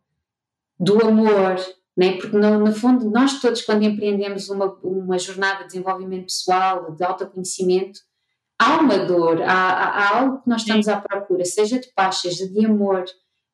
do 0.80 1.06
amor, 1.06 1.56
né? 1.98 2.14
porque 2.18 2.38
no, 2.38 2.60
no, 2.60 2.74
fundo 2.74 3.10
nós 3.10 3.40
todos 3.42 3.62
quando 3.62 3.84
empreendemos 3.84 4.50
uma, 4.50 4.74
uma 4.84 5.18
jornada 5.18 5.60
de 5.60 5.68
desenvolvimento 5.68 6.26
pessoal, 6.26 6.92
de 6.92 7.04
autoconhecimento, 7.04 8.00
há 8.58 8.78
uma 8.78 9.00
dor, 9.00 9.42
há, 9.42 9.54
há, 9.54 10.18
algo 10.20 10.42
que 10.42 10.50
nós 10.50 10.62
estamos 10.62 10.88
à 10.88 11.00
procura, 11.00 11.46
seja 11.46 11.80
de 11.80 11.92
paz, 11.94 12.18
seja 12.18 12.48
de 12.48 12.66
amor, 12.66 13.06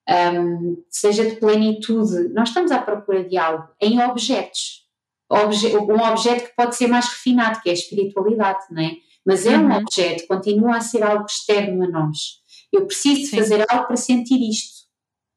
um, 0.07 0.83
seja 0.89 1.27
de 1.27 1.35
plenitude, 1.37 2.29
nós 2.33 2.49
estamos 2.49 2.71
à 2.71 2.79
procura 2.79 3.23
de 3.23 3.37
algo 3.37 3.67
em 3.81 4.03
objetos. 4.03 4.84
Obje, 5.30 5.76
um 5.76 6.01
objeto 6.01 6.49
que 6.49 6.55
pode 6.55 6.76
ser 6.76 6.88
mais 6.88 7.07
refinado, 7.07 7.61
que 7.61 7.69
é 7.69 7.71
a 7.71 7.76
espiritualidade, 7.76 8.65
não 8.69 8.82
é? 8.82 8.97
Mas 9.26 9.45
é 9.45 9.57
uhum. 9.57 9.69
um 9.69 9.78
objeto, 9.78 10.28
continua 10.28 10.78
a 10.78 10.82
ser 10.82 11.03
algo 11.03 11.26
externo 11.26 11.84
a 11.84 11.88
nós. 11.88 12.41
Eu 12.71 12.86
preciso 12.86 13.32
Sim. 13.32 13.38
fazer 13.38 13.65
algo 13.69 13.88
para 13.88 13.97
sentir 13.97 14.39
isto, 14.47 14.86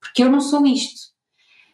porque 0.01 0.23
eu 0.23 0.31
não 0.31 0.41
sou 0.41 0.67
isto. 0.67 1.09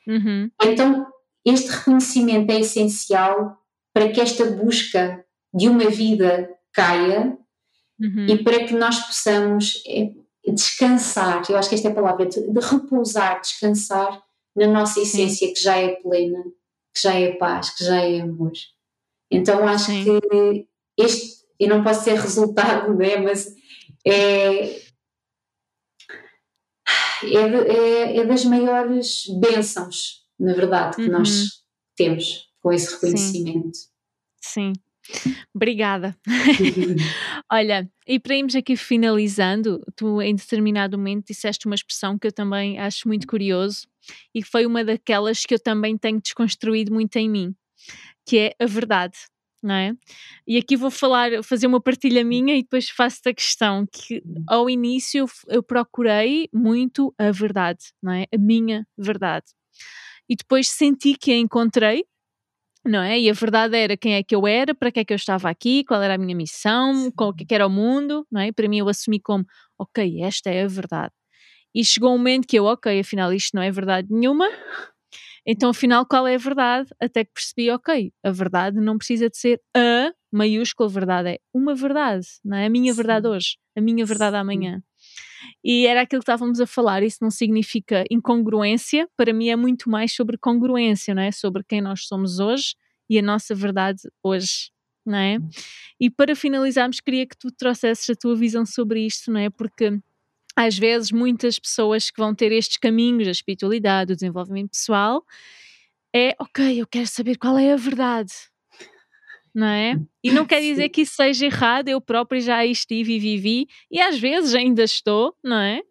Uhum. 0.06 0.50
Então, 0.62 1.06
este 1.44 1.70
reconhecimento 1.70 2.50
é 2.50 2.60
essencial 2.60 3.58
para 3.92 4.10
que 4.10 4.20
esta 4.20 4.44
busca 4.46 5.24
de 5.52 5.68
uma 5.68 5.88
vida 5.90 6.50
caia 6.72 7.36
uhum. 8.00 8.26
e 8.26 8.42
para 8.42 8.64
que 8.64 8.74
nós 8.74 8.98
possamos 9.00 9.82
é, 9.86 10.10
descansar. 10.52 11.42
Eu 11.48 11.56
acho 11.56 11.68
que 11.68 11.74
esta 11.74 11.88
é 11.88 11.90
a 11.90 11.94
palavra, 11.94 12.26
de, 12.26 12.40
de 12.40 12.60
repousar, 12.60 13.40
descansar 13.40 14.22
na 14.54 14.66
nossa 14.66 15.00
essência 15.00 15.48
Sim. 15.48 15.54
que 15.54 15.60
já 15.60 15.76
é 15.76 15.88
plena, 15.96 16.44
que 16.94 17.02
já 17.02 17.14
é 17.14 17.32
paz, 17.32 17.70
que 17.70 17.84
já 17.84 18.00
é 18.00 18.20
amor. 18.20 18.52
Então, 19.30 19.66
acho 19.66 19.86
Sim. 19.86 20.04
que 20.04 20.68
este, 20.96 21.44
eu 21.58 21.68
não 21.68 21.82
posso 21.82 22.04
ser 22.04 22.14
resultado, 22.14 22.94
né, 22.94 23.16
mas 23.16 23.52
é, 24.06 24.76
é, 27.22 27.40
é, 27.68 28.16
é 28.18 28.24
das 28.26 28.44
maiores 28.44 29.24
bênçãos, 29.40 30.24
na 30.38 30.54
verdade, 30.54 30.96
que 30.96 31.02
uhum. 31.02 31.18
nós 31.18 31.62
temos 31.96 32.48
com 32.60 32.72
esse 32.72 32.94
reconhecimento. 32.94 33.76
Sim. 34.40 34.72
Sim. 34.72 35.34
Obrigada. 35.54 36.16
Olha, 37.52 37.90
e 38.06 38.18
para 38.18 38.36
irmos 38.36 38.54
aqui 38.54 38.74
finalizando, 38.74 39.80
tu 39.94 40.20
em 40.22 40.34
determinado 40.34 40.96
momento 40.96 41.26
disseste 41.26 41.66
uma 41.66 41.74
expressão 41.74 42.18
que 42.18 42.26
eu 42.26 42.32
também 42.32 42.78
acho 42.78 43.06
muito 43.06 43.26
curioso 43.26 43.86
e 44.34 44.42
foi 44.42 44.66
uma 44.66 44.84
daquelas 44.84 45.42
que 45.44 45.54
eu 45.54 45.58
também 45.58 45.96
tenho 45.98 46.20
desconstruído 46.20 46.92
muito 46.92 47.16
em 47.16 47.28
mim, 47.28 47.54
que 48.26 48.38
é 48.38 48.54
a 48.60 48.66
verdade 48.66 49.16
não 49.64 49.74
é? 49.74 49.94
E 50.46 50.58
aqui 50.58 50.76
vou 50.76 50.90
falar, 50.90 51.42
fazer 51.42 51.66
uma 51.66 51.80
partilha 51.80 52.22
minha 52.22 52.54
e 52.54 52.62
depois 52.62 52.90
faço-te 52.90 53.30
a 53.30 53.34
questão 53.34 53.86
que 53.90 54.22
ao 54.46 54.68
início 54.68 55.24
eu 55.48 55.62
procurei 55.62 56.48
muito 56.52 57.14
a 57.18 57.30
verdade, 57.30 57.80
não 58.02 58.12
é? 58.12 58.26
A 58.32 58.38
minha 58.38 58.86
verdade. 58.96 59.46
E 60.28 60.36
depois 60.36 60.68
senti 60.68 61.14
que 61.16 61.32
a 61.32 61.36
encontrei, 61.38 62.04
não 62.84 63.00
é? 63.02 63.18
E 63.18 63.30
a 63.30 63.32
verdade 63.32 63.76
era 63.76 63.96
quem 63.96 64.14
é 64.14 64.22
que 64.22 64.34
eu 64.34 64.46
era, 64.46 64.74
para 64.74 64.92
que 64.92 65.00
é 65.00 65.04
que 65.04 65.14
eu 65.14 65.16
estava 65.16 65.48
aqui, 65.48 65.84
qual 65.84 66.02
era 66.02 66.14
a 66.14 66.18
minha 66.18 66.36
missão, 66.36 67.10
qual 67.12 67.32
que 67.34 67.54
era 67.54 67.66
o 67.66 67.70
mundo, 67.70 68.26
não 68.30 68.42
é? 68.42 68.52
Para 68.52 68.68
mim 68.68 68.78
eu 68.78 68.88
assumi 68.88 69.18
como, 69.20 69.44
ok, 69.78 70.22
esta 70.22 70.50
é 70.50 70.64
a 70.64 70.68
verdade. 70.68 71.12
E 71.74 71.84
chegou 71.84 72.14
um 72.14 72.18
momento 72.18 72.46
que 72.46 72.58
eu, 72.58 72.64
ok, 72.64 73.00
afinal 73.00 73.32
isto 73.32 73.54
não 73.54 73.62
é 73.62 73.70
verdade 73.70 74.08
nenhuma, 74.10 74.46
então, 75.46 75.70
afinal, 75.70 76.06
qual 76.06 76.26
é 76.26 76.36
a 76.36 76.38
verdade? 76.38 76.88
Até 76.98 77.24
que 77.24 77.32
percebi, 77.32 77.70
ok, 77.70 78.12
a 78.22 78.30
verdade 78.30 78.80
não 78.80 78.96
precisa 78.96 79.28
de 79.28 79.36
ser 79.36 79.60
a 79.76 80.10
maiúscula 80.32 80.88
verdade, 80.88 81.28
é 81.30 81.38
uma 81.52 81.74
verdade, 81.74 82.26
não 82.44 82.56
é? 82.56 82.66
A 82.66 82.70
minha 82.70 82.92
Sim. 82.92 82.96
verdade 82.96 83.28
hoje, 83.28 83.56
a 83.76 83.80
minha 83.80 84.04
verdade 84.06 84.36
Sim. 84.36 84.40
amanhã. 84.40 84.82
E 85.62 85.86
era 85.86 86.02
aquilo 86.02 86.20
que 86.20 86.24
estávamos 86.24 86.60
a 86.60 86.66
falar, 86.66 87.02
isso 87.02 87.18
não 87.22 87.30
significa 87.30 88.04
incongruência, 88.10 89.08
para 89.16 89.32
mim 89.32 89.48
é 89.48 89.56
muito 89.56 89.90
mais 89.90 90.14
sobre 90.14 90.38
congruência, 90.38 91.14
não 91.14 91.22
é? 91.22 91.30
Sobre 91.30 91.62
quem 91.64 91.80
nós 91.80 92.06
somos 92.06 92.40
hoje 92.40 92.74
e 93.08 93.18
a 93.18 93.22
nossa 93.22 93.54
verdade 93.54 94.00
hoje, 94.22 94.70
não 95.04 95.18
é? 95.18 95.38
E 96.00 96.10
para 96.10 96.34
finalizarmos, 96.34 97.00
queria 97.00 97.26
que 97.26 97.36
tu 97.36 97.50
trouxesses 97.52 98.08
a 98.10 98.14
tua 98.14 98.34
visão 98.34 98.64
sobre 98.64 99.04
isto, 99.06 99.30
não 99.30 99.40
é? 99.40 99.50
Porque 99.50 99.98
às 100.56 100.78
vezes 100.78 101.10
muitas 101.10 101.58
pessoas 101.58 102.10
que 102.10 102.20
vão 102.20 102.34
ter 102.34 102.52
estes 102.52 102.76
caminhos 102.76 103.24
da 103.24 103.32
espiritualidade, 103.32 104.12
do 104.12 104.16
desenvolvimento 104.16 104.70
pessoal, 104.70 105.24
é 106.14 106.34
ok, 106.38 106.80
eu 106.80 106.86
quero 106.86 107.06
saber 107.06 107.36
qual 107.36 107.58
é 107.58 107.72
a 107.72 107.76
verdade, 107.76 108.32
não 109.54 109.66
é? 109.66 110.00
E 110.22 110.30
não 110.30 110.46
quer 110.46 110.60
dizer 110.60 110.88
que 110.88 111.02
isso 111.02 111.16
seja 111.16 111.46
errado, 111.46 111.88
eu 111.88 112.00
própria 112.00 112.40
já 112.40 112.64
estive 112.64 113.14
e 113.14 113.18
vivi, 113.18 113.66
e 113.90 114.00
às 114.00 114.18
vezes 114.18 114.54
ainda 114.54 114.84
estou, 114.84 115.34
não 115.42 115.58
é? 115.58 115.82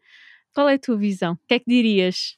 Qual 0.54 0.70
é 0.70 0.76
a 0.76 0.80
tua 0.80 0.96
visão? 0.96 1.34
O 1.34 1.48
que 1.48 1.56
é 1.56 1.60
que 1.60 1.70
dirias 1.70 2.38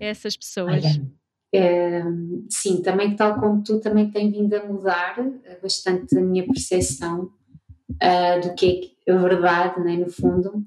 a 0.00 0.04
essas 0.04 0.36
pessoas? 0.36 0.84
Olha, 0.84 1.16
é, 1.52 2.02
sim, 2.48 2.82
também 2.82 3.14
tal 3.14 3.38
como 3.40 3.62
tu, 3.62 3.80
também 3.80 4.10
tem 4.10 4.30
vindo 4.30 4.54
a 4.54 4.64
mudar 4.64 5.16
bastante 5.62 6.16
a 6.16 6.20
minha 6.20 6.46
percepção 6.46 7.30
uh, 7.90 8.40
do 8.42 8.54
que 8.54 8.96
é 9.06 9.12
a 9.12 9.18
verdade, 9.18 9.80
né, 9.80 9.96
no 9.96 10.10
fundo. 10.10 10.64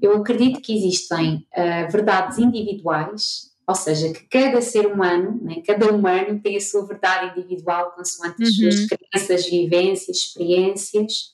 Eu 0.00 0.16
acredito 0.16 0.60
que 0.60 0.76
existem 0.76 1.46
uh, 1.56 1.90
verdades 1.90 2.38
individuais, 2.38 3.52
ou 3.66 3.74
seja, 3.74 4.12
que 4.12 4.26
cada 4.28 4.60
ser 4.60 4.86
humano, 4.86 5.40
né, 5.42 5.62
cada 5.66 5.92
humano 5.92 6.40
tem 6.40 6.56
a 6.56 6.60
sua 6.60 6.86
verdade 6.86 7.38
individual 7.38 7.92
consoante 7.92 8.42
as 8.42 8.48
uhum. 8.50 8.70
suas 8.70 8.86
crenças, 8.86 9.46
vivências, 9.48 10.16
experiências, 10.16 11.32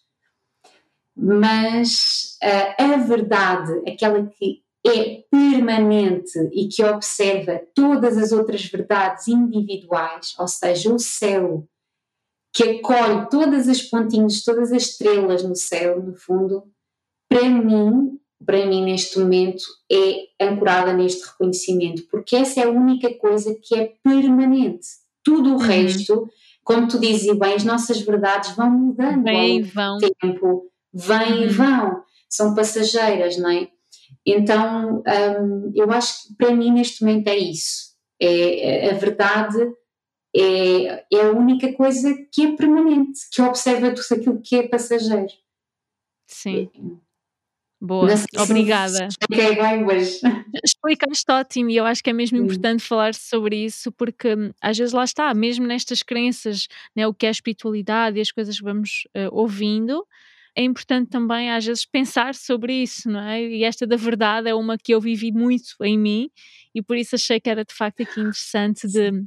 mas 1.17 2.39
uh, 2.43 2.83
a 2.83 2.97
verdade, 2.99 3.83
aquela 3.89 4.25
que 4.27 4.63
é 4.87 5.25
permanente 5.31 6.39
e 6.53 6.69
que 6.69 6.85
observa 6.85 7.61
todas 7.75 8.17
as 8.17 8.33
outras 8.33 8.65
verdades 8.65 9.27
individuais, 9.29 10.35
ou 10.39 10.47
seja, 10.47 10.93
o 10.93 10.99
céu, 10.99 11.67
que 12.53 12.63
acolhe 12.63 13.29
todas 13.29 13.69
as 13.69 13.83
pontinhas, 13.83 14.43
todas 14.43 14.73
as 14.73 14.83
estrelas 14.83 15.43
no 15.43 15.57
céu, 15.57 16.03
no 16.03 16.15
fundo, 16.15 16.65
para 17.29 17.49
mim, 17.49 18.19
para 18.45 18.65
mim 18.67 18.85
neste 18.85 19.19
momento, 19.19 19.65
é 19.91 20.47
ancorada 20.47 20.93
neste 20.93 21.27
reconhecimento, 21.27 22.07
porque 22.11 22.37
essa 22.37 22.61
é 22.61 22.65
a 22.65 22.71
única 22.71 23.13
coisa 23.15 23.55
que 23.55 23.75
é 23.75 23.93
permanente. 24.03 24.87
Tudo 25.25 25.51
o 25.51 25.53
uhum. 25.55 25.59
resto, 25.59 26.29
como 26.63 26.87
tu 26.87 26.99
dizes 27.01 27.37
bem, 27.39 27.55
as 27.55 27.65
nossas 27.65 28.01
verdades 28.01 28.55
vão 28.55 28.71
mudando 28.71 29.25
vem 29.25 29.63
ao 29.63 29.69
vão. 29.69 29.99
tempo, 29.99 30.71
vêm 30.93 31.33
uhum. 31.33 31.43
e 31.43 31.49
vão, 31.49 32.03
são 32.29 32.55
passageiras, 32.55 33.37
não 33.39 33.51
é? 33.51 33.69
Então, 34.25 35.03
um, 35.43 35.73
eu 35.75 35.91
acho 35.91 36.29
que 36.29 36.35
para 36.35 36.55
mim 36.55 36.73
neste 36.73 37.05
momento 37.05 37.29
é 37.29 37.37
isso. 37.37 37.89
É, 38.21 38.87
é, 38.87 38.91
a 38.91 38.95
verdade 38.95 39.59
é, 40.35 41.05
é 41.13 41.21
a 41.23 41.33
única 41.33 41.73
coisa 41.73 42.15
que 42.33 42.47
é 42.47 42.57
permanente, 42.57 43.21
que 43.33 43.43
observa 43.43 43.91
tudo 43.91 44.21
aquilo 44.21 44.43
que 44.43 44.57
é 44.57 44.69
passageiro. 44.69 45.33
Sim. 46.27 46.71
Boa, 47.81 48.09
obrigada. 48.39 49.07
Expliquei 49.07 49.55
bem, 49.55 49.85
mas. 49.85 50.21
Explicaste 50.65 51.31
ótimo 51.31 51.71
e 51.71 51.77
eu 51.77 51.87
acho 51.87 52.03
que 52.03 52.11
é 52.11 52.13
mesmo 52.13 52.37
importante 52.37 52.83
falar 52.83 53.15
sobre 53.15 53.65
isso 53.65 53.93
porque 53.93 54.35
hum, 54.35 54.51
às 54.61 54.77
vezes 54.77 54.93
lá 54.93 55.05
está, 55.05 55.33
mesmo 55.33 55.65
nestas 55.65 56.03
crenças, 56.03 56.67
né, 56.95 57.07
o 57.07 57.15
que 57.15 57.25
é 57.25 57.29
a 57.29 57.33
espiritualidade 57.33 58.19
e 58.19 58.21
as 58.21 58.33
coisas 58.33 58.59
que 58.59 58.65
vamos 58.65 59.07
uh, 59.17 59.29
ouvindo, 59.31 60.05
é 60.57 60.63
importante 60.63 61.09
também 61.09 61.53
às 61.53 61.65
vezes 61.65 61.85
pensar 61.87 62.35
sobre 62.35 62.83
isso, 62.83 63.09
não 63.09 63.21
é? 63.21 63.41
E 63.41 63.63
esta 63.63 63.87
da 63.87 63.95
verdade 63.95 64.49
é 64.49 64.55
uma 64.55 64.77
que 64.77 64.93
eu 64.93 65.01
vivi 65.01 65.31
muito 65.31 65.77
em 65.83 65.97
mim 65.97 66.31
e 66.75 66.83
por 66.83 66.97
isso 66.97 67.15
achei 67.15 67.39
que 67.39 67.49
era 67.49 67.65
de 67.65 67.73
facto 67.73 68.03
aqui 68.03 68.19
interessante 68.19 68.89
de, 68.89 69.25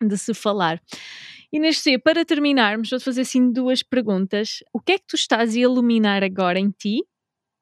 de 0.00 0.16
se 0.16 0.32
falar. 0.32 0.80
Neste 1.52 1.98
para 1.98 2.24
terminarmos, 2.24 2.90
vou-te 2.90 3.04
fazer 3.04 3.22
assim 3.22 3.50
duas 3.50 3.82
perguntas. 3.82 4.62
O 4.72 4.80
que 4.80 4.92
é 4.92 4.98
que 4.98 5.06
tu 5.08 5.16
estás 5.16 5.56
a 5.56 5.58
iluminar 5.58 6.22
agora 6.22 6.60
em 6.60 6.70
ti 6.70 7.02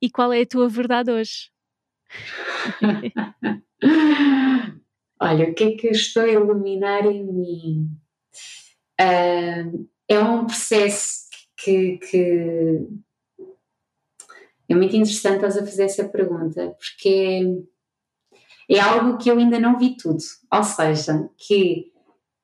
e 0.00 0.10
qual 0.10 0.32
é 0.32 0.42
a 0.42 0.46
tua 0.46 0.68
verdade 0.68 1.10
hoje? 1.10 1.50
Olha, 5.20 5.50
o 5.50 5.54
que 5.54 5.64
é 5.64 5.72
que 5.72 5.88
eu 5.88 5.92
estou 5.92 6.22
a 6.22 6.28
iluminar 6.28 7.04
em 7.06 7.24
mim? 7.24 7.90
Uh, 9.00 9.88
é 10.08 10.20
um 10.20 10.46
processo 10.46 11.28
que, 11.56 11.98
que, 11.98 12.86
é 14.68 14.74
muito 14.74 14.94
interessante 14.94 15.36
estás 15.36 15.56
a 15.56 15.66
fazer 15.66 15.84
essa 15.84 16.08
pergunta, 16.08 16.76
porque 16.78 17.64
é, 18.68 18.76
é 18.76 18.80
algo 18.80 19.18
que 19.18 19.30
eu 19.30 19.38
ainda 19.38 19.58
não 19.58 19.78
vi 19.78 19.96
tudo. 19.96 20.22
Ou 20.52 20.62
seja, 20.62 21.28
que 21.36 21.92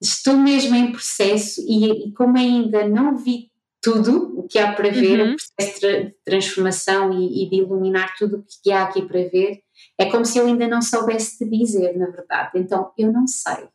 estou 0.01 0.37
mesmo 0.37 0.75
em 0.75 0.91
processo 0.91 1.61
e, 1.67 2.09
e 2.09 2.13
como 2.13 2.37
ainda 2.37 2.89
não 2.89 3.17
vi 3.17 3.53
tudo 3.85 4.41
o 4.41 4.49
que 4.49 4.59
há 4.59 4.73
para 4.73 4.89
ver, 4.89 5.21
uhum. 5.21 5.35
o 5.35 5.37
processo 5.37 5.81
de 5.81 6.15
transformação 6.25 7.13
e, 7.13 7.45
e, 7.45 7.51
de 7.51 7.57
iluminar 7.57 8.17
tudo 8.17 8.39
o 8.39 8.45
que 8.63 8.73
há 8.73 8.85
aqui 8.85 9.03
para 9.03 9.29
ver, 9.29 9.61
é 9.99 10.07
como 10.07 10.25
se 10.25 10.39
eu 10.39 10.47
ainda 10.47 10.67
não 10.67 10.81
soubesse 10.81 11.37
te 11.37 11.45
dizer, 11.45 11.95
na 11.99 12.07
verdade. 12.07 12.53
Então, 12.55 12.93
eu 12.97 13.13
não 13.13 13.27
sei. 13.27 13.69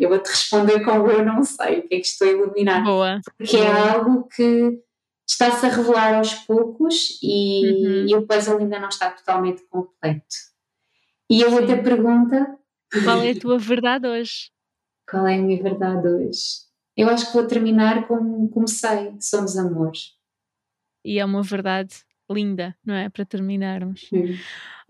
Eu 0.00 0.08
vou 0.08 0.18
te 0.18 0.30
responder 0.30 0.82
com 0.82 1.06
eu 1.10 1.24
não 1.24 1.44
sei 1.44 1.80
o 1.80 1.88
que 1.88 1.96
é 1.96 2.00
que 2.00 2.06
estou 2.06 2.26
a 2.26 2.30
iluminar. 2.30 2.82
Boa. 2.82 3.20
Porque 3.36 3.58
é 3.58 3.70
algo 3.70 4.26
que 4.28 4.80
está-se 5.28 5.66
a 5.66 5.68
revelar 5.68 6.14
aos 6.14 6.32
poucos 6.32 7.18
e, 7.22 7.86
uhum. 7.86 8.06
e, 8.08 8.14
o 8.14 8.26
puzzle 8.26 8.58
ainda 8.58 8.80
não 8.80 8.88
está 8.88 9.10
totalmente 9.10 9.62
completo. 9.68 10.24
E 11.30 11.44
a 11.44 11.48
outra 11.48 11.82
pergunta. 11.82 12.56
Qual 13.04 13.20
é 13.20 13.32
a 13.32 13.38
tua 13.38 13.58
verdade 13.58 14.08
hoje? 14.08 14.50
Qual 15.06 15.26
é 15.26 15.34
a 15.34 15.38
minha 15.38 15.62
verdade 15.62 16.08
hoje? 16.08 16.67
Eu 16.98 17.08
acho 17.08 17.28
que 17.28 17.32
vou 17.32 17.46
terminar 17.46 18.08
como 18.08 18.48
comecei, 18.48 19.14
somos 19.20 19.56
amores. 19.56 20.16
E 21.04 21.20
é 21.20 21.24
uma 21.24 21.44
verdade 21.44 21.94
linda, 22.28 22.76
não 22.84 22.92
é? 22.92 23.08
Para 23.08 23.24
terminarmos. 23.24 24.08
Sim. 24.08 24.36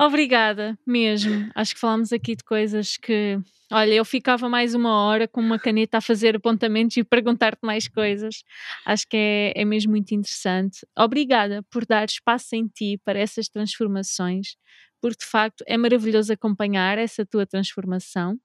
Obrigada 0.00 0.78
mesmo. 0.86 1.50
Acho 1.54 1.74
que 1.74 1.80
falámos 1.80 2.10
aqui 2.10 2.34
de 2.34 2.42
coisas 2.44 2.96
que. 2.96 3.38
Olha, 3.70 3.92
eu 3.92 4.06
ficava 4.06 4.48
mais 4.48 4.74
uma 4.74 5.02
hora 5.04 5.28
com 5.28 5.42
uma 5.42 5.58
caneta 5.58 5.98
a 5.98 6.00
fazer 6.00 6.36
apontamentos 6.36 6.96
e 6.96 7.04
perguntar-te 7.04 7.60
mais 7.62 7.86
coisas. 7.86 8.42
Acho 8.86 9.06
que 9.06 9.16
é, 9.16 9.52
é 9.54 9.64
mesmo 9.66 9.90
muito 9.90 10.14
interessante. 10.14 10.86
Obrigada 10.96 11.62
por 11.70 11.84
dar 11.84 12.06
espaço 12.06 12.56
em 12.56 12.66
ti 12.66 12.98
para 13.04 13.18
essas 13.18 13.48
transformações, 13.48 14.56
porque 15.00 15.24
de 15.24 15.30
facto 15.30 15.64
é 15.66 15.76
maravilhoso 15.76 16.32
acompanhar 16.32 16.98
essa 16.98 17.24
tua 17.24 17.46
transformação 17.46 18.38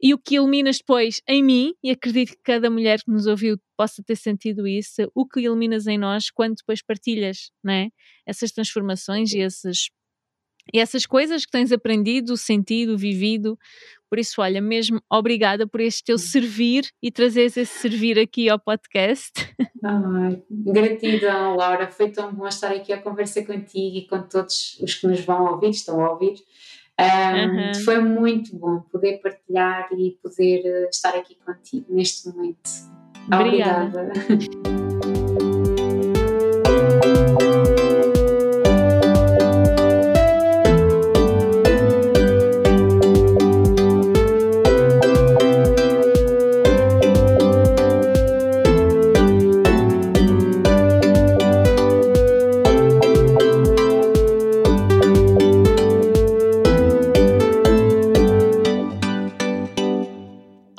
e 0.00 0.14
o 0.14 0.18
que 0.18 0.36
iluminas 0.36 0.78
depois 0.78 1.20
em 1.26 1.42
mim, 1.42 1.74
e 1.82 1.90
acredito 1.90 2.30
que 2.30 2.42
cada 2.42 2.70
mulher 2.70 3.00
que 3.02 3.10
nos 3.10 3.26
ouviu 3.26 3.58
possa 3.76 4.02
ter 4.02 4.16
sentido 4.16 4.66
isso, 4.66 5.10
o 5.14 5.26
que 5.26 5.40
iluminas 5.40 5.86
em 5.86 5.98
nós 5.98 6.30
quando 6.30 6.56
depois 6.56 6.80
partilhas 6.82 7.50
né? 7.62 7.88
essas 8.24 8.52
transformações 8.52 9.32
e, 9.32 9.40
esses, 9.40 9.90
e 10.72 10.80
essas 10.80 11.06
coisas 11.06 11.44
que 11.44 11.50
tens 11.50 11.72
aprendido, 11.72 12.36
sentido, 12.36 12.96
vivido. 12.96 13.58
Por 14.08 14.18
isso, 14.18 14.40
olha, 14.40 14.60
mesmo 14.60 15.02
obrigada 15.10 15.66
por 15.66 15.80
este 15.80 16.04
teu 16.04 16.16
servir 16.16 16.90
e 17.02 17.10
trazeres 17.10 17.56
esse 17.56 17.78
servir 17.78 18.18
aqui 18.18 18.48
ao 18.48 18.58
podcast. 18.58 19.32
Ai, 19.84 20.42
gratidão, 20.50 21.56
Laura. 21.56 21.88
Foi 21.88 22.10
tão 22.10 22.32
bom 22.32 22.46
estar 22.46 22.72
aqui 22.72 22.92
a 22.92 23.02
conversa 23.02 23.44
contigo 23.44 23.96
e 23.96 24.06
com 24.06 24.22
todos 24.22 24.78
os 24.80 24.94
que 24.94 25.06
nos 25.06 25.20
vão 25.20 25.52
ouvir, 25.52 25.70
estão 25.70 26.02
a 26.02 26.10
ouvir. 26.12 26.36
Um, 26.98 27.04
uhum. 27.04 27.74
Foi 27.84 28.00
muito 28.00 28.56
bom 28.56 28.80
poder 28.90 29.18
partilhar 29.18 29.88
e 29.96 30.18
poder 30.20 30.62
eh, 30.64 30.88
estar 30.90 31.14
aqui 31.14 31.36
contigo 31.36 31.86
neste 31.90 32.28
momento. 32.28 32.68
Obrigada. 33.30 34.10
Obrigada. 34.10 34.68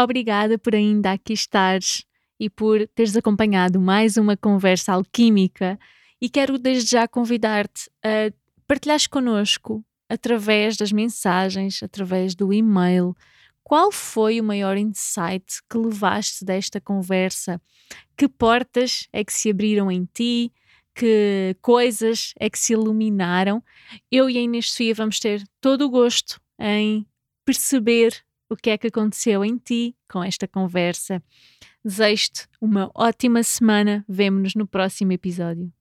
Obrigada 0.09 0.57
por 0.57 0.73
ainda 0.73 1.11
aqui 1.11 1.33
estares 1.33 2.03
e 2.39 2.49
por 2.49 2.87
teres 2.95 3.15
acompanhado 3.15 3.79
mais 3.79 4.17
uma 4.17 4.35
conversa 4.35 4.93
alquímica. 4.93 5.79
E 6.19 6.27
quero 6.27 6.57
desde 6.57 6.89
já 6.89 7.07
convidar-te 7.07 7.91
a 8.03 8.33
partilhares 8.65 9.05
connosco, 9.05 9.85
através 10.09 10.75
das 10.77 10.91
mensagens, 10.91 11.83
através 11.83 12.33
do 12.33 12.51
e-mail, 12.51 13.15
qual 13.63 13.91
foi 13.91 14.41
o 14.41 14.43
maior 14.43 14.77
insight 14.77 15.61
que 15.69 15.77
levaste 15.77 16.43
desta 16.43 16.81
conversa? 16.81 17.61
Que 18.17 18.27
portas 18.27 19.07
é 19.13 19.23
que 19.23 19.31
se 19.31 19.51
abriram 19.51 19.91
em 19.91 20.09
ti? 20.11 20.51
Que 20.95 21.55
coisas 21.61 22.33
é 22.39 22.49
que 22.49 22.57
se 22.57 22.73
iluminaram? 22.73 23.63
Eu 24.11 24.27
e 24.27 24.39
a 24.39 24.41
Inês 24.41 24.71
Sofia 24.71 24.95
vamos 24.95 25.19
ter 25.19 25.43
todo 25.61 25.85
o 25.85 25.89
gosto 25.91 26.41
em 26.57 27.05
perceber 27.45 28.27
o 28.49 28.55
que 28.55 28.69
é 28.71 28.77
que 28.77 28.87
aconteceu 28.87 29.45
em 29.45 29.57
ti 29.57 29.95
com 30.09 30.23
esta 30.23 30.47
conversa. 30.47 31.21
Desejo-te 31.83 32.47
uma 32.59 32.91
ótima 32.95 33.43
semana. 33.43 34.03
Vemo-nos 34.07 34.55
no 34.55 34.67
próximo 34.67 35.11
episódio. 35.11 35.71